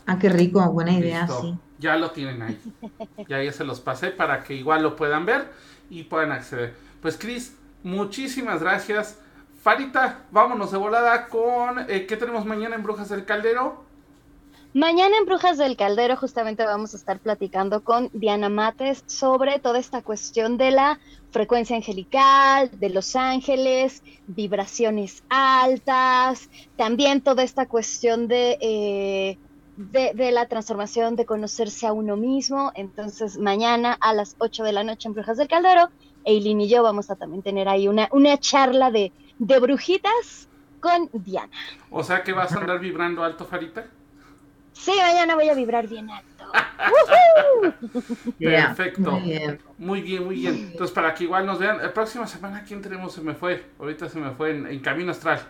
Ah, 0.06 0.18
qué 0.18 0.28
rico, 0.28 0.60
buena 0.72 0.90
idea, 0.90 1.28
sí. 1.28 1.56
Ya 1.78 1.94
lo 1.96 2.10
tienen 2.10 2.42
ahí. 2.42 2.60
ya, 3.28 3.40
ya 3.40 3.52
se 3.52 3.62
los 3.62 3.78
pasé 3.78 4.08
para 4.08 4.42
que 4.42 4.54
igual 4.54 4.82
lo 4.82 4.96
puedan 4.96 5.24
ver 5.24 5.52
y 5.88 6.02
puedan 6.02 6.32
acceder. 6.32 6.74
Pues 7.00 7.16
Cris, 7.16 7.56
muchísimas 7.84 8.60
gracias. 8.60 9.20
Farita, 9.62 10.24
vámonos 10.32 10.72
de 10.72 10.78
volada 10.78 11.28
con 11.28 11.88
eh, 11.88 12.06
¿qué 12.06 12.16
tenemos 12.16 12.44
mañana 12.44 12.74
en 12.74 12.82
Brujas 12.82 13.08
del 13.08 13.24
Caldero? 13.24 13.84
Mañana 14.76 15.16
en 15.16 15.24
Brujas 15.24 15.56
del 15.56 15.74
Caldero 15.74 16.16
justamente 16.16 16.62
vamos 16.66 16.92
a 16.92 16.98
estar 16.98 17.18
platicando 17.18 17.82
con 17.82 18.10
Diana 18.12 18.50
Mates 18.50 19.04
sobre 19.06 19.58
toda 19.58 19.78
esta 19.78 20.02
cuestión 20.02 20.58
de 20.58 20.70
la 20.70 21.00
frecuencia 21.30 21.76
angelical, 21.76 22.70
de 22.78 22.90
los 22.90 23.16
ángeles, 23.16 24.02
vibraciones 24.26 25.24
altas, 25.30 26.50
también 26.76 27.22
toda 27.22 27.42
esta 27.42 27.64
cuestión 27.64 28.28
de, 28.28 28.58
eh, 28.60 29.38
de, 29.78 30.30
la 30.30 30.46
transformación, 30.46 31.16
de 31.16 31.24
conocerse 31.24 31.86
a 31.86 31.94
uno 31.94 32.18
mismo. 32.18 32.70
Entonces 32.74 33.38
mañana 33.38 33.96
a 33.98 34.12
las 34.12 34.36
8 34.40 34.62
de 34.62 34.72
la 34.72 34.84
noche 34.84 35.08
en 35.08 35.14
Brujas 35.14 35.38
del 35.38 35.48
Caldero, 35.48 35.88
Eileen 36.26 36.60
y 36.60 36.68
yo 36.68 36.82
vamos 36.82 37.08
a 37.08 37.16
también 37.16 37.42
tener 37.42 37.66
ahí 37.66 37.88
una, 37.88 38.10
una 38.12 38.36
charla 38.36 38.90
de, 38.90 39.10
de 39.38 39.58
brujitas 39.58 40.50
con 40.80 41.08
Diana. 41.14 41.56
O 41.88 42.04
sea 42.04 42.22
que 42.22 42.34
vas 42.34 42.52
a 42.52 42.60
andar 42.60 42.78
vibrando 42.78 43.24
alto, 43.24 43.46
Farita. 43.46 43.86
Sí, 44.78 44.92
mañana 45.02 45.34
voy 45.34 45.48
a 45.48 45.54
vibrar 45.54 45.88
bien 45.88 46.10
alto. 46.10 46.44
Perfecto. 48.38 49.10
muy, 49.78 50.02
bien. 50.02 50.24
muy 50.24 50.36
bien. 50.36 50.68
Entonces, 50.72 50.94
para 50.94 51.14
que 51.14 51.24
igual 51.24 51.46
nos 51.46 51.58
vean, 51.58 51.78
la 51.78 51.92
próxima 51.92 52.26
semana, 52.26 52.62
¿quién 52.64 52.82
tenemos? 52.82 53.14
Se 53.14 53.22
me 53.22 53.34
fue. 53.34 53.64
Ahorita 53.78 54.08
se 54.08 54.18
me 54.18 54.30
fue 54.32 54.50
en, 54.50 54.80
Camino 54.80 55.12
Astral. 55.12 55.40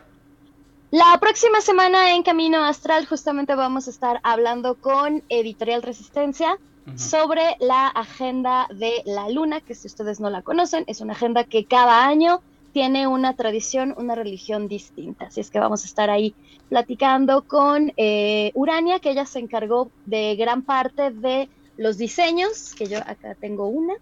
La 0.93 1.19
próxima 1.21 1.61
semana 1.61 2.15
en 2.15 2.23
Camino 2.23 2.65
Astral 2.65 3.07
justamente 3.07 3.55
vamos 3.57 3.89
a 3.89 3.91
estar 3.91 4.21
hablando 4.23 4.77
con 4.77 5.23
Editorial 5.29 5.83
Resistencia 5.83 6.59
sobre 6.95 7.57
la 7.59 7.89
agenda 7.89 8.69
de 8.73 9.03
la 9.05 9.29
luna, 9.29 9.61
que 9.61 9.75
si 9.75 9.89
ustedes 9.89 10.21
no 10.21 10.31
la 10.31 10.43
conocen, 10.43 10.85
es 10.87 11.01
una 11.01 11.15
agenda 11.15 11.43
que 11.43 11.65
cada 11.65 12.07
año 12.07 12.41
tiene 12.77 13.07
una 13.07 13.33
tradición, 13.33 13.95
una 13.97 14.15
religión 14.15 14.69
distinta. 14.69 15.29
Así 15.29 15.41
es 15.41 15.51
que 15.51 15.59
vamos 15.59 15.83
a 15.83 15.87
estar 15.87 16.11
ahí 16.11 16.35
platicando 16.69 17.41
con 17.41 17.91
eh, 17.97 18.53
Urania, 18.53 18.99
que 19.01 19.13
ella 19.13 19.25
se 19.25 19.39
encargó 19.39 19.91
de 20.05 20.37
gran 20.37 20.61
parte 20.61 21.11
de 21.11 21.49
los 21.79 21.97
diseños, 21.97 22.75
que 22.75 22.85
yo 22.85 22.99
acá 22.99 23.35
tengo 23.41 23.67
una. 23.67 23.95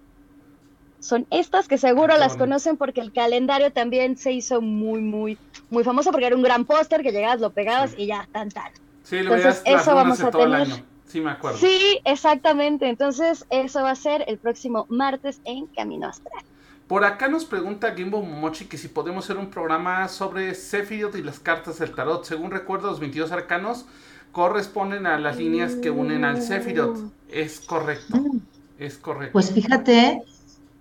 Son 0.99 1.25
estas 1.31 1.68
que 1.68 1.79
seguro 1.79 2.18
las 2.18 2.37
conocen 2.37 2.77
porque 2.77 3.01
el 3.01 3.12
calendario 3.12 3.72
también 3.72 4.16
se 4.16 4.33
hizo 4.33 4.61
muy, 4.61 5.01
muy, 5.01 5.39
muy 5.70 5.85
famoso 5.85 6.11
porque 6.11 6.27
era 6.27 6.35
un 6.35 6.43
gran 6.43 6.64
póster 6.64 7.05
que 7.05 7.12
llegabas, 7.12 7.41
lo 7.41 7.53
pegabas 7.53 7.95
y 7.97 8.07
ya, 8.07 8.29
tan, 8.33 8.49
tan. 8.49 8.72
Sí, 9.05 9.22
lo 9.22 9.37
Entonces, 9.37 9.62
eso 9.66 9.95
vamos 9.95 10.20
a 10.20 10.33
tener. 10.33 10.66
Sí, 11.07 11.20
me 11.20 11.31
acuerdo. 11.31 11.59
Sí, 11.59 12.01
exactamente. 12.05 12.89
Entonces, 12.89 13.47
eso 13.51 13.85
va 13.85 13.93
a 13.93 13.95
ser 13.95 14.25
el 14.27 14.39
próximo 14.39 14.87
martes 14.89 15.41
en 15.45 15.68
Camino 15.68 16.09
Astral. 16.09 16.43
Por 16.87 17.05
acá 17.05 17.28
nos 17.28 17.47
pregunta 17.47 17.95
Gimbo 17.95 18.22
Momochi 18.22 18.66
que 18.66 18.76
si 18.76 18.89
podemos 18.89 19.24
hacer 19.24 19.39
un 19.39 19.49
programa 19.49 20.07
sobre 20.09 20.55
Sephiroth 20.55 21.16
y 21.16 21.22
las 21.22 21.41
cartas 21.41 21.78
del 21.78 21.95
tarot. 21.95 22.24
Según 22.24 22.51
recuerdo, 22.51 22.89
los 22.89 23.01
22 23.01 23.32
arcanos 23.32 23.87
corresponden 24.32 25.07
a 25.07 25.18
las 25.18 25.39
líneas 25.39 25.76
que 25.76 25.91
unen 25.91 26.24
al 26.24 26.43
Sephiroth. 26.43 26.99
Es 27.30 27.61
correcto. 27.61 28.22
Es 28.78 28.99
correcto. 28.99 29.32
Pues 29.32 29.51
fíjate 29.51 30.22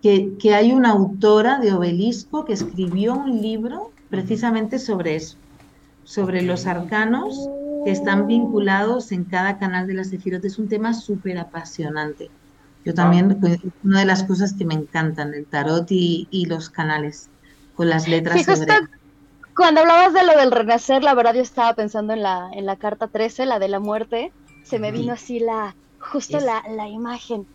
que, 0.01 0.33
que 0.37 0.53
hay 0.53 0.73
una 0.73 0.89
autora 0.89 1.59
de 1.59 1.71
Obelisco 1.71 2.43
que 2.43 2.53
escribió 2.53 3.13
un 3.13 3.41
libro 3.41 3.91
precisamente 4.09 4.79
sobre 4.79 5.15
eso, 5.15 5.37
sobre 6.03 6.41
los 6.41 6.65
arcanos 6.65 7.49
que 7.85 7.91
están 7.91 8.27
vinculados 8.27 9.13
en 9.13 9.23
cada 9.23 9.57
canal 9.57 9.87
de 9.87 9.93
la 9.93 10.03
Sephiroth. 10.03 10.43
Es 10.43 10.59
un 10.59 10.67
tema 10.67 10.93
súper 10.93 11.37
apasionante. 11.37 12.29
Yo 12.85 12.93
también, 12.93 13.39
pues, 13.39 13.59
una 13.83 13.99
de 13.99 14.05
las 14.05 14.23
cosas 14.23 14.53
que 14.53 14.65
me 14.65 14.73
encantan, 14.73 15.33
el 15.33 15.45
tarot 15.45 15.85
y, 15.89 16.45
los 16.47 16.69
canales, 16.69 17.29
con 17.75 17.89
las 17.89 18.07
letras 18.07 18.45
Cuando 19.55 19.81
hablabas 19.81 20.13
de 20.13 20.25
lo 20.25 20.37
del 20.37 20.51
renacer, 20.51 21.03
la 21.03 21.13
verdad 21.13 21.33
yo 21.33 21.41
estaba 21.41 21.73
pensando 21.75 22.13
en 22.13 22.23
la, 22.23 22.49
en 22.53 22.65
la 22.65 22.75
carta 22.75 23.07
13, 23.07 23.45
la 23.45 23.59
de 23.59 23.69
la 23.69 23.79
muerte, 23.79 24.33
se 24.63 24.79
me 24.79 24.91
vino 24.91 25.13
así 25.13 25.39
la, 25.39 25.75
justo 26.11 26.39
la, 26.39 26.63
la, 26.69 26.87
imagen. 26.87 27.45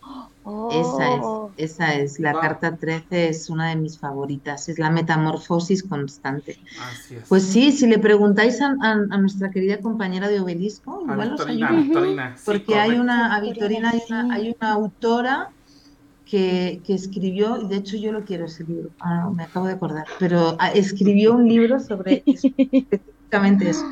Esa 0.71 1.15
es, 1.15 1.21
oh. 1.21 1.51
esa 1.57 1.93
es, 1.95 2.19
la 2.19 2.33
carta 2.33 2.75
13 2.75 3.29
es 3.29 3.49
una 3.49 3.69
de 3.69 3.75
mis 3.75 3.97
favoritas, 3.97 4.67
es 4.69 4.79
la 4.79 4.89
metamorfosis 4.89 5.83
constante. 5.83 6.59
Pues 7.27 7.43
sí, 7.43 7.71
si 7.71 7.87
le 7.87 7.99
preguntáis 7.99 8.61
a, 8.61 8.95
nuestra 8.95 9.51
querida 9.51 9.79
compañera 9.79 10.27
de 10.27 10.39
Obelisco, 10.39 11.01
igual 11.01 11.33
os 11.33 11.45
ayuda. 11.45 12.35
Porque 12.45 12.75
hay 12.75 12.97
una, 12.97 13.35
a 13.35 13.41
Victorina 13.41 13.91
hay 13.91 14.01
una, 14.09 14.33
hay 14.33 14.55
una 14.59 14.71
autora 14.71 15.49
que, 16.25 16.81
que, 16.85 16.93
escribió, 16.93 17.61
y 17.61 17.67
de 17.67 17.77
hecho 17.77 17.97
yo 17.97 18.11
lo 18.11 18.23
quiero 18.23 18.45
ese 18.45 18.63
libro, 18.63 18.89
ah, 18.99 19.31
me 19.33 19.43
acabo 19.43 19.65
de 19.65 19.73
acordar, 19.73 20.05
pero 20.19 20.55
ah, 20.59 20.69
escribió 20.69 21.33
un 21.33 21.47
libro 21.47 21.79
sobre 21.79 22.23
específicamente 22.25 23.69
eso. 23.69 23.85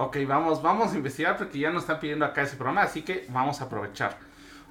Ok, 0.00 0.16
vamos, 0.28 0.62
vamos 0.62 0.92
a 0.92 0.96
investigar 0.96 1.36
porque 1.36 1.58
ya 1.58 1.70
nos 1.70 1.82
están 1.82 1.98
pidiendo 1.98 2.24
acá 2.24 2.42
ese 2.42 2.54
programa, 2.54 2.82
así 2.82 3.02
que 3.02 3.26
vamos 3.30 3.60
a 3.60 3.64
aprovechar. 3.64 4.16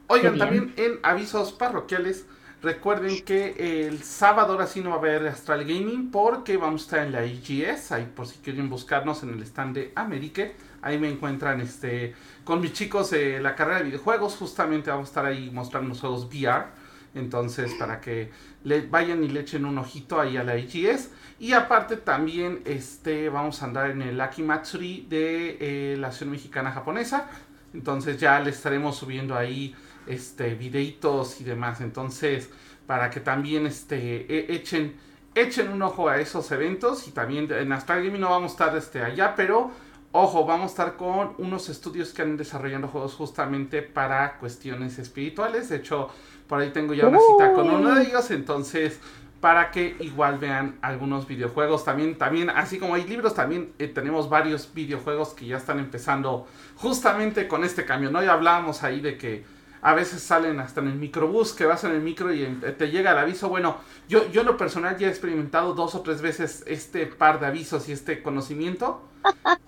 Oigan, 0.08 0.38
también 0.38 0.74
en 0.78 1.00
avisos 1.04 1.52
parroquiales, 1.52 2.26
recuerden 2.62 3.26
que 3.26 3.88
el 3.88 4.04
sábado 4.04 4.54
ahora 4.54 4.68
sí 4.68 4.80
no 4.80 4.92
va 4.92 4.96
a 4.96 5.00
haber 5.00 5.28
Astral 5.28 5.66
Gaming 5.66 6.12
porque 6.12 6.56
vamos 6.56 6.84
a 6.84 6.86
estar 6.86 7.06
en 7.06 7.12
la 7.12 7.26
IGS, 7.26 7.92
ahí 7.92 8.10
por 8.16 8.26
si 8.26 8.38
quieren 8.40 8.70
buscarnos 8.70 9.22
en 9.24 9.32
el 9.32 9.44
stand 9.44 9.76
de 9.76 9.92
Amerique, 9.96 10.56
ahí 10.82 10.98
me 10.98 11.10
encuentran 11.10 11.60
este 11.60 12.16
con 12.46 12.62
mis 12.62 12.72
chicos 12.72 13.10
de 13.12 13.42
la 13.42 13.54
carrera 13.54 13.80
de 13.80 13.84
videojuegos, 13.84 14.38
justamente 14.38 14.92
vamos 14.92 15.10
a 15.10 15.12
estar 15.12 15.26
ahí 15.26 15.52
mostrando 15.52 15.90
los 15.90 16.00
juegos 16.00 16.24
VR, 16.28 16.68
entonces 17.16 17.74
para 17.74 18.00
que 18.00 18.32
le 18.64 18.88
vayan 18.88 19.22
y 19.26 19.28
le 19.28 19.42
echen 19.42 19.66
un 19.66 19.78
ojito 19.78 20.22
ahí 20.22 20.38
a 20.38 20.44
la 20.46 20.58
IGS. 20.58 21.10
Y 21.40 21.54
aparte 21.54 21.98
también 21.98 22.62
este, 22.66 23.30
vamos 23.30 23.62
a 23.62 23.66
andar 23.66 23.92
en 23.92 24.02
el 24.02 24.20
Akimatsuri 24.20 25.06
de 25.08 25.58
eh, 25.60 25.98
la 25.98 26.12
Ciudad 26.12 26.32
Mexicana 26.32 26.72
Japonesa. 26.72 27.30
Entonces 27.74 28.20
ya 28.20 28.40
le 28.40 28.50
estaremos 28.50 28.98
subiendo 28.98 29.36
ahí 29.36 29.76
este, 30.08 30.56
videitos 30.56 31.40
y 31.40 31.44
demás. 31.44 31.82
Entonces, 31.82 32.50
para 32.88 33.12
que 33.12 33.20
también 33.20 33.68
este, 33.68 34.26
e, 34.34 34.56
echen, 34.56 34.96
echen 35.36 35.70
un 35.70 35.82
ojo 35.84 36.10
a 36.10 36.20
esos 36.20 36.52
eventos. 36.52 37.08
Y 37.08 37.12
también 37.12 37.52
en 37.52 37.72
Astral 37.72 38.04
Gaming 38.04 38.22
no 38.22 38.32
vamos 38.32 38.52
a 38.52 38.54
estar 38.54 38.78
este, 38.78 39.04
allá, 39.04 39.36
pero 39.36 39.70
ojo, 40.14 40.46
vamos 40.46 40.64
a 40.64 40.72
estar 40.72 40.98
con 40.98 41.36
unos 41.38 41.70
estudios 41.70 42.14
que 42.14 42.24
han 42.24 42.36
desarrollando 42.36 42.88
juegos 42.88 43.14
justamente 43.14 43.84
para 43.84 44.40
cuestiones 44.40 44.98
espirituales. 44.98 45.70
De 45.70 45.76
hecho, 45.76 46.10
por 46.48 46.60
ahí 46.60 46.72
tengo 46.72 46.96
ya 46.96 47.08
una 47.08 47.20
cita 47.20 47.54
con 47.54 47.70
uno 47.70 47.94
de 47.94 48.04
ellos. 48.04 48.32
Entonces, 48.32 49.00
para 49.40 49.72
que 49.72 49.96
igual 50.00 50.40
vean 50.40 50.78
algunos 50.82 51.28
videojuegos. 51.28 51.86
También, 51.86 52.18
también 52.18 52.50
así 52.50 52.80
como 52.80 52.96
hay 52.96 53.06
libros, 53.06 53.36
también 53.36 53.74
eh, 53.80 53.88
tenemos 53.88 54.30
varios 54.30 54.74
videojuegos 54.74 55.30
que 55.30 55.46
ya 55.46 55.58
están 55.58 55.80
empezando 55.80 56.48
justamente 56.76 57.48
con 57.48 57.64
este 57.64 57.86
cambio. 57.86 58.12
¿no? 58.12 58.24
Ya 58.24 58.34
hablábamos 58.34 58.84
ahí 58.84 59.00
de 59.00 59.18
que 59.18 59.46
a 59.82 59.94
veces 59.94 60.22
salen 60.22 60.60
hasta 60.60 60.82
en 60.82 60.88
el 60.88 60.96
microbús, 60.96 61.54
que 61.54 61.66
vas 61.66 61.84
en 61.84 61.92
el 61.92 62.02
micro 62.02 62.34
y 62.34 62.46
te 62.78 62.90
llega 62.90 63.12
el 63.12 63.18
aviso. 63.20 63.50
Bueno, 63.50 63.78
yo, 64.10 64.30
yo 64.32 64.42
en 64.42 64.48
lo 64.48 64.58
personal 64.58 64.98
ya 64.98 65.08
he 65.08 65.10
experimentado 65.10 65.74
dos 65.74 65.96
o 65.96 66.02
tres 66.02 66.22
veces 66.22 66.64
este 66.66 67.06
par 67.06 67.40
de 67.40 67.46
avisos 67.46 67.88
y 67.88 67.92
este 67.92 68.22
conocimiento 68.24 69.02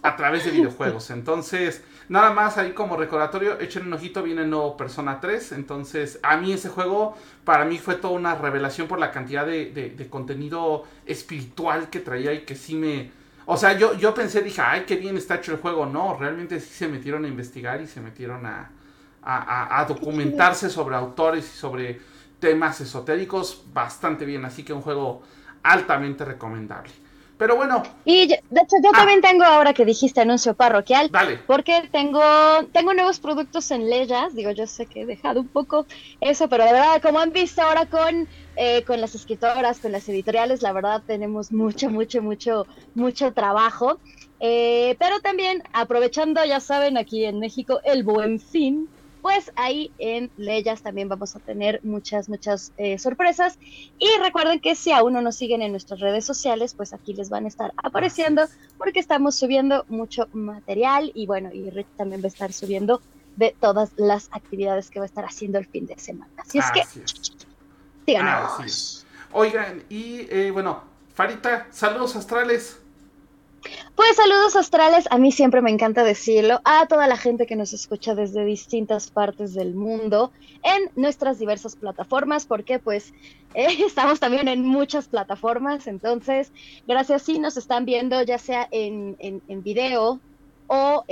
a 0.01 0.15
través 0.15 0.45
de 0.45 0.51
videojuegos. 0.59 1.09
Entonces, 1.11 1.83
nada 2.09 2.31
más 2.31 2.57
ahí 2.57 2.73
como 2.73 2.97
recordatorio, 2.97 3.59
echen 3.59 3.87
un 3.87 3.93
ojito, 3.93 4.21
viene 4.21 4.45
nuevo 4.45 4.75
Persona 4.75 5.19
3. 5.21 5.53
Entonces, 5.53 6.19
a 6.23 6.37
mí 6.37 6.51
ese 6.51 6.69
juego, 6.69 7.15
para 7.45 7.65
mí 7.65 7.77
fue 7.77 7.95
toda 7.95 8.13
una 8.13 8.35
revelación 8.35 8.87
por 8.87 8.99
la 8.99 9.11
cantidad 9.11 9.45
de, 9.45 10.07
contenido 10.09 10.83
espiritual 11.05 11.89
que 11.89 11.99
traía 11.99 12.33
y 12.33 12.41
que 12.41 12.55
sí 12.55 12.75
me... 12.75 13.11
O 13.45 13.57
sea, 13.57 13.73
yo, 13.77 13.95
yo 13.95 14.13
pensé, 14.13 14.41
dije, 14.41 14.61
ay, 14.61 14.83
qué 14.85 14.95
bien 14.97 15.17
está 15.17 15.35
hecho 15.35 15.51
el 15.51 15.59
juego. 15.59 15.85
No, 15.85 16.17
realmente 16.17 16.59
sí 16.59 16.73
se 16.73 16.87
metieron 16.87 17.25
a 17.25 17.27
investigar 17.27 17.81
y 17.81 17.87
se 17.87 18.01
metieron 18.01 18.45
a, 18.45 18.71
a 19.21 19.85
documentarse 19.87 20.69
sobre 20.69 20.95
autores 20.95 21.45
y 21.45 21.57
sobre 21.57 22.01
temas 22.39 22.81
esotéricos 22.81 23.63
bastante 23.73 24.25
bien. 24.25 24.45
Así 24.45 24.63
que 24.63 24.73
un 24.73 24.81
juego 24.81 25.23
altamente 25.63 26.25
recomendable. 26.25 26.91
Pero 27.39 27.55
bueno. 27.55 27.81
Y 28.03 28.27
de 28.27 28.35
hecho 28.35 28.75
yo 28.83 28.89
ah. 28.93 28.97
también 28.97 29.21
tengo 29.21 29.45
ahora 29.45 29.73
que 29.73 29.85
dijiste 29.85 30.19
anuncio 30.19 30.55
parroquial. 30.55 31.09
Dale. 31.09 31.39
Porque 31.47 31.87
tengo, 31.89 32.21
tengo 32.73 32.93
nuevos 32.93 33.21
productos 33.21 33.71
en 33.71 33.89
Leyas. 33.89 34.35
Digo, 34.35 34.51
yo 34.51 34.67
sé 34.67 34.85
que 34.87 35.03
he 35.03 35.05
dejado 35.05 35.39
un 35.39 35.47
poco 35.47 35.85
eso, 36.19 36.49
pero 36.49 36.65
de 36.65 36.73
verdad, 36.73 37.01
como 37.01 37.19
han 37.19 37.31
visto 37.31 37.61
ahora 37.61 37.85
con, 37.85 38.27
eh, 38.57 38.83
con 38.83 38.99
las 38.99 39.15
escritoras, 39.15 39.79
con 39.79 39.93
las 39.93 40.09
editoriales, 40.09 40.61
la 40.61 40.73
verdad 40.73 41.01
tenemos 41.07 41.53
mucho, 41.53 41.89
mucho, 41.89 42.21
mucho, 42.21 42.67
mucho 42.93 43.31
trabajo. 43.31 43.99
Eh, 44.41 44.97
pero 44.99 45.21
también 45.21 45.63
aprovechando, 45.71 46.43
ya 46.43 46.59
saben, 46.59 46.97
aquí 46.97 47.23
en 47.23 47.39
México, 47.39 47.79
el 47.85 48.03
buen 48.03 48.41
fin 48.41 48.89
pues 49.21 49.51
ahí 49.55 49.91
en 49.97 50.31
Leyas 50.37 50.81
también 50.81 51.09
vamos 51.09 51.35
a 51.35 51.39
tener 51.39 51.79
muchas, 51.83 52.29
muchas 52.29 52.71
eh, 52.77 52.97
sorpresas. 52.97 53.59
Y 53.97 54.07
recuerden 54.21 54.59
que 54.59 54.75
si 54.75 54.91
aún 54.91 55.13
no 55.13 55.21
nos 55.21 55.35
siguen 55.35 55.61
en 55.61 55.71
nuestras 55.71 55.99
redes 55.99 56.25
sociales, 56.25 56.73
pues 56.73 56.93
aquí 56.93 57.13
les 57.13 57.29
van 57.29 57.45
a 57.45 57.47
estar 57.47 57.73
apareciendo 57.77 58.45
porque 58.77 58.99
estamos 58.99 59.35
subiendo 59.35 59.85
mucho 59.89 60.27
material 60.33 61.11
y 61.13 61.25
bueno, 61.25 61.49
y 61.53 61.69
Rich 61.69 61.87
también 61.97 62.21
va 62.21 62.25
a 62.25 62.29
estar 62.29 62.53
subiendo 62.53 63.01
de 63.35 63.55
todas 63.59 63.91
las 63.95 64.29
actividades 64.31 64.89
que 64.89 64.99
va 64.99 65.05
a 65.05 65.07
estar 65.07 65.25
haciendo 65.25 65.59
el 65.59 65.65
fin 65.65 65.85
de 65.85 65.97
semana. 65.97 66.31
Así 66.37 66.59
es 66.59 66.71
que, 66.71 66.83
síganos. 68.05 69.05
Oigan, 69.31 69.83
y 69.89 70.27
eh, 70.29 70.51
bueno, 70.51 70.83
Farita, 71.13 71.67
saludos 71.71 72.15
astrales. 72.15 72.79
Pues 73.95 74.15
saludos 74.15 74.55
astrales, 74.55 75.05
a 75.11 75.17
mí 75.17 75.31
siempre 75.31 75.61
me 75.61 75.71
encanta 75.71 76.03
decirlo, 76.03 76.61
a 76.63 76.85
toda 76.87 77.07
la 77.07 77.17
gente 77.17 77.45
que 77.45 77.55
nos 77.55 77.73
escucha 77.73 78.15
desde 78.15 78.45
distintas 78.45 79.11
partes 79.11 79.53
del 79.53 79.75
mundo 79.75 80.31
en 80.63 80.89
nuestras 80.95 81.39
diversas 81.39 81.75
plataformas, 81.75 82.45
porque 82.45 82.79
pues 82.79 83.13
eh, 83.53 83.67
estamos 83.85 84.19
también 84.19 84.47
en 84.47 84.65
muchas 84.65 85.07
plataformas, 85.07 85.87
entonces 85.87 86.51
gracias. 86.87 87.23
Si 87.23 87.39
nos 87.39 87.57
están 87.57 87.85
viendo 87.85 88.21
ya 88.23 88.37
sea 88.37 88.67
en, 88.71 89.17
en, 89.19 89.63
video 89.63 90.19
o 90.67 91.03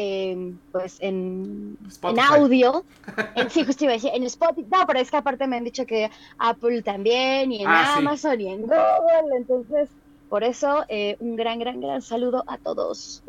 pues 0.72 0.98
en, 1.00 1.78
en 2.04 2.20
audio, 2.20 2.86
en, 3.36 3.50
sí, 3.50 3.66
justo 3.66 3.86
iba 3.86 3.94
a 3.94 3.96
decir, 3.96 4.12
en 4.14 4.24
Spotify, 4.24 4.68
no, 4.72 4.86
pero 4.86 5.00
es 5.00 5.10
que 5.10 5.18
aparte 5.18 5.48
me 5.48 5.58
han 5.58 5.64
dicho 5.64 5.86
que 5.86 6.12
Apple 6.38 6.84
también, 6.84 7.52
y 7.52 7.64
en 7.64 7.68
ah, 7.68 7.96
Amazon, 7.98 8.40
y 8.40 8.50
en 8.50 8.62
Google, 8.62 9.36
entonces 9.36 9.90
por 10.30 10.44
eso, 10.44 10.86
eh, 10.90 11.18
un 11.20 11.36
gran, 11.36 11.60
gran, 11.60 11.80
gran 11.80 12.02
saludo 12.02 12.44
a 12.48 12.58
todos. 12.58 13.24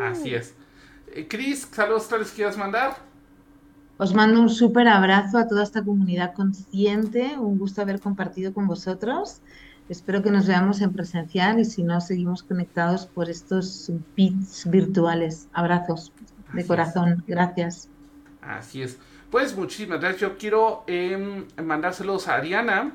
Así 0.00 0.34
es. 0.34 0.54
Eh, 1.12 1.26
Cris, 1.28 1.68
saludos, 1.70 2.10
¿les 2.18 2.32
quieres 2.32 2.56
mandar? 2.56 2.96
Os 3.96 4.12
mando 4.12 4.40
un 4.40 4.48
súper 4.48 4.88
abrazo 4.88 5.38
a 5.38 5.46
toda 5.46 5.62
esta 5.62 5.82
comunidad 5.82 6.34
consciente. 6.34 7.38
Un 7.38 7.58
gusto 7.58 7.82
haber 7.82 8.00
compartido 8.00 8.52
con 8.52 8.66
vosotros. 8.66 9.40
Espero 9.88 10.22
que 10.22 10.30
nos 10.30 10.46
veamos 10.48 10.80
en 10.80 10.92
presencial 10.92 11.60
y 11.60 11.64
si 11.64 11.82
no, 11.82 12.00
seguimos 12.00 12.42
conectados 12.42 13.06
por 13.06 13.30
estos 13.30 13.92
bits 14.16 14.68
virtuales. 14.68 15.48
Abrazos 15.52 16.12
de 16.52 16.66
corazón. 16.66 17.22
Gracias. 17.26 17.88
Así 18.40 18.82
es. 18.82 18.98
Pues 19.30 19.56
muchísimas 19.56 20.00
gracias. 20.00 20.20
Yo 20.22 20.38
quiero 20.38 20.84
eh, 20.86 21.46
mandárselos 21.62 22.28
a 22.28 22.36
Ariana, 22.36 22.94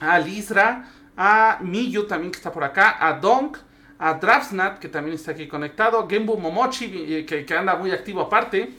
a 0.00 0.18
Lisra, 0.18 0.88
a 1.20 1.58
Miyu 1.60 2.06
también 2.06 2.30
que 2.30 2.36
está 2.36 2.52
por 2.52 2.62
acá, 2.62 2.96
a 3.00 3.14
Donk, 3.14 3.58
a 3.98 4.14
Draftsnat 4.14 4.78
que 4.78 4.88
también 4.88 5.16
está 5.16 5.32
aquí 5.32 5.48
conectado, 5.48 6.06
Genbu 6.08 6.38
Momochi 6.38 6.84
eh, 6.86 7.26
que, 7.26 7.54
anda 7.56 7.74
muy 7.74 7.90
activo 7.90 8.20
aparte. 8.22 8.72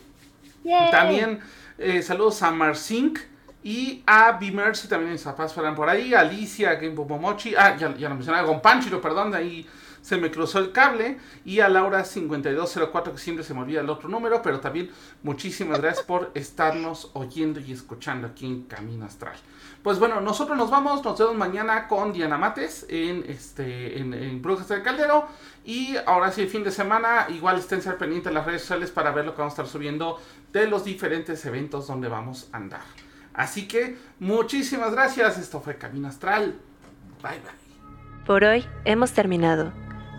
También 0.89 1.39
eh, 1.77 2.01
saludos 2.01 2.41
a 2.41 2.51
Marsink 2.51 3.19
y 3.61 4.01
a 4.05 4.31
Bimercy 4.31 4.87
también 4.87 5.11
mis 5.11 5.21
papás 5.21 5.53
fueran 5.53 5.75
por 5.75 5.89
ahí, 5.89 6.13
Alicia, 6.13 6.77
Genbu 6.77 7.05
Momochi, 7.05 7.55
ah, 7.55 7.75
ya, 7.75 7.93
ya 7.97 8.07
lo 8.07 8.15
mencionaba, 8.15 8.47
Gonpanchiro, 8.47 9.01
perdón, 9.01 9.35
ahí 9.35 9.67
se 10.01 10.17
me 10.17 10.31
cruzó 10.31 10.59
el 10.59 10.71
cable. 10.71 11.17
Y 11.43 11.59
a 11.59 11.69
Laura5204, 11.69 13.11
que 13.11 13.17
siempre 13.17 13.43
se 13.43 13.53
me 13.53 13.61
olvida 13.61 13.81
el 13.81 13.89
otro 13.89 14.07
número, 14.07 14.41
pero 14.41 14.61
también 14.61 14.89
muchísimas 15.23 15.81
gracias 15.81 16.05
por 16.05 16.31
estarnos 16.35 17.11
oyendo 17.13 17.59
y 17.59 17.73
escuchando 17.73 18.27
aquí 18.27 18.45
en 18.45 18.63
Camino 18.63 19.05
Astral. 19.05 19.37
Pues 19.83 19.97
bueno, 19.97 20.19
nosotros 20.19 20.57
nos 20.57 20.69
vamos, 20.69 21.03
nos 21.03 21.17
vemos 21.17 21.35
mañana 21.35 21.87
con 21.87 22.11
Diana 22.11 22.37
Mates 22.37 22.85
en 22.89 23.23
este 23.27 23.99
en, 23.99 24.13
en 24.13 24.41
Brujas 24.41 24.67
del 24.67 24.83
Caldero. 24.83 25.27
Y 25.63 25.95
ahora 26.05 26.31
sí, 26.31 26.47
fin 26.47 26.63
de 26.63 26.71
semana, 26.71 27.27
igual 27.29 27.59
estén 27.59 27.81
pendientes 27.97 28.25
de 28.25 28.33
las 28.33 28.45
redes 28.45 28.61
sociales 28.61 28.91
para 28.91 29.11
ver 29.11 29.25
lo 29.25 29.33
que 29.33 29.39
vamos 29.39 29.53
a 29.53 29.61
estar 29.61 29.67
subiendo 29.67 30.19
de 30.51 30.67
los 30.67 30.83
diferentes 30.83 31.45
eventos 31.45 31.87
donde 31.87 32.09
vamos 32.09 32.49
a 32.51 32.57
andar. 32.57 32.81
Así 33.33 33.67
que 33.67 33.97
muchísimas 34.19 34.91
gracias, 34.91 35.37
esto 35.37 35.61
fue 35.61 35.77
Camino 35.77 36.09
Astral. 36.09 36.59
Bye 37.21 37.39
bye. 37.39 38.25
Por 38.25 38.43
hoy 38.43 38.65
hemos 38.83 39.13
terminado, 39.13 39.71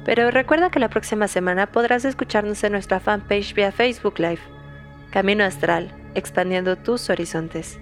pero 0.04 0.30
recuerda 0.30 0.70
que 0.70 0.78
la 0.78 0.88
próxima 0.88 1.28
semana 1.28 1.70
podrás 1.70 2.04
escucharnos 2.04 2.64
en 2.64 2.72
nuestra 2.72 2.98
fanpage 2.98 3.54
vía 3.54 3.72
Facebook 3.72 4.18
Live. 4.18 4.40
Camino 5.11 5.44
Astral, 5.44 5.94
expandiendo 6.14 6.76
tus 6.76 7.11
horizontes. 7.11 7.78